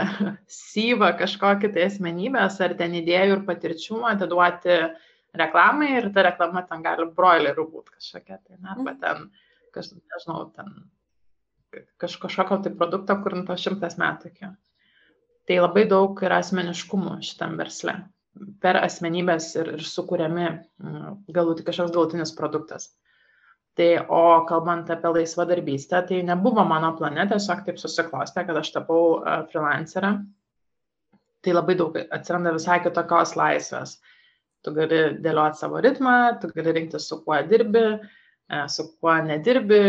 syvą 0.51 1.13
kažkokį 1.21 1.73
tai 1.75 1.87
asmenybės 1.91 2.59
ar 2.65 2.77
ten 2.79 2.97
idėjų 2.99 3.39
ir 3.39 3.45
patirčių 3.49 4.01
atiduoti 4.13 4.79
reklamai 5.39 5.93
ir 5.99 6.11
ta 6.15 6.27
reklama 6.29 6.65
ten 6.69 6.83
gali 6.85 7.07
broilerių 7.17 7.69
būti 7.69 7.97
kažkokia, 7.97 8.41
tai 8.43 8.59
ne, 8.59 8.75
arba 8.75 8.93
mhm. 8.93 8.99
ten, 9.05 9.31
kaž, 9.75 9.93
nežinau, 9.97 10.49
ten 10.57 10.75
kaž, 12.03 12.19
kažkokio 12.21 12.63
tai 12.67 12.75
produkto, 12.77 13.17
kur 13.23 13.39
nu 13.39 13.47
to 13.49 13.57
šimtas 13.57 13.99
metų 14.01 14.33
iki. 14.33 14.51
Tai 15.49 15.63
labai 15.65 15.87
daug 15.91 16.21
yra 16.23 16.39
asmeniškumų 16.43 17.17
šitam 17.27 17.57
versle 17.59 17.97
per 18.63 18.79
asmenybės 18.81 19.51
ir, 19.59 19.73
ir 19.77 19.87
sukūriami 19.87 20.45
mm, 20.49 21.17
galuti, 21.37 21.65
kažkoks 21.67 21.93
galutinis 21.95 22.33
produktas. 22.37 22.89
Tai 23.79 23.89
o 24.13 24.23
kalbant 24.49 24.91
apie 24.93 25.11
laisvą 25.15 25.47
darbystę, 25.49 26.03
tai 26.09 26.21
nebuvo 26.29 26.65
mano 26.69 26.91
plane, 26.99 27.25
tiesiog 27.31 27.63
taip 27.67 27.79
susiklostė, 27.81 28.45
kad 28.49 28.59
aš 28.61 28.71
tapau 28.75 29.05
uh, 29.17 29.45
freelancerę. 29.53 30.11
Tai 31.43 31.55
labai 31.57 31.77
daug 31.79 31.97
atsiranda 32.03 32.53
visai 32.55 32.83
kitokios 32.85 33.33
laisvės. 33.41 33.97
Tu 34.63 34.75
gali 34.77 34.99
dėlioti 35.25 35.59
savo 35.59 35.81
ritmą, 35.83 36.17
tu 36.43 36.53
gali 36.53 36.75
rinktis, 36.77 37.09
su 37.09 37.23
kuo 37.25 37.39
dirbi, 37.49 37.87
uh, 37.97 38.67
su 38.69 38.91
kuo 38.93 39.15
nedirbi, 39.25 39.81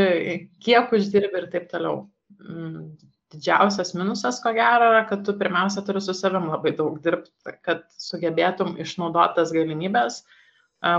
kiek 0.63 0.95
uždirbi 0.95 1.43
ir 1.43 1.49
taip 1.51 1.67
toliau. 1.73 2.05
Mm, 2.39 2.88
didžiausias 3.34 3.93
minusas, 3.97 4.39
ko 4.43 4.53
gero, 4.55 4.93
yra, 4.93 5.03
kad 5.09 5.25
tu 5.27 5.36
pirmiausia 5.38 5.84
turi 5.86 6.01
su 6.01 6.15
savim 6.15 6.47
labai 6.51 6.71
daug 6.77 6.95
dirbti, 7.03 7.34
kad 7.65 7.84
sugebėtum 7.99 8.77
išnaudoti 8.84 9.39
tas 9.39 9.53
galimybės, 9.55 10.21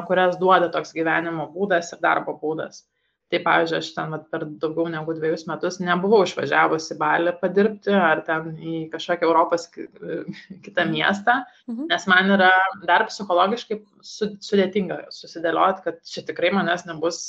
kurias 0.08 0.38
duoda 0.40 0.70
toks 0.72 0.94
gyvenimo 0.96 1.48
būdas 1.54 1.92
ir 1.94 2.02
darbo 2.04 2.36
būdas. 2.40 2.84
Tai, 3.32 3.40
pavyzdžiui, 3.42 3.78
aš 3.80 3.86
ten 3.96 4.12
vat, 4.12 4.26
per 4.30 4.42
daugiau 4.62 4.84
negu 4.92 5.14
dviejus 5.16 5.46
metus 5.48 5.78
nebuvau 5.82 6.20
išvažiavusi 6.26 6.92
į 6.94 6.98
Balį 7.00 7.32
padirbti 7.40 7.94
ar 7.96 8.20
ten 8.26 8.50
į 8.60 8.74
kažkokią 8.92 9.26
Europos 9.26 9.64
kitą 10.64 10.84
miestą, 10.90 11.38
mhm. 11.70 11.88
nes 11.90 12.04
man 12.12 12.34
yra 12.36 12.50
dar 12.84 13.06
psichologiškai 13.08 13.80
sudėtinga 14.04 15.06
susidėlioti, 15.14 15.86
kad 15.88 16.02
čia 16.06 16.22
tikrai 16.28 16.52
manęs 16.54 16.84
nebus 16.86 17.22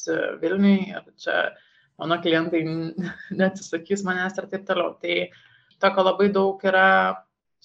Vilniui 0.44 0.92
ir 0.92 1.08
čia 1.22 1.40
mano 2.02 2.20
klientai 2.22 2.62
neatsisakys 3.40 4.04
manęs 4.06 4.36
ir 4.38 4.52
taip 4.52 4.68
toliau. 4.68 4.98
Tai 5.00 5.18
tokio 5.82 6.06
labai 6.06 6.30
daug 6.36 6.62
yra 6.68 6.88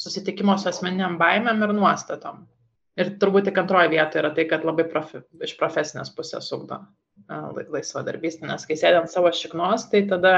susitikimo 0.00 0.56
su 0.56 0.70
asmeniniam 0.70 1.18
baimėm 1.20 1.66
ir 1.66 1.74
nuostatom. 1.76 2.46
Ir 3.00 3.12
turbūt 3.20 3.46
tik 3.48 3.60
antroji 3.62 3.92
vieta 3.94 4.20
yra 4.20 4.32
tai, 4.36 4.44
kad 4.50 4.66
labai 4.68 4.84
profi, 4.90 5.22
iš 5.40 5.54
profesinės 5.60 6.12
pusės 6.16 6.50
ugdo 6.56 6.82
laisva 7.30 8.02
darbystė, 8.04 8.48
nes 8.48 8.66
kai 8.66 8.76
sėdėm 8.76 9.06
savo 9.08 9.30
šiknos, 9.34 9.86
tai 9.92 10.02
tada 10.10 10.34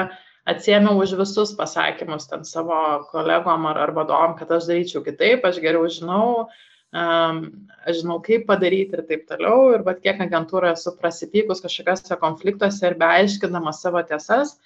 atsiemiau 0.51 0.99
už 1.01 1.15
visus 1.21 1.55
pasakymus 1.59 2.29
ten 2.31 2.45
savo 2.47 2.77
kolegom 3.11 3.67
ar, 3.71 3.81
ar 3.87 3.95
vadovom, 3.97 4.37
kad 4.39 4.51
aš 4.53 4.69
daryčiau 4.69 5.03
kitaip, 5.07 5.47
aš 5.49 5.61
geriau 5.63 5.89
žinau, 5.91 6.27
uh, 6.45 6.61
um, 6.93 7.41
aš 7.87 8.03
žinau, 8.03 8.19
kaip 8.25 8.45
padaryti 8.49 8.99
ir 8.99 9.05
taip 9.09 9.25
toliau. 9.31 9.73
Ir 9.77 9.85
bet 9.87 10.03
kiek 10.05 10.21
agentūra 10.23 10.75
esu 10.77 10.95
prasipykus 10.99 11.65
kažkokiuose 11.65 12.19
konfliktuose 12.21 12.87
ir 12.91 12.99
beaiškinama 13.01 13.73
savo 13.77 14.03
tiesas, 14.07 14.57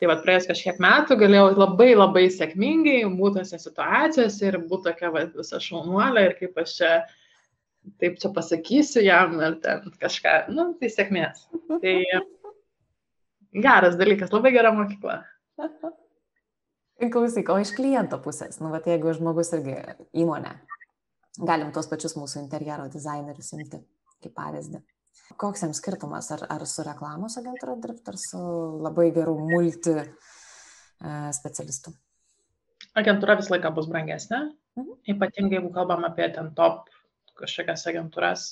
tai 0.00 0.10
vad 0.10 0.24
praėjus 0.24 0.48
kažkiek 0.50 0.80
metų 0.82 1.18
galėjau 1.20 1.46
labai 1.58 1.90
labai 1.94 2.26
sėkmingai 2.32 3.02
būtose 3.18 3.60
situacijose 3.60 4.46
ir 4.48 4.60
būti 4.64 4.88
tokia 4.90 5.12
va, 5.14 5.26
visa 5.36 5.60
šaunuolė 5.62 6.28
ir 6.28 6.38
kaip 6.38 6.62
aš 6.62 6.76
čia 6.78 6.92
taip 8.02 8.18
čia 8.22 8.32
pasakysiu 8.36 9.04
jam 9.04 9.38
ir 9.40 9.56
ten 9.64 9.88
kažką, 10.02 10.34
nu, 10.54 10.70
tai 10.80 10.90
sėkmės. 10.92 11.46
Tai 11.70 11.94
geras 13.66 13.96
dalykas, 14.00 14.32
labai 14.34 14.52
gera 14.56 14.74
mokykla. 14.76 15.22
Klausyk, 17.00 17.48
o 17.48 17.56
iš 17.62 17.72
kliento 17.76 18.18
pusės, 18.20 18.60
nu, 18.60 18.68
va, 18.72 18.82
jeigu 18.84 19.14
žmogus 19.16 19.54
irgi 19.56 19.78
įmonė 20.20 20.58
Galim 21.38 21.70
tos 21.72 21.86
pačius 21.88 22.16
mūsų 22.18 22.42
interjero 22.42 22.88
dizainerius 22.90 23.52
imti 23.54 23.78
kaip 24.20 24.32
pavyzdį. 24.36 24.80
Koks 25.40 25.62
jiems 25.62 25.78
skirtumas, 25.78 26.28
ar, 26.34 26.42
ar 26.50 26.64
su 26.66 26.82
reklamos 26.84 27.38
agentūra 27.38 27.76
dirbti, 27.80 28.10
ar 28.10 28.18
su 28.18 28.40
labai 28.82 29.08
geru 29.14 29.36
multi 29.38 29.94
e, 29.94 30.06
specialistu? 31.36 31.94
Agentūra 32.98 33.38
visą 33.38 33.54
laiką 33.54 33.70
bus 33.76 33.86
brangesnė, 33.88 34.40
mhm. 34.80 34.98
ypatingai 35.14 35.60
jeigu 35.60 35.70
kalbam 35.76 36.04
apie 36.08 36.26
ten 36.34 36.50
top 36.58 36.90
kažkokias 37.40 37.86
agentūras 37.90 38.46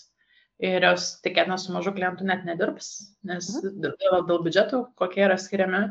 ir 0.59 0.83
jos 0.83 1.11
tikėtina 1.23 1.59
su 1.61 1.75
mažu 1.75 1.95
klientu 1.95 2.27
net 2.27 2.45
nedirbs, 2.49 2.93
nes 3.29 3.51
mhm. 3.61 3.83
dėl, 3.85 4.23
dėl 4.31 4.45
biudžetų, 4.47 4.85
kokie 4.99 5.27
yra 5.29 5.39
skiriami, 5.39 5.85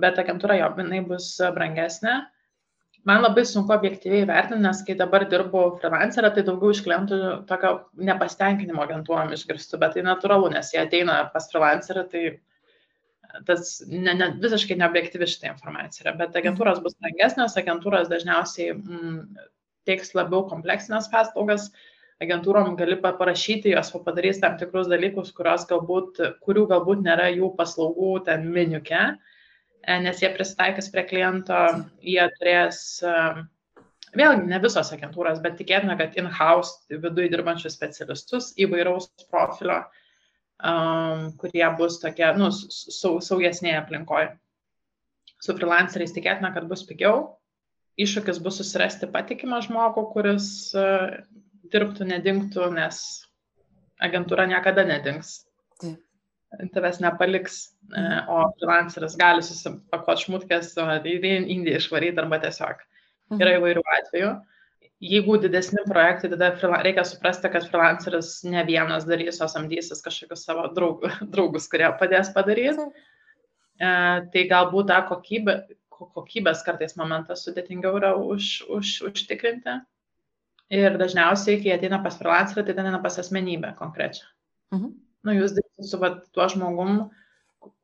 bet 0.00 0.20
agentūra 0.22 0.56
jo, 0.60 0.70
jinai 0.80 1.02
bus 1.08 1.34
brangesnė 1.56 2.22
man 3.04 3.22
labai 3.22 3.44
sunku 3.46 3.74
objektyviai 3.74 4.26
vertinti, 4.28 4.62
nes 4.62 4.82
kai 4.86 4.94
dabar 4.98 5.24
dirbu 5.30 5.64
freelancerą, 5.82 6.30
tai 6.34 6.44
daugiau 6.46 6.74
iš 6.74 6.82
klientų 6.86 7.18
tokio 7.48 7.72
nepastenkinimo 8.08 8.84
agentūrom 8.84 9.32
išgirstu, 9.34 9.80
bet 9.82 9.96
tai 9.96 10.04
natūralu, 10.06 10.52
nes 10.54 10.72
jie 10.74 10.82
ateina 10.82 11.18
pas 11.34 11.48
freelancerą, 11.50 12.06
tai 12.12 12.24
tas 13.48 13.78
ne, 13.88 14.12
ne, 14.12 14.28
visiškai 14.42 14.76
neobjektyvi 14.78 15.28
šitą 15.30 15.54
informaciją 15.54 16.06
yra, 16.06 16.14
bet 16.20 16.36
agentūros 16.38 16.82
bus 16.84 16.98
brangesnės, 17.00 17.56
agentūros 17.58 18.10
dažniausiai 18.12 18.74
mm, 18.76 19.22
teiks 19.88 20.12
labiau 20.14 20.44
kompleksinės 20.50 21.08
paslaugas, 21.10 21.70
agentūrom 22.22 22.76
gali 22.78 22.96
parašyti, 23.02 23.72
jos 23.74 23.92
padarys 24.04 24.40
tam 24.42 24.56
tikrus 24.60 24.90
dalykus, 24.90 25.32
galbūt, 25.36 26.20
kurių 26.44 26.66
galbūt 26.70 27.02
nėra 27.04 27.30
jų 27.32 27.52
paslaugų 27.58 28.14
ten 28.28 28.48
miniuke. 28.52 29.02
E, 29.82 29.96
nes 30.02 30.20
jie 30.22 30.30
prisitaikys 30.34 30.90
prie 30.92 31.02
kliento, 31.08 31.58
jie 32.06 32.22
turės, 32.36 33.02
e, 33.02 33.14
vėlgi 34.14 34.46
ne 34.46 34.60
visos 34.62 34.92
agentūros, 34.94 35.42
bet 35.42 35.58
tikėtina, 35.58 35.96
kad 35.98 36.14
in-house 36.20 36.86
viduje 36.92 37.32
dirbančius 37.32 37.74
specialistus 37.74 38.52
įvairaus 38.62 39.10
profilio, 39.32 39.80
um, 40.62 41.32
kurie 41.40 41.64
bus 41.78 41.98
tokie, 42.02 42.28
nu, 42.38 42.52
sau, 42.54 43.16
saugesnėje 43.24 43.80
aplinkoje. 43.80 44.30
Su 45.42 45.56
freelanceriais 45.58 46.14
tikėtina, 46.14 46.52
kad 46.54 46.68
bus 46.70 46.84
pigiau. 46.86 47.32
Iššūkis 47.98 48.38
bus 48.44 48.60
susirasti 48.60 49.08
patikimą 49.10 49.58
žmogų, 49.66 50.06
kuris 50.14 50.46
dirbtų, 51.70 52.08
nedingtų, 52.10 52.68
nes 52.74 53.02
agentūra 54.02 54.48
niekada 54.50 54.84
nedings. 54.88 55.42
Taip 56.52 56.72
tavęs 56.74 57.00
nepaliks, 57.00 57.58
e, 57.64 58.00
mhm. 58.00 58.28
o 58.28 58.40
freelanceris 58.58 59.16
gali 59.20 59.44
susipakuoti 59.44 60.26
šmutkės, 60.26 60.72
į 60.76 61.34
Indiją 61.40 61.80
išvaryti 61.80 62.20
arba 62.20 62.40
tiesiog. 62.42 62.82
Mhm. 63.32 63.40
Yra 63.40 63.54
įvairių 63.60 63.84
atvejų. 63.98 64.32
Jeigu 65.02 65.38
didesni 65.42 65.82
projektai, 65.88 66.30
tada 66.30 66.52
reikia 66.84 67.02
suprasti, 67.08 67.48
kad 67.50 67.64
freelanceris 67.66 68.42
ne 68.46 68.62
vienas 68.68 69.06
darys, 69.08 69.40
o 69.42 69.48
samdysis 69.50 70.04
kažkokius 70.04 70.44
savo 70.46 70.68
draug, 70.76 71.02
draugus, 71.32 71.66
kurie 71.72 71.88
padės 71.98 72.30
padaryti. 72.36 72.84
E, 73.80 73.88
tai 74.34 74.44
galbūt 74.52 74.92
tą 74.92 75.00
kokybę, 75.08 75.56
kokybės 75.88 76.62
kartais 76.66 76.94
momentas 77.00 77.46
sudėtingiau 77.46 77.96
yra 77.98 78.12
už, 78.20 78.52
už, 78.70 78.92
užtikrinti. 79.08 79.80
Ir 80.72 80.96
dažniausiai, 80.96 81.60
kai 81.60 81.74
ateina 81.74 81.98
pas 82.04 82.14
freelancerį, 82.16 82.64
tai 82.64 82.74
ateina 82.76 83.00
pas 83.02 83.18
asmenybę 83.20 83.74
konkrečią. 83.78 84.24
Mhm 84.72 84.92
nu, 85.26 85.34
jūs 85.36 85.54
dirbate 85.56 85.88
su 85.88 86.00
va, 86.02 86.10
tuo 86.34 86.46
žmogum, 86.50 87.02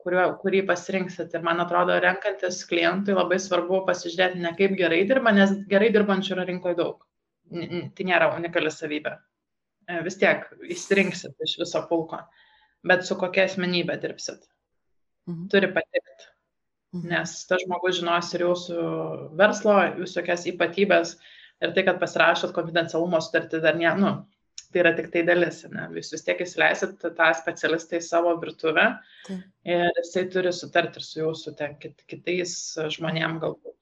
kurio, 0.03 0.24
kurį 0.43 0.64
pasirinksit. 0.68 1.34
Ir 1.36 1.45
man 1.47 1.62
atrodo, 1.62 1.97
renkantis 2.03 2.64
klientui 2.68 3.16
labai 3.16 3.39
svarbu 3.43 3.84
pasižiūrėti 3.89 4.43
ne 4.43 4.55
kaip 4.59 4.74
gerai 4.78 5.05
dirba, 5.09 5.34
nes 5.34 5.55
gerai 5.70 5.93
dirbančių 5.95 6.34
yra 6.36 6.47
rinkoje 6.49 6.78
daug. 6.80 7.05
Tai 7.49 8.09
nėra 8.11 8.32
unikali 8.36 8.72
savybė. 8.72 9.14
E, 9.89 10.03
vis 10.05 10.18
tiek 10.20 10.43
įsirinksit 10.68 11.47
iš 11.47 11.55
viso 11.62 11.80
pulko, 11.89 12.20
bet 12.84 13.07
su 13.09 13.16
kokia 13.20 13.47
asmenybė 13.49 13.97
dirbsit. 14.03 14.43
Mhm. 15.30 15.47
Turi 15.53 15.70
patikti. 15.72 16.28
Mhm. 16.97 17.09
Nes 17.12 17.32
tas 17.49 17.62
žmogus 17.64 18.01
žinos 18.01 18.28
ir 18.34 18.45
jūsų 18.47 18.84
verslo, 19.39 19.78
visokias 19.97 20.47
ypatybės 20.51 21.16
ir 21.65 21.77
tai, 21.77 21.85
kad 21.87 22.01
pasirašot 22.03 22.55
konfidencialumo 22.57 23.21
sutartį 23.25 23.63
dar 23.65 23.79
ne, 23.79 23.89
nu, 24.01 24.13
tai 24.73 24.83
yra 24.83 24.93
tik 24.97 25.11
tai 25.15 25.25
dalis, 25.29 25.63
ne? 25.73 25.89
jūs 25.97 26.13
vis 26.15 26.27
tiek 26.27 26.45
įsileisit 26.45 27.09
tą 27.17 27.31
specialistą 27.39 27.99
į 27.99 28.05
savo 28.05 28.35
virtuvę 28.43 28.87
tai. 29.27 29.39
ir 29.77 30.03
jisai 30.03 30.27
turi 30.35 30.53
sutarti 30.53 31.01
ir 31.01 31.07
su 31.07 31.23
jūsų 31.23 31.57
ten, 31.61 31.79
kit, 31.83 32.05
kitais 32.11 32.53
žmonėm, 32.97 33.41
galbūt 33.45 33.79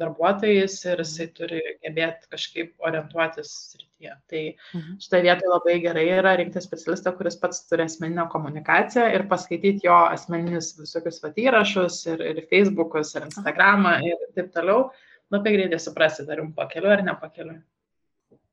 darbuotojais 0.00 0.76
ir 0.86 1.02
jisai 1.02 1.26
turi 1.36 1.60
gebėti 1.82 2.30
kažkaip 2.32 2.86
orientuotis 2.86 3.50
srityje. 3.72 4.14
Tai 4.30 4.42
mhm. 4.46 4.96
šitoje 5.02 5.26
vietoje 5.26 5.52
labai 5.52 5.76
gerai 5.84 6.06
yra 6.16 6.34
rinkti 6.40 6.62
specialistą, 6.64 7.12
kuris 7.18 7.38
pats 7.42 7.64
turi 7.68 7.84
asmeninę 7.88 8.26
komunikaciją 8.32 9.08
ir 9.16 9.26
paskaityti 9.32 9.88
jo 9.88 9.98
asmeninius 10.14 10.72
visokius 10.78 11.20
vat 11.24 11.38
įrašus 11.44 12.00
ir, 12.14 12.24
ir 12.32 12.42
Facebookus, 12.52 13.14
ir 13.16 13.28
Instagramą 13.28 13.98
ir 14.06 14.26
taip 14.38 14.52
toliau. 14.56 14.90
Labai 15.30 15.52
greitai 15.54 15.78
suprasite, 15.82 16.30
ar 16.32 16.42
jums 16.42 16.56
pakeliu 16.56 16.90
ar 16.90 17.04
ne 17.06 17.14
pakeliu. 17.20 17.60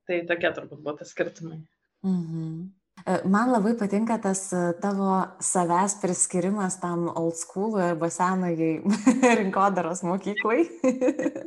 Tai 0.08 0.20
tokie 0.30 0.52
turbūt 0.56 0.84
būtų 0.86 1.08
skirtumai. 1.10 1.62
Mhm. 2.06 2.68
E, 3.06 3.28
man 3.30 3.52
labai 3.52 3.76
patinka 3.78 4.18
tas 4.22 4.40
e, 4.54 4.62
tavo 4.82 5.10
savęs 5.44 5.98
priskirimas 6.02 6.80
tam 6.82 7.06
old 7.14 7.38
schoolui 7.38 7.84
arba 7.86 8.10
senajai 8.10 8.72
rinkodaros 9.40 10.02
mokyklai. 10.08 10.66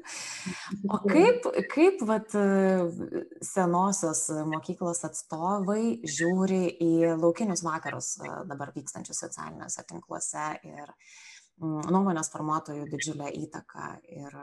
o 0.95 1.01
kaip, 1.11 1.49
kaip 1.75 2.05
vat, 2.07 2.37
e, 2.39 3.25
senosios 3.45 4.27
mokyklos 4.53 5.03
atstovai 5.11 5.99
žiūri 6.19 6.63
į 6.87 6.93
laukinius 7.17 7.65
vakarus 7.67 8.13
dabar 8.51 8.71
vykstančius 8.77 9.25
socialiniuose 9.27 9.87
tinkluose 9.91 10.47
ir 10.71 10.87
mm, 10.87 11.91
nuomonės 11.91 12.31
formuotojų 12.31 12.87
didžiulę 12.95 13.35
įtaką 13.43 13.97
ir 14.07 14.39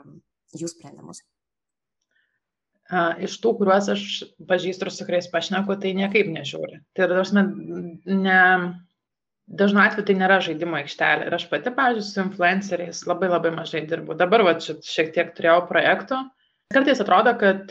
jų 0.56 0.70
sprendimus? 0.70 1.24
iš 3.20 3.36
tų, 3.42 3.54
kuriuos 3.58 3.90
aš 3.92 4.04
pažįstu 4.48 4.86
ir 4.86 4.92
su 4.92 5.04
kuriais 5.04 5.28
pašneku, 5.28 5.76
tai 5.80 5.92
niekaip 5.96 6.30
nežiūri. 6.32 6.80
Tai 6.96 7.04
yra, 7.04 7.24
ne, 8.08 8.38
dažnu 9.48 9.82
atveju 9.82 10.06
tai 10.08 10.16
nėra 10.16 10.40
žaidimo 10.44 10.78
aikštelė. 10.80 11.28
Ir 11.28 11.36
aš 11.36 11.46
pati, 11.52 11.72
pavyzdžiui, 11.76 12.08
su 12.08 12.24
influenceriais 12.24 13.04
labai 13.08 13.28
labai 13.28 13.52
mažai 13.58 13.84
dirbu. 13.88 14.16
Dabar 14.16 14.44
va, 14.46 14.56
šiek 14.64 15.12
tiek 15.16 15.34
turėjau 15.36 15.66
projektų. 15.68 16.22
Kartais 16.72 17.00
atrodo, 17.00 17.32
kad, 17.40 17.70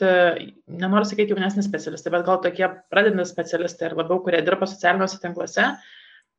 nenoriu 0.70 1.06
sakyti 1.06 1.36
jaunesni 1.36 1.66
specialistai, 1.66 2.14
bet 2.16 2.26
gal 2.26 2.40
tokie 2.42 2.70
pradedami 2.94 3.26
specialistai 3.30 3.92
ir 3.92 3.98
labiau, 3.98 4.22
kurie 4.26 4.42
dirba 4.46 4.70
socialiniuose 4.70 5.20
tinkluose, 5.22 5.68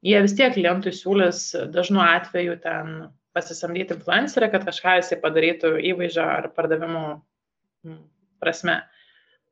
jie 0.07 0.19
vis 0.25 0.35
tiek 0.39 0.55
klientui 0.55 0.91
siūlys 0.95 1.45
dažnu 1.75 2.03
atveju 2.03 2.59
ten 2.63 2.97
pasisamdyti 3.39 3.97
influencerį, 3.97 4.51
kad 4.53 4.67
kažką 4.69 4.99
jisai 4.99 5.19
padarytų 5.23 5.75
įvaizdžio 5.93 6.25
ar 6.25 6.49
pardavimų 6.57 7.03
prasme. 8.43 8.79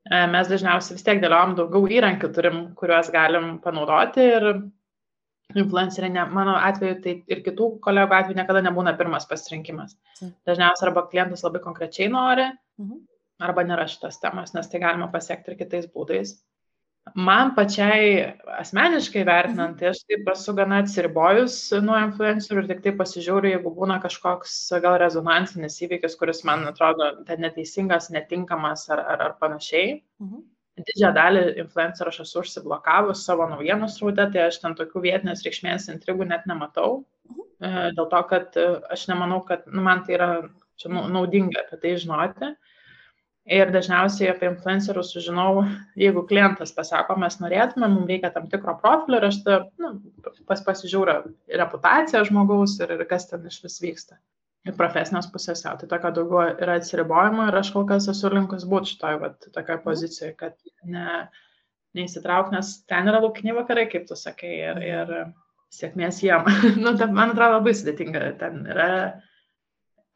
E, 0.07 0.23
mes 0.33 0.51
dažniausiai 0.51 0.99
vis 0.99 1.07
tiek 1.07 1.21
dėliojam 1.23 1.55
daugiau 1.59 1.89
įrankių 1.99 2.31
turim, 2.35 2.59
kuriuos 2.79 3.11
galim 3.15 3.57
panaudoti 3.65 4.27
ir 4.37 4.49
influenceriai, 5.55 6.13
ne, 6.15 6.25
mano 6.35 6.57
atveju, 6.69 6.99
tai 7.05 7.15
ir 7.31 7.43
kitų 7.47 7.71
kolegų 7.83 8.17
atveju 8.19 8.39
niekada 8.39 8.63
nebūna 8.67 8.97
pirmas 8.99 9.29
pasirinkimas. 9.31 9.95
Dažniausiai 10.49 10.91
arba 10.91 11.07
klientas 11.11 11.45
labai 11.47 11.63
konkrečiai 11.63 12.11
nori, 12.11 12.49
mhm. 12.83 13.05
arba 13.47 13.67
nėra 13.67 13.87
šitas 13.91 14.19
temas, 14.23 14.55
nes 14.57 14.71
tai 14.73 14.83
galima 14.83 15.11
pasiekti 15.13 15.55
ir 15.55 15.61
kitais 15.63 15.87
būdais 15.95 16.37
man 17.15 17.53
pačiai 17.55 18.35
asmeniškai 18.59 19.23
vertinant, 19.27 19.77
mhm. 19.77 19.79
tai 19.79 19.93
aš 19.93 20.03
taip 20.09 20.29
esu 20.33 20.55
gana 20.59 20.81
atsiribojus 20.83 21.57
nuo 21.85 21.99
influencerių 22.03 22.65
ir 22.65 22.69
tik 22.73 22.83
tai 22.85 22.93
pasižiūriu, 22.99 23.53
jeigu 23.55 23.73
būna 23.77 24.01
kažkoks 24.03 24.57
gal 24.83 24.99
rezonansinis 25.03 25.79
įvykis, 25.87 26.19
kuris 26.19 26.43
man 26.49 26.67
atrodo 26.71 27.13
neteisingas, 27.29 28.11
netinkamas 28.15 28.89
ar, 28.91 29.05
ar, 29.15 29.25
ar 29.31 29.39
panašiai. 29.41 30.03
Mhm. 30.23 30.45
Didžiąją 30.77 31.11
dalį 31.17 31.43
influencerio 31.63 32.11
aš 32.13 32.19
esu 32.27 32.43
užsiblokavus 32.43 33.23
savo 33.25 33.47
naujienų 33.49 33.87
sraute, 33.89 34.27
tai 34.35 34.43
aš 34.51 34.59
ten 34.61 34.75
tokių 34.77 35.07
vietinės 35.07 35.41
reikšmės 35.47 35.89
intrigų 35.95 36.27
net 36.29 36.45
nematau. 36.51 37.07
Mhm. 37.31 37.47
E, 37.65 37.71
dėl 37.97 38.11
to, 38.13 38.23
kad 38.29 38.59
e, 38.61 38.67
aš 38.93 39.07
nemanau, 39.09 39.41
kad 39.47 39.65
nu, 39.71 39.81
man 39.87 40.05
tai 40.05 40.19
yra 40.19 40.31
čia 40.77 40.93
naudinga 40.93 41.63
apie 41.63 41.81
tai 41.81 41.95
žinoti. 42.03 42.53
Ir 43.47 43.71
dažniausiai 43.71 44.33
apie 44.33 44.49
influencerius 44.51 45.13
sužinau, 45.15 45.61
jeigu 45.95 46.25
klientas 46.27 46.73
pasako, 46.75 47.15
mes 47.23 47.37
norėtume, 47.39 47.87
mums 47.93 48.09
reikia 48.11 48.33
tam 48.35 48.49
tikro 48.51 48.75
profilio 48.81 49.21
ir 49.21 49.27
aš 49.29 49.39
ta, 49.45 49.59
nu, 49.79 49.91
pas, 50.49 50.65
pasižiūriu 50.67 51.21
reputaciją 51.61 52.25
žmogaus 52.27 52.75
ir, 52.81 52.97
ir 52.97 53.05
kas 53.07 53.29
ten 53.31 53.47
iš 53.47 53.61
vis 53.63 53.79
vyksta. 53.85 54.19
Ir 54.67 54.75
profesinės 54.75 55.29
pusės, 55.31 55.63
jau, 55.63 55.77
tai 55.79 55.87
tokio 55.93 56.11
daugiau 56.17 56.57
yra 56.59 56.75
atsiribojimo 56.81 57.47
ir 57.47 57.59
aš 57.61 57.71
kol 57.77 57.87
kas 57.87 58.09
esu 58.11 58.33
linkus 58.35 58.67
būti 58.67 58.97
šitoj, 58.97 59.21
vat, 59.23 59.39
tokioje 59.55 59.79
pozicijoje, 59.85 60.33
kad 60.43 60.57
ne, 60.83 61.07
neįsitrauk, 61.95 62.51
nes 62.51 62.73
ten 62.91 63.07
yra 63.07 63.23
laukiniai 63.23 63.55
vakarai, 63.61 63.87
kaip 63.93 64.11
tu 64.11 64.19
sakai, 64.19 64.57
ir, 64.73 64.83
ir 64.83 65.15
sėkmės 65.71 66.19
jiem. 66.25 66.51
nu, 66.83 66.97
ta, 66.99 67.07
man 67.07 67.37
atrodo 67.37 67.61
labai 67.61 67.77
sudėtinga, 67.79 68.27
ten 68.43 68.65
yra 68.75 68.91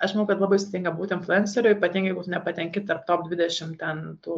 aš 0.01 0.17
manau, 0.17 0.27
kad 0.29 0.43
labai 0.43 0.59
sudėtinga 0.61 0.93
būti 0.97 1.17
influenceriu, 1.17 1.77
ypatingai 1.77 2.13
jeigu 2.13 2.27
nepatenki 2.33 2.85
tarp 2.89 3.07
top 3.09 3.27
20 3.31 3.77
ten 3.81 4.05
tų 4.25 4.37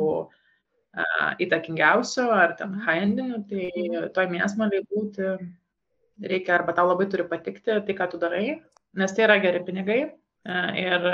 įtakingiausių 1.40 2.24
ar 2.36 2.56
ten 2.58 2.74
high-endinių, 2.84 3.42
tai 3.48 3.68
mhm. 3.70 4.08
toj 4.16 4.28
mėsmaliai 4.34 4.84
būti 4.90 5.30
reikia 6.22 6.58
arba 6.58 6.74
tau 6.76 6.88
labai 6.90 7.08
turi 7.10 7.24
patikti 7.28 7.78
tai, 7.86 7.94
ką 7.96 8.10
tu 8.12 8.20
darai, 8.20 8.60
nes 8.98 9.14
tai 9.16 9.24
yra 9.26 9.38
geri 9.42 9.62
pinigai 9.64 10.00
ir 10.82 11.08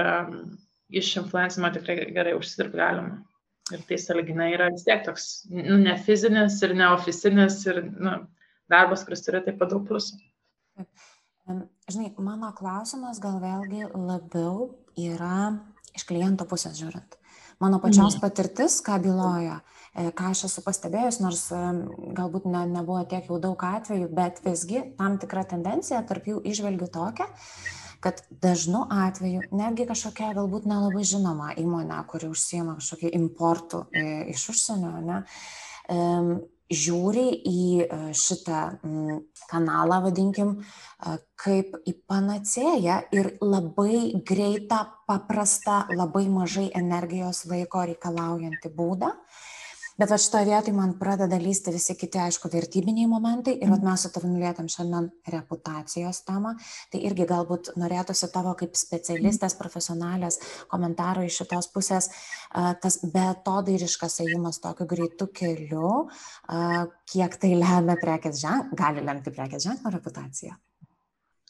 iš 0.89 1.13
influencimo 1.21 1.71
tikrai 1.73 2.09
gerai 2.17 2.35
užsidirbti 2.39 2.81
galima. 2.81 3.21
Ir 3.69 3.83
tai 3.85 3.99
saliginai 4.01 4.49
yra 4.57 4.71
vis 4.73 4.87
tiek 4.87 5.03
toks 5.05 5.27
nu, 5.53 5.77
ne 5.77 5.95
fizinis 6.01 6.57
ir 6.65 6.73
ne 6.75 6.87
oficinis 6.95 7.61
ir 7.69 7.83
nu, 7.85 8.15
darbas, 8.73 9.05
kuris 9.05 9.27
turi 9.27 9.43
taip 9.45 9.59
pat 9.61 9.75
daug 9.75 9.85
plusų. 9.89 10.17
Žinai, 11.89 12.13
mano 12.21 12.51
klausimas 12.57 13.21
gal 13.23 13.39
vėlgi 13.41 13.87
labiau 13.95 14.75
yra 15.01 15.57
iš 15.97 16.05
kliento 16.09 16.45
pusės 16.49 16.77
žiūrint. 16.79 17.17
Mano 17.59 17.81
pačios 17.83 18.15
mhm. 18.15 18.23
patirtis, 18.23 18.79
ką 18.87 19.01
byloja, 19.03 19.57
e, 19.91 20.11
ką 20.15 20.31
aš 20.35 20.45
esu 20.47 20.63
pastebėjus, 20.63 21.19
nors 21.25 21.49
galbūt 22.15 22.47
ne, 22.47 22.67
nebuvo 22.71 23.01
tiek 23.11 23.27
jau 23.27 23.41
daug 23.43 23.65
atvejų, 23.67 24.11
bet 24.15 24.39
visgi 24.45 24.85
tam 24.99 25.17
tikra 25.19 25.43
tendencija 25.49 26.05
tarp 26.07 26.29
jų 26.31 26.43
išvelgiu 26.53 26.87
tokią, 26.95 27.27
kad 28.05 28.23
dažnu 28.31 28.85
atveju 28.95 29.49
netgi 29.59 29.89
kažkokia 29.89 30.31
galbūt 30.37 30.69
nelabai 30.71 31.03
žinoma 31.09 31.51
įmonė, 31.59 31.99
kuri 32.13 32.31
užsieima 32.31 32.77
kažkokį 32.79 33.11
importų 33.19 33.89
e, 33.91 34.05
iš 34.37 34.51
užsienio, 34.55 34.93
ne, 35.09 35.19
žiūri 36.69 37.27
į 37.49 37.61
e, 37.85 37.99
šitą 38.17 38.61
mm, 38.85 39.21
kanalą, 39.49 40.03
vadinkim, 40.05 40.55
e, 40.61 41.17
kaip 41.41 41.77
į 41.89 41.95
panacėją 42.09 42.99
ir 43.17 43.31
labai 43.41 44.21
greitą, 44.29 44.85
paprastą, 45.09 45.87
labai 45.97 46.27
mažai 46.29 46.69
energijos 46.77 47.47
laiko 47.49 47.87
reikalaujantį 47.89 48.73
būdą. 48.77 49.15
Bet 49.99 50.13
va 50.13 50.17
šitoje 50.21 50.47
vietoje 50.47 50.77
man 50.77 50.93
pradeda 50.95 51.41
lysti 51.43 51.73
visi 51.75 51.97
kiti, 51.99 52.21
aišku, 52.23 52.47
vertybiniai 52.53 53.09
momentai 53.11 53.57
ir 53.59 53.73
vat 53.73 53.83
mes 53.83 54.05
su 54.05 54.13
tavimi 54.15 54.39
lietėm 54.45 54.69
šiandien 54.71 55.09
reputacijos 55.35 56.21
temą. 56.29 56.53
Tai 56.93 57.01
irgi 57.09 57.27
galbūt 57.27 57.73
norėtųsi 57.83 58.29
tavo 58.31 58.53
kaip 58.61 58.79
specialistės, 58.79 59.59
profesionalės 59.59 60.39
komentaro 60.71 61.27
iš 61.27 61.41
šitos 61.43 61.71
pusės, 61.75 62.11
tas 62.55 63.01
betodairiškas 63.03 64.21
ėjimas 64.29 64.63
tokiu 64.63 64.87
greitu 64.87 65.27
keliu, 65.35 65.93
kiek 67.11 67.39
tai 67.43 67.55
lemia 67.59 67.99
prekės 67.99 68.39
ženklą, 68.47 68.79
gali 68.79 69.03
lemti 69.03 69.35
prekės 69.35 69.67
ženklo 69.67 69.97
reputaciją. 69.99 70.55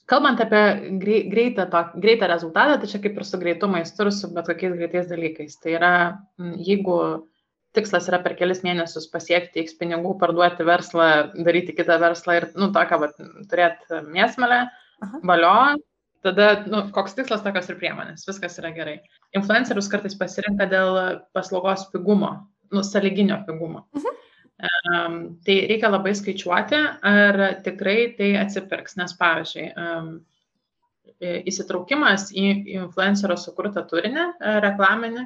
Kalbant 0.09 0.40
apie 0.40 0.62
greitą, 1.05 1.66
to, 1.68 1.88
greitą 2.01 2.32
rezultatą, 2.32 2.80
tai 2.80 2.88
čia 2.88 3.05
kaip 3.05 3.18
ir 3.20 3.28
su 3.28 3.36
greitu 3.36 3.68
maistu 3.68 4.07
ir 4.07 4.16
su 4.16 4.32
bet 4.32 4.49
kokiais 4.49 4.72
greitais 4.78 5.11
dalykais. 5.11 5.61
Tai 5.61 5.74
yra, 5.76 5.90
jeigu 6.57 6.96
tikslas 7.77 8.09
yra 8.11 8.21
per 8.25 8.35
kelis 8.39 8.62
mėnesius 8.64 9.09
pasiekti 9.12 9.62
X 9.64 9.77
pinigų, 9.79 10.14
parduoti 10.21 10.66
verslą, 10.66 11.09
daryti 11.45 11.75
kitą 11.77 11.99
verslą 12.03 12.39
ir, 12.41 12.49
nu, 12.59 12.71
tokią, 12.75 13.01
va, 13.03 13.11
turėti 13.51 14.03
mėsmelę, 14.09 14.62
valio, 15.29 15.57
tada, 16.27 16.49
nu, 16.71 16.85
koks 16.95 17.16
tikslas, 17.19 17.45
tokios 17.45 17.69
ir 17.71 17.79
priemonės, 17.81 18.27
viskas 18.29 18.59
yra 18.62 18.73
gerai. 18.77 18.97
Influencerius 19.37 19.91
kartais 19.93 20.16
pasirinka 20.19 20.69
dėl 20.71 21.03
paslaugos 21.37 21.87
pigumo, 21.93 22.33
nu, 22.75 22.85
saliginio 22.87 23.43
pigumo. 23.47 23.85
-huh. 23.95 24.16
um, 24.95 25.21
tai 25.47 25.61
reikia 25.71 25.93
labai 25.93 26.14
skaičiuoti, 26.14 26.81
ar 27.12 27.41
tikrai 27.64 28.14
tai 28.19 28.35
atsipirks, 28.43 28.97
nes, 28.97 29.14
pavyzdžiui, 29.21 29.69
um, 29.77 30.11
įsitraukimas 31.19 32.31
į 32.31 32.45
influencerio 32.79 33.37
sukurtą 33.37 33.83
turinį 33.91 34.27
reklaminį 34.62 35.25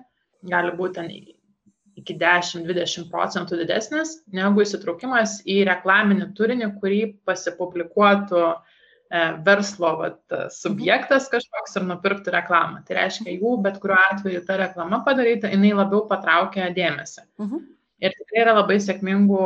gali 0.49 0.73
būti 0.79 0.95
ten 0.99 1.11
iki 1.99 2.17
10-20 2.19 3.09
procentų 3.13 3.59
didesnis 3.61 4.17
negu 4.35 4.65
įsitraukimas 4.65 5.41
į 5.49 5.63
reklaminį 5.69 6.31
turinį, 6.39 6.69
kurį 6.81 7.01
pasipublikuotų 7.29 8.43
e, 8.49 8.55
verslo 9.47 9.93
vat, 10.01 10.21
subjektas 10.55 11.29
kažkoks 11.33 11.77
ir 11.79 11.87
nupirktų 11.91 12.35
reklamą. 12.37 12.83
Tai 12.87 12.99
reiškia, 13.01 13.37
jų 13.37 13.59
bet 13.67 13.79
kuriuo 13.83 14.01
atveju 14.09 14.43
ta 14.49 14.59
reklama 14.63 15.03
padaryta, 15.07 15.53
jinai 15.53 15.75
labiau 15.77 16.07
patraukia 16.11 16.73
dėmesį. 16.75 17.27
Uh 17.39 17.47
mhm. 17.47 17.55
-huh. 17.55 17.69
Ir 18.03 18.11
tikrai 18.19 18.41
yra 18.43 18.57
labai 18.57 18.81
sėkmingų 18.83 19.45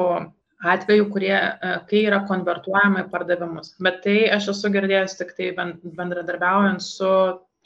atvejų, 0.64 1.10
kurie, 1.12 1.34
e, 1.36 1.74
kai 1.90 2.06
yra 2.06 2.22
konvertuojama 2.28 3.04
į 3.04 3.10
pardavimus. 3.12 3.74
Bet 3.82 4.00
tai 4.06 4.30
aš 4.32 4.48
esu 4.54 4.70
girdėjęs 4.72 5.18
tik 5.18 5.36
tai 5.36 5.52
bendradarbiaujant 5.52 6.82
su 6.82 7.10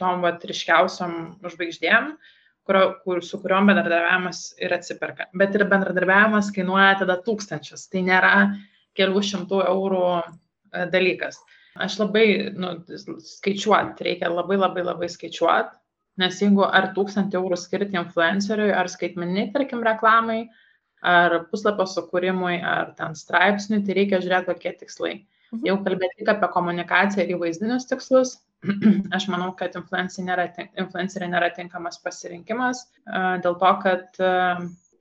tom 0.01 0.25
vat, 0.25 0.43
ryškiausiam 0.49 1.37
žvaigždėm, 1.45 2.09
uh, 2.17 2.40
kurio, 2.69 2.85
kur, 3.05 3.23
su 3.25 3.41
kuriuom 3.43 3.71
bendradarbiavimas 3.71 4.43
ir 4.63 4.75
atsiperka. 4.77 5.29
Bet 5.37 5.57
ir 5.57 5.67
bendradarbiavimas 5.71 6.51
kainuoja 6.55 6.99
tada 7.03 7.17
tūkstančius. 7.27 7.87
Tai 7.93 8.05
nėra 8.07 8.35
kelių 8.99 9.23
šimtų 9.31 9.63
eurų 9.71 10.05
e, 10.19 10.87
dalykas. 10.93 11.41
Aš 11.81 12.01
labai 12.01 12.25
nu, 12.59 12.75
skaičiuoti, 13.25 14.05
reikia 14.07 14.31
labai 14.33 14.59
labai 14.59 14.83
labai 14.85 15.09
skaičiuoti, 15.11 15.77
nes 16.21 16.41
jeigu 16.43 16.65
ar 16.67 16.91
tūkstantį 16.97 17.39
eurų 17.39 17.59
skirti 17.61 17.99
influenceriui, 18.01 18.73
ar 18.75 18.91
skaitmeniniai, 18.91 19.53
tarkim, 19.55 19.85
reklamai, 19.87 20.41
ar 21.07 21.45
puslapio 21.53 21.87
sukūrimui, 21.89 22.59
ar 22.67 22.93
ten 22.99 23.15
straipsniui, 23.17 23.85
tai 23.87 23.97
reikia 24.01 24.21
žiūrėti, 24.21 24.51
kokie 24.51 24.75
tikslai. 24.83 25.15
Mhm. 25.51 25.63
Jau 25.67 25.79
kalbėti 25.87 26.21
tik 26.21 26.33
apie 26.35 26.51
komunikaciją 26.53 27.25
ir 27.25 27.37
įvaizdinius 27.37 27.89
tikslus, 27.91 28.37
aš 29.17 29.27
manau, 29.33 29.51
kad 29.59 29.75
influenceriai 29.79 30.27
nėra, 30.29 30.47
influenceriai 30.83 31.33
nėra 31.33 31.51
tinkamas 31.57 32.01
pasirinkimas 32.05 32.85
dėl 33.45 33.57
to, 33.61 33.73
kad 33.85 34.21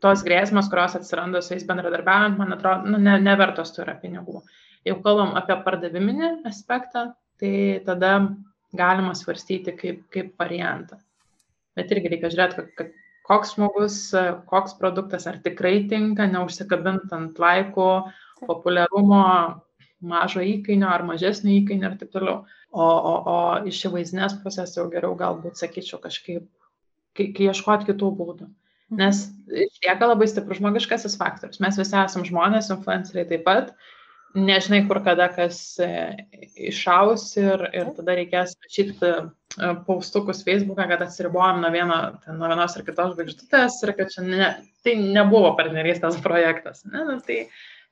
tos 0.04 0.24
grėsmės, 0.24 0.70
kurios 0.72 0.96
atsiranda 1.00 1.42
su 1.44 1.54
jais 1.56 1.66
bendradarbiaujant, 1.68 2.40
man 2.40 2.56
atrodo, 2.56 2.94
nu, 2.94 3.02
ne, 3.04 3.18
nevertos 3.24 3.76
yra 3.84 3.98
pinigų. 4.00 4.44
Jeigu 4.88 5.04
kalbam 5.04 5.36
apie 5.36 5.58
pardaviminį 5.66 6.32
aspektą, 6.48 7.10
tai 7.40 7.54
tada 7.88 8.14
galima 8.76 9.12
svarstyti 9.18 9.76
kaip, 9.76 10.06
kaip 10.14 10.34
variantą. 10.40 11.00
Bet 11.76 11.92
irgi 11.92 12.14
reikia 12.14 12.32
žiūrėti, 12.32 12.66
kad, 12.80 12.94
koks 13.30 13.56
žmogus, 13.56 13.98
koks 14.50 14.76
produktas, 14.80 15.28
ar 15.30 15.38
tikrai 15.44 15.84
tinka, 15.92 16.26
neužsikabint 16.32 17.12
ant 17.16 17.40
laiko, 17.42 17.90
populiarumo, 18.48 19.24
mažo 20.00 20.42
įkainio 20.46 20.88
ar 20.90 21.04
mažesnio 21.08 21.60
įkainio 21.60 21.92
ir 21.92 22.00
taip 22.00 22.16
toliau. 22.16 22.40
O, 22.70 22.86
o, 22.86 23.14
o 23.26 23.38
iš 23.70 23.82
įvaizdinės 23.90 24.36
pusės 24.44 24.76
jau 24.78 24.86
geriau 24.94 25.16
galbūt 25.18 25.58
sakyčiau 25.58 25.98
kažkaip, 26.04 26.44
kai, 27.18 27.32
kai 27.34 27.48
ieškoti 27.50 27.90
kitų 27.90 28.10
būdų. 28.20 28.50
Mhm. 28.90 29.00
Nes 29.00 29.24
išlieka 29.50 30.10
labai 30.10 30.28
stiprus 30.30 30.60
žmogiškasis 30.62 31.18
faktorius. 31.18 31.62
Mes 31.64 31.78
visi 31.80 31.98
esame 31.98 32.30
žmonės, 32.30 32.70
influenceriai 32.74 33.30
taip 33.30 33.46
pat. 33.48 33.74
Nežinai, 34.38 34.84
kur 34.86 35.00
kada 35.02 35.26
kas 35.34 35.58
e, 35.82 35.88
išaus 36.70 37.24
ir, 37.42 37.64
ir 37.74 37.88
tada 37.98 38.14
reikės 38.20 38.54
rašyti 38.62 38.94
e, 39.08 39.14
paustukus 39.88 40.44
Facebook'e, 40.46 40.86
kad 40.92 41.02
atsiribojom 41.02 41.64
nuo, 41.64 41.72
vieno, 41.74 41.98
ten, 42.22 42.38
nuo 42.38 42.52
vienos 42.52 42.78
ar 42.78 42.86
kitos 42.86 43.16
žvaigždutės 43.16 43.80
ir 43.88 43.94
kad 43.98 44.14
čia 44.14 44.26
ne, 44.28 44.52
tai 44.86 44.94
nebuvo 45.02 45.56
partnerystės 45.58 46.22
projektas. 46.22 46.86
Ne? 46.86 47.08
Nu, 47.10 47.18
tai 47.26 47.48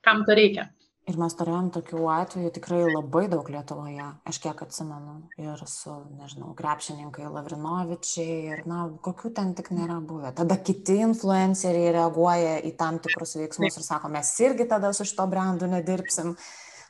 kam 0.05 0.21
to 0.29 0.37
reikia? 0.37 0.67
Ir 1.07 1.15
mes 1.15 1.31
turėjom 1.39 1.69
tokių 1.71 2.01
atvejų 2.11 2.49
tikrai 2.57 2.81
labai 2.83 3.29
daug 3.31 3.47
Lietuvoje, 3.47 4.09
aš 4.27 4.39
kiek 4.43 4.59
atsimenu, 4.65 5.13
ir 5.39 5.61
su, 5.71 5.93
nežinau, 6.19 6.49
krepšininkai 6.57 7.29
Lavrinovičiai, 7.31 8.33
ir, 8.51 8.63
na, 8.67 8.81
kokių 9.05 9.31
ten 9.37 9.53
tik 9.55 9.69
nėra 9.71 10.01
buvę. 10.03 10.33
Tada 10.35 10.57
kiti 10.59 10.97
influenceriai 11.05 11.93
reaguoja 11.95 12.57
į 12.67 12.73
tam 12.81 12.99
tikrus 12.99 13.37
veiksmus 13.39 13.79
ir 13.79 13.85
sako, 13.85 14.11
mes 14.11 14.33
irgi 14.43 14.67
tada 14.67 14.91
su 14.91 15.07
šito 15.07 15.29
brandu 15.31 15.69
nedirbsim. 15.71 16.33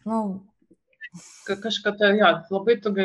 Nu, 0.09 0.21
kažkada, 1.45 2.09
jo, 2.17 2.31
labai 2.55 2.79
tu, 2.81 2.95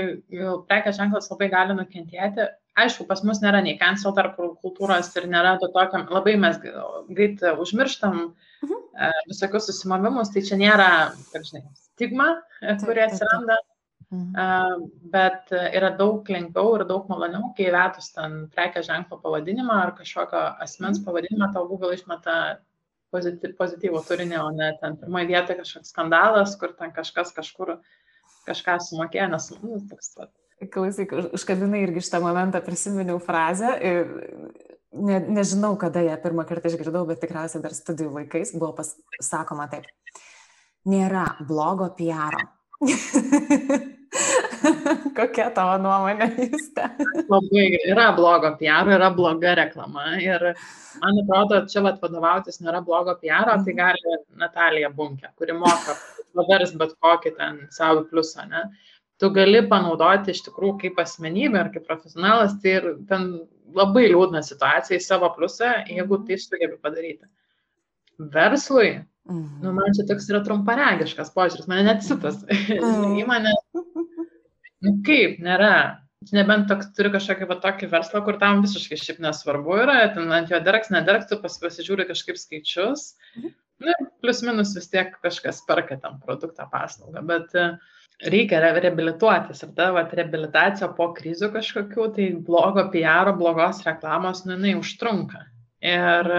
prekės 0.71 0.97
ženklas 0.97 1.29
labai 1.29 1.51
gali 1.53 1.77
nukentėti. 1.77 2.49
Aišku, 2.81 3.05
pas 3.05 3.21
mus 3.21 3.43
nėra 3.45 3.61
nei 3.61 3.77
cancel 3.77 4.17
tarp 4.17 4.41
kultūros 4.65 5.13
ir 5.21 5.29
nėra 5.29 5.59
to 5.61 5.69
tokio, 5.77 6.07
labai 6.09 6.39
mes 6.41 6.57
greit 6.65 7.45
užmirštam 7.53 8.19
uh, 8.31 8.52
Mhm. 8.63 8.81
E, 8.95 9.11
visokius 9.29 9.69
susimovimus, 9.71 10.33
tai 10.33 10.45
čia 10.47 10.59
nėra, 10.61 10.89
kaip 11.33 11.47
žinai, 11.49 11.63
stigma, 11.93 12.29
kuri 12.85 13.05
atsiranda, 13.07 13.59
mhm. 14.09 14.27
E, 14.43 14.49
bet 15.15 15.55
yra 15.61 15.93
daug 15.99 16.29
lengviau 16.29 16.77
ir 16.79 16.87
daug 16.91 17.09
maloniau, 17.11 17.53
kai 17.57 17.71
įvetus 17.71 18.13
ten 18.17 18.45
prekės 18.53 18.89
ženklo 18.91 19.19
pavadinimą 19.23 19.81
ar 19.87 19.97
kažkokio 19.99 20.45
asmens 20.63 21.01
mhm. 21.01 21.09
pavadinimą, 21.09 21.51
tau 21.57 21.67
Google 21.71 21.97
išmeta 21.97 22.37
pozityv, 23.13 23.57
pozityvų 23.59 24.05
turinį, 24.09 24.39
o 24.41 24.51
ne 24.57 24.71
ten 24.81 24.97
pirmoje 25.01 25.29
vietoje 25.31 25.59
kažkoks 25.61 25.93
skandalas, 25.93 26.55
kur 26.61 26.77
ten 26.79 26.95
kažkas 26.95 27.35
kažkur 27.37 27.77
kažką 28.47 28.79
sumokėjo, 28.83 29.29
nes, 29.33 29.51
nu, 29.63 29.81
toks 29.91 30.15
pat. 30.17 30.33
Klausyk, 30.73 31.13
užkabinai 31.35 31.83
irgi 31.83 32.05
šitą 32.07 32.21
momentą 32.23 32.61
prisiminiau 32.63 33.19
frazę 33.23 33.73
ir 33.83 34.11
ne, 34.93 35.21
nežinau, 35.39 35.77
kada 35.81 36.03
ją 36.05 36.17
pirmą 36.23 36.45
kartą 36.49 36.71
išgirdau, 36.71 37.07
bet 37.09 37.23
tikriausiai 37.25 37.63
dar 37.65 37.75
studijų 37.77 38.13
laikais 38.19 38.55
buvo 38.57 38.73
pasakoma 38.83 39.69
taip. 39.73 39.89
Nėra 40.89 41.27
blogo 41.49 41.89
PR. 41.99 42.39
Kokia 45.17 45.49
tavo 45.57 45.79
nuomonė 45.83 46.29
jūs 46.37 46.69
ten? 46.77 46.97
Labai 47.31 47.67
yra 47.91 48.11
blogo 48.17 48.53
PR, 48.61 48.91
yra 48.97 49.09
bloga 49.15 49.55
reklama 49.59 50.17
ir 50.23 50.53
man 51.01 51.21
atrodo, 51.23 51.63
čia 51.71 51.83
vat, 51.87 52.01
vadovautis 52.03 52.61
nėra 52.63 52.83
blogo 52.85 53.15
PR, 53.23 53.49
tai 53.49 53.73
mhm. 53.73 53.79
gali 53.79 54.19
Natalija 54.43 54.93
Bunkė, 54.95 55.33
kuri 55.39 55.57
moka 55.57 55.97
pavers 56.37 56.75
bet 56.79 56.97
kokį 57.03 57.37
ten 57.39 57.61
savo 57.75 58.05
pliusą, 58.09 58.47
ne? 58.51 58.67
Tu 59.21 59.31
gali 59.31 59.61
panaudoti 59.71 60.33
iš 60.35 60.41
tikrųjų 60.49 60.79
kaip 60.81 60.97
asmenybė 60.99 61.61
ar 61.61 61.69
kaip 61.75 61.85
profesionalas, 61.87 62.57
tai 62.63 62.79
ir 62.81 62.89
ten 63.09 63.29
labai 63.77 64.09
liūdna 64.11 64.43
situacija 64.47 64.99
į 64.99 65.05
savo 65.05 65.31
pliusą, 65.37 65.79
jeigu 65.89 66.19
mhm. 66.19 66.27
tai 66.29 66.39
sugebi 66.41 66.79
padaryti. 66.83 67.27
Verslui 68.33 69.01
Mhm. 69.31 69.63
Nu, 69.63 69.73
man 69.73 69.95
čia 69.95 70.05
toks 70.09 70.27
yra 70.33 70.43
trumparegiškas 70.43 71.31
požiūris, 71.37 71.69
mane 71.71 71.87
net 71.87 72.07
sitas. 72.07 72.43
Mhm. 72.83 73.19
Įmonė, 73.23 73.53
nu 74.83 74.97
kaip, 75.07 75.39
nėra. 75.43 75.75
Nebent 76.31 76.69
toks, 76.71 76.93
turi 76.95 77.11
kažkokį 77.11 77.49
va 77.51 77.57
tokį 77.63 77.89
verslą, 77.91 78.21
kur 78.23 78.37
tam 78.39 78.61
visiškai 78.63 78.99
šiaip 78.99 79.17
nesvarbu 79.25 79.75
yra, 79.83 79.97
ten 80.15 80.31
ant 80.31 80.53
jo 80.53 80.61
dirks, 80.63 80.93
nedirks, 80.95 81.27
tu 81.31 81.39
pas, 81.43 81.57
pasižiūri 81.65 82.07
kažkaip 82.11 82.39
skaičius. 82.39 83.09
Mhm. 83.39 83.55
Nu, 83.83 83.95
plus 84.23 84.45
minus 84.47 84.77
vis 84.79 84.87
tiek 84.91 85.17
kažkas 85.25 85.65
perka 85.67 85.99
tam 85.99 86.21
produktą, 86.23 86.69
paslaugą, 86.71 87.25
bet 87.27 87.57
e, 87.59 87.65
reikia 88.31 88.61
reabilituotis 88.63 89.63
ir 89.65 89.73
ta 89.77 89.91
va, 89.95 90.05
reabilitacija 90.19 90.91
po 90.97 91.11
krizių 91.17 91.53
kažkokių, 91.57 92.09
tai 92.17 92.29
blogo 92.47 92.85
PR, 92.93 93.33
blogos 93.39 93.83
reklamos, 93.87 94.45
nu, 94.47 94.57
jinai 94.57 94.77
užtrunka. 94.79 95.47
Ir 95.83 96.31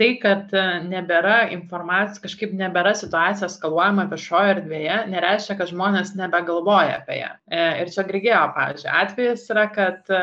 tai 0.00 0.08
kad 0.20 0.52
nebėra 0.88 1.52
informacijos, 1.54 2.20
kažkaip 2.24 2.52
nebėra 2.56 2.94
situacija 2.98 3.48
skaluojama 3.52 4.08
viešoje 4.10 4.56
erdvėje, 4.56 4.98
nereiškia, 5.12 5.56
kad 5.60 5.70
žmonės 5.70 6.14
nebegalvoja 6.18 6.98
apie 7.00 7.20
ją. 7.20 7.32
E, 7.46 7.64
ir 7.82 7.92
čia 7.94 8.04
Grigėjo, 8.08 8.44
pavyzdžiui, 8.56 8.92
atvejis 9.02 9.44
yra, 9.52 9.66
kad, 9.72 10.00
e, 10.08 10.22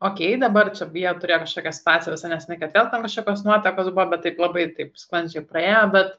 okei, 0.00 0.34
okay, 0.34 0.40
dabar 0.42 0.70
čia 0.74 0.88
jie 0.94 1.14
turėjo 1.22 1.42
kažkokią 1.44 1.74
situaciją 1.78 2.14
visą 2.16 2.30
nesnai, 2.32 2.58
kad 2.62 2.74
vėl 2.76 2.90
tam 2.92 3.06
kažkokios 3.06 3.44
nuotekos 3.46 3.90
buvo, 3.90 4.08
bet 4.14 4.24
taip 4.26 4.40
labai 4.42 4.68
taip 4.78 4.94
sklandžiai 4.98 5.44
praėjo, 5.50 5.84
bet 5.94 6.14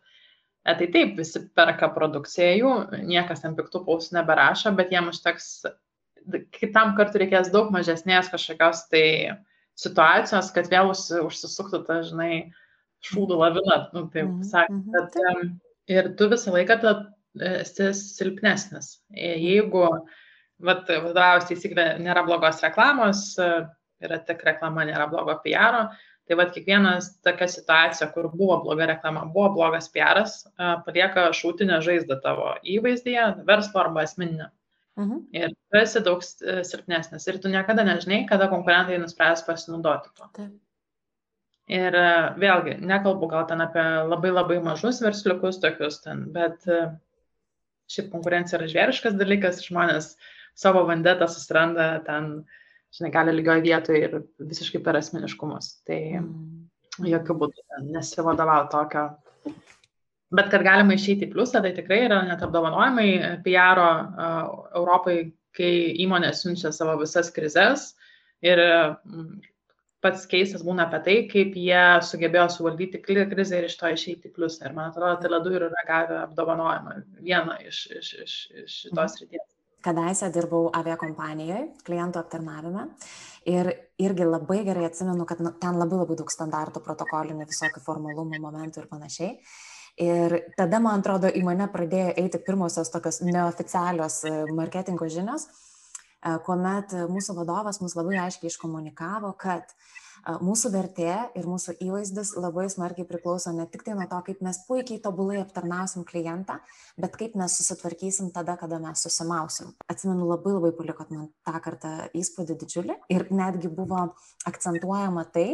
tai 0.66 0.88
taip, 0.90 1.14
visi 1.20 1.44
perka 1.58 1.92
produkciją 1.94 2.52
jų, 2.58 2.76
niekas 3.06 3.44
ten 3.44 3.54
piktų 3.58 3.84
pausų 3.86 4.16
neberašo, 4.18 4.72
bet 4.78 4.94
jiem 4.94 5.12
užteks, 5.12 5.50
kitam 6.56 6.96
kartu 6.98 7.22
reikės 7.22 7.52
daug 7.54 7.70
mažesnės 7.74 8.32
kažkokios 8.34 8.88
tai 8.90 9.06
situacijos, 9.78 10.50
kad 10.56 10.72
vėl 10.72 10.90
užsisuktų 10.96 11.84
ta, 11.86 12.00
žinai, 12.08 12.48
šūdų 13.06 13.38
lavina, 13.38 13.80
nu, 13.94 14.08
taip 14.10 14.26
mm 14.26 14.40
-hmm. 14.40 14.50
sakant. 14.50 14.86
Bet, 14.96 15.18
um, 15.22 15.60
ir 15.92 16.16
tu 16.18 16.30
visą 16.32 16.54
laiką 16.56 16.80
ta, 16.82 16.94
e, 17.40 17.52
esi 17.62 17.92
silpnesnis. 17.94 19.02
E, 19.14 19.36
jeigu, 19.38 19.86
vadovaujas 20.60 21.50
teisyklė, 21.50 21.88
nėra 22.00 22.26
blogos 22.26 22.64
reklamos, 22.64 23.38
e, 23.38 23.68
yra 24.06 24.20
tik 24.28 24.44
reklama, 24.48 24.86
nėra 24.88 25.10
blogo 25.12 25.38
PR, 25.44 25.90
tai 26.26 26.38
vat 26.40 26.52
kiekvienas 26.56 27.12
tokia 27.26 27.48
situacija, 27.52 28.10
kur 28.16 28.32
buvo 28.34 28.58
bloga 28.64 28.90
reklama, 28.90 29.26
buvo 29.34 29.52
blogas 29.60 29.88
PR, 29.94 30.24
palieka 30.88 31.30
šūtinę 31.38 31.80
žaizdą 31.86 32.18
tavo 32.24 32.52
įvaizdyje, 32.76 33.32
verslo 33.48 33.84
arba 33.86 34.06
asmeninę. 34.08 34.52
Mhm. 34.96 35.24
Ir 35.36 35.52
tu 35.52 35.80
esi 35.82 36.02
daug 36.02 36.22
silpnesnis 36.24 37.28
ir 37.28 37.42
tu 37.44 37.52
niekada 37.52 37.84
nežinai, 37.84 38.24
kada 38.30 38.48
konkurentai 38.52 38.98
nuspręs 39.02 39.44
pasinaudoti 39.46 40.14
tuo. 40.16 40.30
Taip. 40.38 40.54
Ir 41.66 41.96
e, 41.98 42.10
vėlgi, 42.38 42.76
nekalbu 42.86 43.28
gal 43.32 43.48
ten 43.50 43.64
apie 43.64 43.84
labai 44.06 44.30
labai 44.32 44.60
mažus 44.62 45.02
versliukus 45.02 45.58
tokius 45.64 45.98
ten, 46.04 46.28
bet 46.36 46.68
e, 46.70 46.84
šiaip 47.90 48.12
konkurencija 48.14 48.60
yra 48.60 48.70
žvėriškas 48.70 49.18
dalykas, 49.18 49.64
žmonės 49.66 50.12
savo 50.56 50.84
vandetą 50.86 51.28
susiranda 51.30 51.88
ten, 52.06 52.46
žinai, 52.96 53.12
gali 53.14 53.36
lygioje 53.36 53.66
vietoje 53.66 54.02
ir 54.08 54.18
visiškai 54.40 54.82
per 54.84 55.00
asmeniškumus. 55.00 55.72
Tai 55.88 56.00
mm. 56.22 57.08
jokių 57.12 57.38
būdų 57.42 57.86
nesivadovau 57.92 58.62
tokio. 58.72 59.08
Bet 60.36 60.50
kad 60.52 60.66
galima 60.66 60.96
išeiti 60.96 61.28
į 61.28 61.34
pliusą, 61.34 61.62
tai 61.64 61.72
tikrai 61.76 62.06
yra 62.08 62.24
net 62.26 62.42
apdovanojimai 62.44 63.10
PR 63.46 63.82
uh, 63.82 64.00
Europai, 64.76 65.20
kai 65.56 65.72
įmonė 66.04 66.34
siunčia 66.36 66.74
savo 66.76 66.98
visas 67.00 67.30
krizes 67.32 67.94
ir 68.44 68.60
pats 70.06 70.28
keistas 70.30 70.64
būna 70.66 70.86
apie 70.86 71.00
tai, 71.06 71.16
kaip 71.32 71.56
jie 71.58 71.84
sugebėjo 72.06 72.46
suvaldyti 72.54 73.02
krizę 73.02 73.62
ir 73.62 73.70
iš 73.70 73.78
to 73.80 73.90
išeiti 73.96 74.34
pliusą. 74.36 74.68
Ir 74.68 74.76
man 74.78 74.92
atrodo, 74.92 75.16
Teledu 75.24 75.56
ir 75.56 75.68
yra 75.70 75.86
gavę 75.88 76.20
apdovanojimą 76.26 76.98
vieną 77.26 77.58
iš, 77.66 77.86
iš, 78.00 78.12
iš, 78.26 78.36
iš 78.64 78.80
šitos 78.84 79.16
mhm. 79.16 79.22
ryties. 79.24 79.55
Kadaise 79.86 80.32
dirbau 80.34 80.70
aviakompanijoje, 80.74 81.62
klientų 81.86 82.22
aptarnavime 82.22 82.88
ir 83.50 83.70
irgi 84.02 84.26
labai 84.26 84.64
gerai 84.66 84.88
atsimenu, 84.88 85.28
kad 85.30 85.44
nu, 85.46 85.52
ten 85.62 85.78
labai 85.78 86.00
labai 86.02 86.18
daug 86.18 86.32
standartų, 86.34 86.82
protokolinių, 86.86 87.46
visokių 87.50 87.84
formalumų 87.86 88.42
momentų 88.42 88.82
ir 88.82 88.88
panašiai. 88.90 89.32
Ir 90.02 90.36
tada, 90.58 90.82
man 90.84 91.04
atrodo, 91.04 91.30
į 91.30 91.44
mane 91.46 91.70
pradėjo 91.72 92.16
eiti 92.20 92.42
pirmosios 92.44 92.90
tokios 92.92 93.22
neoficialios 93.24 94.18
e, 94.28 94.34
marketingo 94.58 95.08
žinios, 95.08 95.46
e, 95.46 96.34
kuomet 96.44 96.98
mūsų 97.08 97.38
vadovas 97.38 97.80
mus 97.80 97.96
labai 97.96 98.18
aiškiai 98.26 98.52
iškomunikavo, 98.52 99.32
kad 99.40 99.70
uh, 99.72 100.05
mūsų 100.26 100.72
vertė 100.74 101.12
ir 101.38 101.46
mūsų 101.46 101.76
įvaizdis 101.86 102.34
labai 102.40 102.66
smarkiai 102.72 103.06
priklauso 103.08 103.54
ne 103.54 103.68
tik 103.70 103.84
tai 103.86 103.94
nuo 103.98 104.08
to, 104.10 104.20
kaip 104.26 104.42
mes 104.46 104.60
puikiai 104.68 105.02
tobulai 105.04 105.38
aptarnausim 105.44 106.06
klientą, 106.08 106.58
bet 106.98 107.18
kaip 107.20 107.36
mes 107.38 107.58
susitvarkysim 107.60 108.32
tada, 108.34 108.58
kada 108.58 108.80
mes 108.82 109.06
susimausim. 109.06 109.74
Atsimenu, 109.92 110.26
labai 110.32 110.56
labai 110.58 110.74
palikot 110.78 111.14
man 111.14 111.30
tą 111.46 111.62
kartą 111.62 111.94
įspūdį 112.18 112.58
didžiulį 112.64 112.98
ir 113.14 113.28
netgi 113.30 113.70
buvo 113.70 114.02
akcentuojama 114.50 115.28
tai, 115.36 115.48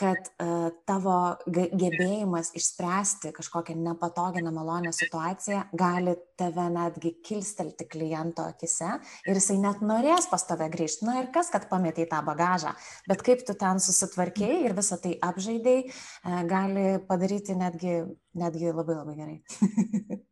kad 0.00 0.30
uh, 0.40 0.70
tavo 0.88 1.16
gebėjimas 1.50 2.54
išspręsti 2.56 3.34
kažkokią 3.36 3.76
nepatogią, 3.76 4.42
nemalonę 4.46 4.92
situaciją 4.96 5.66
gali 5.76 6.14
tave 6.40 6.68
netgi 6.72 7.12
kilstelti 7.26 7.84
kliento 7.90 8.46
akise 8.48 8.94
ir 9.28 9.36
jisai 9.36 9.58
net 9.60 9.82
norės 9.84 10.30
pas 10.30 10.46
tave 10.48 10.70
grįžti. 10.72 11.04
Na 11.08 11.18
ir 11.20 11.28
kas, 11.34 11.52
kad 11.52 11.68
pametėjai 11.72 12.08
tą 12.14 12.22
bagažą, 12.26 12.72
bet 13.10 13.24
kaip 13.26 13.44
tu 13.46 13.56
ten 13.60 13.82
susitvarkiai 13.82 14.64
ir 14.64 14.76
visą 14.78 14.96
tai 15.02 15.16
apžaidai, 15.30 15.78
e, 15.84 16.40
gali 16.48 16.88
padaryti 17.08 17.58
netgi, 17.58 18.00
netgi 18.40 18.72
labai 18.72 18.98
labai 19.02 19.20
gerai. 19.20 19.38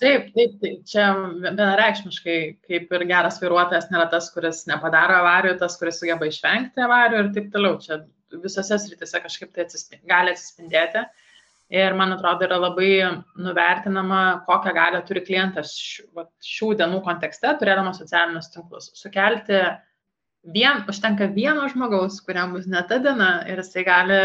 Taip, 0.00 0.32
taip, 0.34 0.54
taip, 0.58 0.80
čia 0.88 1.04
vienareikšmiškai, 1.44 2.38
kaip 2.66 2.94
ir 2.96 3.04
geras 3.06 3.36
vairuotojas 3.38 3.86
nėra 3.92 4.08
tas, 4.10 4.26
kuris 4.34 4.64
nepadaro 4.66 5.20
avarijų, 5.20 5.58
tas, 5.60 5.76
kuris 5.78 6.00
sugeba 6.00 6.26
išvengti 6.26 6.82
avarijų 6.82 7.20
ir 7.22 7.28
taip 7.36 7.52
toliau. 7.54 7.76
Čia 7.84 8.00
visose 8.42 8.78
sritise 8.82 9.20
kažkaip 9.22 9.52
tai 9.54 9.66
atsispindėti, 9.66 10.08
gali 10.10 10.34
atsispindėti. 10.34 11.04
Ir 11.74 11.94
man 11.96 12.12
atrodo, 12.12 12.44
yra 12.44 12.58
labai 12.60 12.90
nuvertinama, 13.40 14.20
kokią 14.46 14.74
galę 14.76 15.00
turi 15.08 15.22
klientas 15.24 15.72
šių, 15.80 16.26
šių 16.44 16.68
dienų 16.80 17.00
kontekste, 17.06 17.54
turėdamas 17.60 17.98
socialinius 18.02 18.50
tinklus. 18.52 18.90
Sukelti 19.00 19.62
vien, 20.44 20.84
užtenka 20.90 21.30
vieno 21.32 21.64
žmogaus, 21.72 22.20
kuriam 22.26 22.52
bus 22.54 22.68
ne 22.68 22.84
ta 22.88 23.00
diena 23.02 23.30
ir 23.48 23.62
jisai 23.62 23.86
gali 23.88 24.20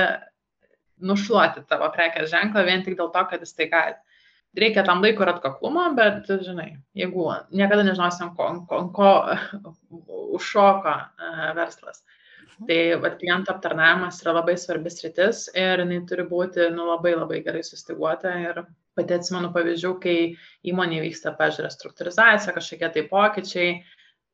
nušluoti 0.99 1.63
tavo 1.69 1.87
prekės 1.95 2.29
ženklą 2.31 2.65
vien 2.67 2.83
tik 2.83 2.99
dėl 2.99 3.11
to, 3.13 3.23
kad 3.31 3.43
jis 3.43 3.55
tai 3.55 3.69
gali. 3.71 3.97
Reikia 4.59 4.81
tam 4.83 5.03
laiko 5.05 5.23
ir 5.23 5.29
atkaklumo, 5.29 5.83
bet, 5.95 6.25
žinai, 6.43 6.71
jeigu 6.97 7.27
niekada 7.53 7.83
nežinosim, 7.85 8.31
ko, 8.35 8.47
ko, 8.67 8.79
ko 8.95 9.11
užšoka 10.39 10.95
verslas. 11.57 12.01
Tai 12.67 12.79
vat, 13.03 13.15
klientų 13.21 13.53
aptarnavimas 13.53 14.19
yra 14.23 14.33
labai 14.39 14.55
svarbis 14.59 14.99
rytis 15.05 15.45
ir 15.57 15.83
jinai 15.83 16.01
turi 16.09 16.25
būti 16.27 16.67
nu, 16.75 16.89
labai 16.89 17.13
labai 17.15 17.39
gerai 17.45 17.61
sustiguota. 17.63 18.33
Ir 18.41 18.63
pati 18.99 19.15
atsimenu 19.15 19.51
pavyzdžių, 19.55 19.93
kai 20.03 20.17
įmonė 20.67 20.99
vyksta, 21.05 21.31
pažiūrė, 21.39 21.71
struktūrizacija, 21.71 22.55
kažkokie 22.55 22.89
tai 22.95 23.05
pokyčiai, 23.11 23.69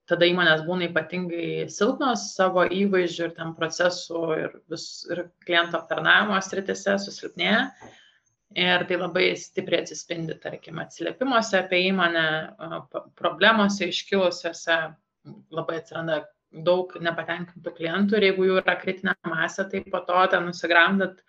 tada 0.09 0.29
įmonės 0.29 0.63
būna 0.65 0.89
ypatingai 0.89 1.67
silpnos 1.73 2.31
savo 2.37 2.65
įvaizdžių 2.65 3.27
ir 3.27 3.35
tam 3.37 3.53
procesų 3.57 4.23
ir, 4.39 4.57
vis, 4.73 4.87
ir 5.11 5.27
klientų 5.45 5.79
aptarnavimo 5.81 6.41
sritise 6.45 6.97
susilpnėja. 7.01 7.67
Ir 8.55 8.85
tai 8.87 8.97
labai 9.01 9.33
stipriai 9.35 9.83
atsispindi, 9.83 10.37
tarkim, 10.39 10.77
atsiliepimuose 10.79 11.57
apie 11.59 11.81
įmonę, 11.89 12.27
problemose 13.19 13.89
iškilusiose, 13.91 14.77
labai 15.51 15.81
atsiranda 15.81 16.21
daug 16.63 16.93
nepatenkintų 17.03 17.73
klientų 17.77 18.19
ir 18.19 18.29
jeigu 18.29 18.49
jų 18.49 18.59
yra 18.61 18.77
kritinė 18.79 19.15
masė, 19.27 19.67
tai 19.71 19.83
po 19.91 20.03
to 20.07 20.21
ten 20.31 20.47
nusigramdat 20.49 21.19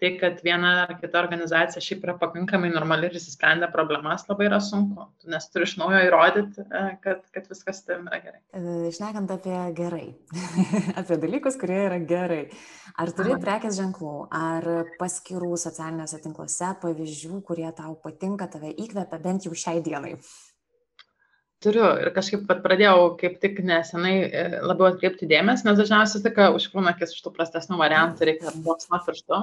tai, 0.00 0.10
kad 0.20 0.40
viena 0.44 0.72
ar 0.84 0.94
kita 1.00 1.18
organizacija 1.22 1.80
šiaip 1.82 2.04
yra 2.04 2.14
pakankamai 2.20 2.68
normali 2.72 3.08
ir 3.08 3.16
įsisprendė 3.16 3.68
problemas, 3.72 4.26
labai 4.28 4.48
yra 4.50 4.58
sunku, 4.60 5.06
nes 5.32 5.48
turi 5.52 5.68
iš 5.68 5.76
naujo 5.80 6.02
įrodyti, 6.04 6.64
e, 6.66 6.82
kad, 7.04 7.22
kad 7.32 7.48
viskas 7.48 7.80
tam 7.86 8.08
yra 8.10 8.20
gerai. 8.24 8.42
Išnekant 8.90 9.32
e, 9.32 9.38
apie 9.38 9.60
gerai, 9.78 10.08
apie 11.00 11.20
dalykus, 11.22 11.56
kurie 11.60 11.78
yra 11.86 12.00
gerai. 12.12 12.42
Ar 13.00 13.12
turi 13.16 13.38
prekės 13.40 13.78
ženklų, 13.80 14.16
ar 14.36 14.68
paskirų 15.00 15.54
socialiniuose 15.60 16.20
tinkluose 16.24 16.74
pavyzdžių, 16.84 17.40
kurie 17.48 17.68
tau 17.76 17.96
patinka, 18.02 18.50
tave 18.52 18.74
įkvepia 18.76 19.22
bent 19.22 19.48
jau 19.48 19.56
šiai 19.56 19.80
dienai? 19.84 20.16
Turiu 21.64 21.84
ir 22.02 22.10
kažkaip 22.14 22.44
pat 22.48 22.60
pradėjau 22.64 23.12
kaip 23.20 23.38
tik 23.42 23.60
nesenai 23.64 24.14
e, 24.26 24.42
labiau 24.60 24.90
atkreipti 24.90 25.28
dėmesį, 25.30 25.66
nes 25.68 25.78
dažniausiai 25.80 26.24
tik 26.24 26.40
užkliūna 26.44 26.92
akis 26.92 27.14
iš 27.14 27.22
tų 27.24 27.32
prastesnių 27.36 27.78
variantų, 27.80 28.26
reikia 28.28 28.52
bloksnuoti 28.64 29.08
pirštu. 29.10 29.38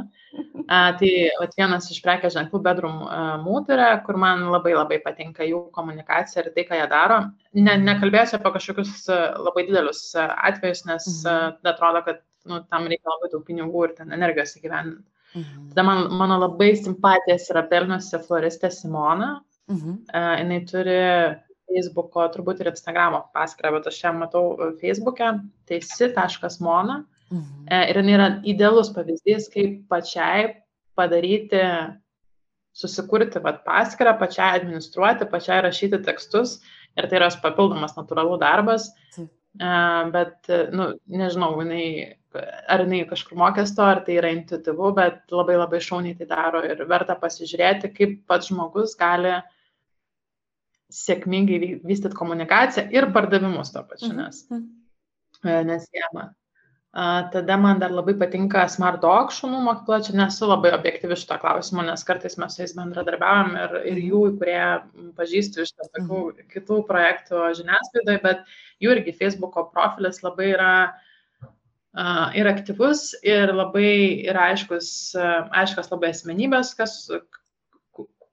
Tai 0.69 1.13
vat, 1.39 1.55
vienas 1.57 1.89
iš 1.91 2.01
prekės 2.05 2.35
ženklų 2.37 2.61
Bedroom 2.65 2.99
Mood 3.43 3.71
yra, 3.73 3.89
kur 4.05 4.19
man 4.21 4.45
labai 4.53 4.75
labai 4.77 4.99
patinka 5.03 5.47
jų 5.47 5.65
komunikacija 5.75 6.43
ir 6.43 6.51
tai, 6.55 6.67
ką 6.69 6.79
jie 6.79 6.89
daro. 6.91 7.19
Ne, 7.57 7.77
nekalbėsiu 7.81 8.37
apie 8.39 8.53
kažkokius 8.57 9.07
labai 9.09 9.65
didelius 9.67 10.05
atvejus, 10.19 10.85
nes 10.89 11.09
mhm. 11.23 11.65
atrodo, 11.73 12.03
kad 12.05 12.21
nu, 12.49 12.61
tam 12.69 12.87
reikia 12.91 13.09
labai 13.09 13.31
daug 13.33 13.43
pinigų 13.47 13.87
ir 13.87 13.97
ten 13.97 14.13
energijos 14.15 14.55
įgyvendinti. 14.59 15.07
Mhm. 15.33 15.69
Tada 15.71 15.83
man, 15.87 16.03
mano 16.13 16.37
labai 16.37 16.75
simpatijas 16.77 17.49
yra 17.49 17.65
pelniusi 17.69 18.19
floristė 18.27 18.69
Simona. 18.73 19.39
Mhm. 19.71 19.95
Uh, 20.11 20.33
jinai 20.41 20.59
turi 20.67 20.99
Facebook'o, 21.73 22.25
turbūt 22.33 22.61
ir 22.61 22.69
Instagram'o 22.71 23.23
paskyrą, 23.35 23.73
bet 23.77 23.89
aš 23.89 23.99
ją 24.03 24.13
matau 24.19 24.53
e, 24.53 24.69
Facebook'e, 24.81 25.33
tai 25.69 25.81
si.mona. 25.85 27.01
Mhm. 27.31 27.65
E, 27.67 27.81
ir 27.89 27.99
jinai 28.01 28.15
yra 28.17 28.29
idealus 28.53 28.93
pavyzdys, 28.93 29.49
kaip 29.53 29.83
pačiai 29.91 30.53
padaryti, 30.97 31.61
susikurti 32.77 33.41
vat, 33.41 33.63
paskyrą, 33.65 34.15
pačiai 34.19 34.59
administruoti, 34.59 35.29
pačiai 35.29 35.61
rašyti 35.65 36.01
tekstus. 36.05 36.59
Ir 36.93 37.07
tai 37.09 37.17
yra 37.17 37.31
papildomas 37.41 37.95
natūralų 37.97 38.37
darbas. 38.41 38.91
Mhm. 39.15 39.31
Bet, 40.13 40.47
nu, 40.73 40.85
nežinau, 41.13 41.51
jinai, 41.61 42.13
ar 42.73 42.81
jinai 42.81 43.03
kažkur 43.09 43.37
mokės 43.37 43.75
to, 43.77 43.85
ar 43.85 43.99
tai 44.05 44.15
yra 44.17 44.31
intuityvu, 44.33 44.89
bet 44.97 45.33
labai 45.33 45.59
labai 45.59 45.81
šauniai 45.85 46.17
tai 46.17 46.25
daro 46.31 46.63
ir 46.65 46.81
verta 46.89 47.13
pasižiūrėti, 47.21 47.91
kaip 47.93 48.15
pats 48.29 48.49
žmogus 48.49 48.95
gali 48.97 49.35
uh, 49.35 49.43
sėkmingai 50.93 51.59
vystyti 51.83 52.15
komunikaciją 52.17 52.87
ir 52.93 53.09
pardavimus 53.15 53.73
to 53.73 53.83
pačiu, 53.89 54.13
mhm, 54.13 54.21
nes, 54.21 54.45
mhm. 54.51 54.63
E, 55.43 55.59
nes 55.67 55.89
jama. 55.93 56.31
Tada 57.33 57.55
man 57.57 57.79
dar 57.81 57.89
labai 57.89 58.13
patinka 58.21 58.67
Smart 58.69 58.99
Dog 59.01 59.31
šunų 59.33 59.63
mokykla, 59.65 59.97
čia 60.05 60.13
nesu 60.13 60.45
labai 60.45 60.75
objektyvi 60.75 61.15
šito 61.17 61.39
klausimo, 61.41 61.81
nes 61.81 62.05
kartais 62.05 62.37
mes 62.37 62.53
su 62.53 62.61
jais 62.61 62.75
bendradarbiavam 62.77 63.55
ir, 63.63 63.73
ir 63.89 64.01
jų, 64.11 64.19
kurie 64.37 64.67
pažįstu 65.17 65.65
iš 65.65 65.71
tokių 65.79 66.19
mhm. 66.19 66.51
kitų 66.53 66.77
projektų 66.91 67.47
žiniasklaidoje, 67.57 68.21
bet 68.27 68.45
jų 68.85 68.93
irgi 68.93 69.15
Facebook'o 69.23 69.65
profilis 69.73 70.21
labai 70.21 70.51
yra 70.53 70.75
ir 72.37 72.49
aktyvus 72.49 73.11
ir 73.25 73.49
labai 73.53 74.21
yra 74.29 74.51
aiškus, 74.51 74.87
aiškas 75.63 75.89
labai 75.91 76.13
asmenybės, 76.13 76.75
kas, 76.77 77.07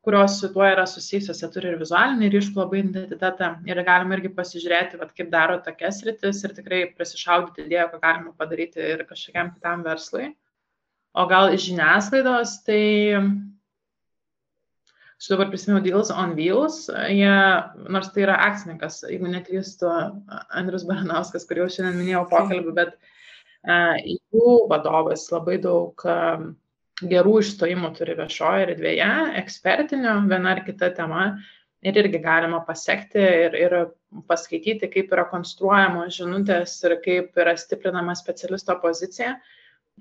kurios 0.04 0.40
su 0.40 0.48
tuo 0.52 0.64
yra 0.64 0.86
susijusios, 0.88 1.42
jie 1.42 1.48
turi 1.52 1.68
ir 1.70 1.80
vizualinį 1.80 2.30
ryškų 2.32 2.60
labai 2.62 2.80
identitetą 2.80 3.50
ir 3.68 3.82
galima 3.84 4.16
irgi 4.16 4.32
pasižiūrėti, 4.36 5.00
vat, 5.00 5.12
kaip 5.16 5.28
daro 5.32 5.58
tokias 5.64 6.00
rytis 6.06 6.40
ir 6.46 6.54
tikrai 6.56 6.80
prisišaudyti 6.96 7.66
idėją, 7.66 7.90
ką 7.92 8.00
galima 8.04 8.32
padaryti 8.40 8.80
ir 8.94 9.04
kažkokiam 9.08 9.52
kitam 9.56 9.84
verslui. 9.84 10.30
O 11.12 11.26
gal 11.28 11.52
iš 11.52 11.66
žiniasklaidos, 11.68 12.54
tai 12.64 12.82
aš 15.20 15.28
dabar 15.34 15.50
prisimenu 15.52 15.82
Deals 15.84 16.12
on 16.14 16.32
Wheels, 16.38 16.84
jie, 17.10 17.36
nors 17.92 18.12
tai 18.14 18.24
yra 18.24 18.38
akcininkas, 18.46 19.02
jeigu 19.10 19.28
neklystu, 19.28 19.90
Andrius 20.48 20.86
Baranauskas, 20.88 21.44
kurį 21.48 21.66
jau 21.66 21.72
šiandien 21.76 21.98
minėjau 21.98 22.24
pokalbį, 22.30 22.76
bet 22.78 22.96
uh, 22.96 23.98
jų 24.00 24.54
vadovas 24.70 25.26
labai 25.34 25.58
daug 25.60 26.08
uh, 26.08 26.46
gerų 27.08 27.38
išstojimų 27.40 27.92
turi 27.96 28.16
viešoje 28.18 28.66
erdvėje, 28.66 29.08
ekspertinių, 29.40 30.18
viena 30.30 30.54
ar 30.56 30.62
kita 30.66 30.92
tema. 30.96 31.30
Ir 31.80 31.96
irgi 31.96 32.18
galima 32.20 32.58
pasiekti 32.66 33.20
ir, 33.20 33.54
ir 33.56 33.74
paskaityti, 34.28 34.90
kaip 34.92 35.14
yra 35.14 35.24
konstruojamos 35.30 36.18
žinutės 36.18 36.74
ir 36.84 36.98
kaip 37.00 37.40
yra 37.40 37.54
stiprinama 37.56 38.12
specialisto 38.18 38.76
pozicija 38.82 39.38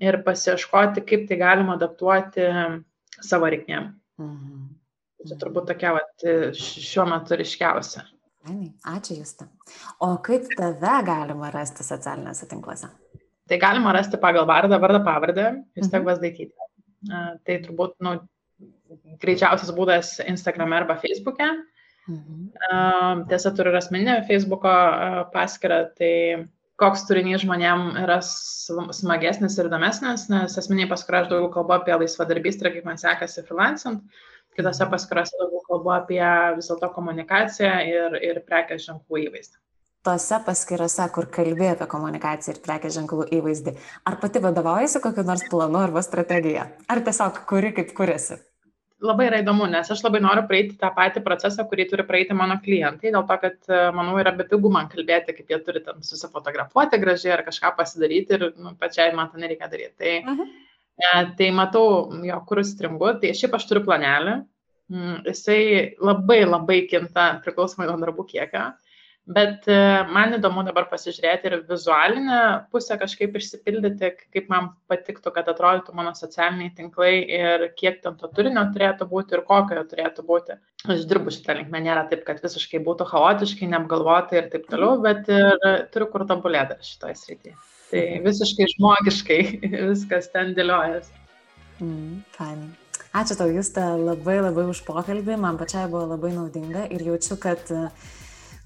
ir 0.04 0.20
pasieškoti, 0.26 1.06
kaip 1.08 1.24
tai 1.30 1.38
galima 1.40 1.78
adaptuoti 1.78 2.44
savo 3.24 3.48
reikmėm. 3.48 3.94
Mhm. 4.20 4.68
Tai 5.20 5.36
turbūt 5.40 5.68
tokia 5.72 5.94
vat, 5.96 6.28
šiuo 6.56 7.04
metu 7.08 7.36
ryškiausia. 7.40 8.04
Ačiū 8.88 9.18
Justą. 9.18 9.48
O 10.00 10.14
kaip 10.24 10.48
tave 10.56 10.94
galima 11.04 11.50
rasti 11.52 11.84
socialiniuose 11.84 12.48
tinkluose? 12.48 12.88
Tai 13.48 13.58
galima 13.60 13.92
rasti 13.92 14.16
pagal 14.20 14.46
vardą, 14.48 14.78
vardą, 14.80 15.00
pavardę, 15.04 15.46
Justė 15.76 15.98
mhm. 15.98 16.04
Gvazdaityti. 16.06 16.69
Tai 17.08 17.56
turbūt 17.64 17.96
nu, 18.04 18.16
greičiausias 19.22 19.72
būdas 19.76 20.16
Instagram 20.26 20.74
arba 20.76 20.98
Facebook'e. 21.00 21.50
Mhm. 22.10 23.26
Tiesa, 23.30 23.52
turiu 23.56 23.72
ir 23.72 23.78
asmeninę 23.80 24.16
Facebook'o 24.28 24.72
paskyrą, 25.34 25.84
tai 25.96 26.14
koks 26.80 27.04
turinys 27.08 27.44
žmonėm 27.44 27.90
yra 28.02 28.18
smagesnis 28.24 29.58
ir 29.60 29.68
įdomesnis, 29.68 30.26
nes 30.32 30.56
asmeniai 30.62 30.88
paskyrą 30.90 31.22
aš 31.22 31.32
daugiau 31.32 31.52
kalbu 31.54 31.76
apie 31.76 31.96
laisvadarbystę, 32.00 32.72
kaip 32.72 32.88
man 32.88 33.00
sekasi 33.00 33.44
freelancing, 33.46 34.00
kitose 34.56 34.88
paskyrose 34.92 35.36
daugiau 35.40 35.64
kalbu 35.68 35.96
apie 35.96 36.22
vis 36.56 36.70
dėlto 36.72 36.92
komunikaciją 36.96 37.74
ir, 37.88 38.16
ir 38.30 38.40
prekės 38.48 38.88
ženklų 38.88 39.26
įvaizdį 39.26 39.60
tose 40.06 40.38
paskyrose, 40.46 41.06
kur 41.14 41.26
kalbė 41.32 41.72
apie 41.74 41.88
komunikaciją 41.90 42.54
ir 42.54 42.60
prekės 42.64 42.96
ženklų 42.96 43.26
įvaizdį, 43.38 43.74
ar 44.08 44.20
pati 44.22 44.42
vadovaujasi 44.44 45.02
kokiu 45.04 45.24
nors 45.28 45.44
planu 45.52 45.82
arba 45.82 46.02
strategija? 46.04 46.70
Ar 46.88 47.02
tiesiog 47.04 47.42
kuri 47.50 47.74
kaip 47.76 47.92
kuriasi? 47.96 48.40
Labai 49.00 49.30
yra 49.30 49.38
įdomu, 49.40 49.64
nes 49.72 49.88
aš 49.92 50.02
labai 50.04 50.20
noriu 50.20 50.42
praeiti 50.48 50.74
tą 50.80 50.90
patį 50.96 51.22
procesą, 51.24 51.64
kurį 51.68 51.86
turi 51.88 52.04
praeiti 52.08 52.34
mano 52.36 52.58
klientai, 52.60 53.12
dėl 53.14 53.24
to, 53.28 53.36
kad, 53.40 53.56
e, 53.64 53.78
manau, 53.96 54.18
yra 54.20 54.34
bepigu 54.36 54.68
man 54.72 54.90
kalbėti, 54.92 55.32
kaip 55.38 55.54
jie 55.54 55.58
turi 55.64 55.80
ten 55.86 56.02
susifotografuoti 56.04 57.00
gražiai 57.00 57.32
ar 57.38 57.44
kažką 57.46 57.70
pasidaryti 57.78 58.36
ir 58.36 58.44
nu, 58.60 58.74
pačiai 58.80 59.14
man 59.16 59.30
to 59.32 59.40
nereikia 59.40 59.70
daryti. 59.72 59.96
Tai, 60.04 60.12
uh 60.20 60.36
-huh. 60.36 60.50
e, 61.00 61.24
tai 61.38 61.48
matau, 61.50 61.86
jo, 62.28 62.42
kur 62.48 62.60
stringu, 62.64 63.14
tai 63.22 63.32
šiaip 63.32 63.56
aš 63.56 63.64
turiu 63.70 63.86
planelį, 63.88 64.36
mm, 64.92 65.16
jisai 65.32 65.96
labai 66.00 66.44
labai 66.44 66.80
kinta 66.92 67.40
priklausomai 67.44 67.88
nuo 67.88 67.96
darbų 68.04 68.28
kiekio. 68.34 68.68
Bet 69.28 69.66
e, 69.68 69.76
man 70.10 70.32
įdomu 70.34 70.62
dabar 70.66 70.86
pasižiūrėti 70.90 71.50
ir 71.50 71.56
vizualinę 71.68 72.38
pusę 72.72 72.96
kažkaip 72.98 73.36
išsipildyti, 73.38 74.08
kaip 74.32 74.48
man 74.50 74.70
patiktų, 74.90 75.30
kad 75.34 75.48
atrodytų 75.52 75.94
mano 75.94 76.14
socialiniai 76.16 76.72
tinklai 76.74 77.12
ir 77.28 77.66
kiek 77.78 78.00
ten 78.02 78.16
to 78.18 78.30
turinio 78.34 78.64
turėtų 78.74 79.06
būti 79.10 79.36
ir 79.36 79.44
kokio 79.46 79.84
turėtų 79.92 80.24
būti. 80.26 80.56
Aš 80.90 81.04
dirbu 81.10 81.34
šitą 81.36 81.58
linkmę, 81.60 81.82
nėra 81.84 82.06
taip, 82.10 82.24
kad 82.26 82.40
visiškai 82.42 82.80
būtų 82.86 83.06
chaotiškai, 83.12 83.68
neapgalvotai 83.70 84.40
ir 84.40 84.48
taip 84.54 84.64
toliau, 84.72 84.96
bet 85.04 85.28
ir 85.30 85.52
turiu 85.92 86.08
kur 86.10 86.24
tobulėti 86.26 86.80
šitoje 86.88 87.18
srityje. 87.20 87.58
Tai 87.90 88.04
visiškai 88.24 88.70
žmogiškai 88.72 89.40
viskas 89.92 90.30
ten 90.32 90.56
dėliojasi. 90.56 91.12
Mm, 91.84 92.22
fine. 92.34 92.72
Ačiū 93.16 93.36
tau, 93.38 93.50
Justė, 93.50 93.84
labai 93.98 94.40
labai 94.40 94.66
už 94.70 94.82
pokalbį, 94.86 95.36
man 95.42 95.58
pačiai 95.60 95.86
buvo 95.90 96.06
labai 96.12 96.32
naudinga 96.34 96.84
ir 96.94 97.02
jaučiu, 97.08 97.38
kad 97.42 97.72
uh, 97.74 97.88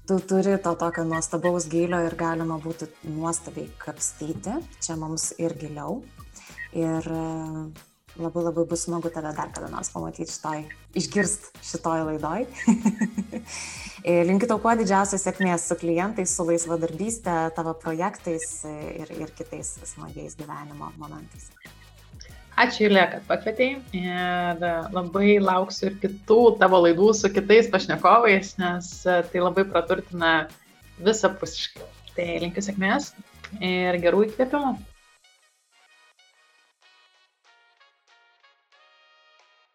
tu 0.07 0.19
turi 0.19 0.57
to 0.63 0.75
tokio 0.75 1.03
nuostabaus 1.03 1.65
gylio 1.69 1.99
ir 2.05 2.15
galima 2.17 2.59
būtų 2.61 2.87
nuostabiai 3.09 3.69
kapstyti, 3.81 4.59
čia 4.81 4.97
mums 4.99 5.31
ir 5.41 5.55
giliau. 5.57 6.01
Ir 6.75 7.07
e, 7.09 7.21
labai 8.21 8.43
labai 8.45 8.65
bus 8.69 8.85
smagu 8.85 9.09
tave 9.13 9.31
dar 9.37 9.49
kada 9.55 9.69
nors 9.71 9.89
pamatyti 9.93 10.31
šitoj, 10.31 10.65
išgirst 11.01 11.49
šitoj 11.71 12.05
laidoj. 12.11 12.45
Linkiu 14.29 14.49
tau 14.51 14.59
kuo 14.61 14.75
didžiausios 14.77 15.25
sėkmės 15.25 15.65
su 15.69 15.79
klientais, 15.81 16.35
su 16.37 16.45
laisvadarbystė, 16.45 17.37
tavo 17.57 17.73
projektais 17.81 18.61
ir, 18.69 19.09
ir 19.17 19.33
kitais 19.37 19.73
smagiais 19.95 20.37
gyvenimo 20.37 20.91
momentais. 21.01 21.49
Ačiū, 22.55 22.85
Julė, 22.85 23.01
kad 23.11 23.23
pakvietei 23.27 23.73
ir 23.99 24.61
labai 24.95 25.33
lauksiu 25.43 25.89
ir 25.89 25.97
kitų 25.99 26.37
tavo 26.61 26.79
laidų 26.85 27.09
su 27.19 27.31
kitais 27.35 27.67
pašnekovais, 27.73 28.53
nes 28.61 28.91
tai 29.03 29.41
labai 29.43 29.65
praturtina 29.67 30.31
visapusiškai. 31.03 31.89
Tai 32.15 32.27
linkiu 32.45 32.63
sėkmės 32.63 33.09
ir 33.59 33.97
gerų 33.99 34.29
įkvėpimų. 34.29 34.71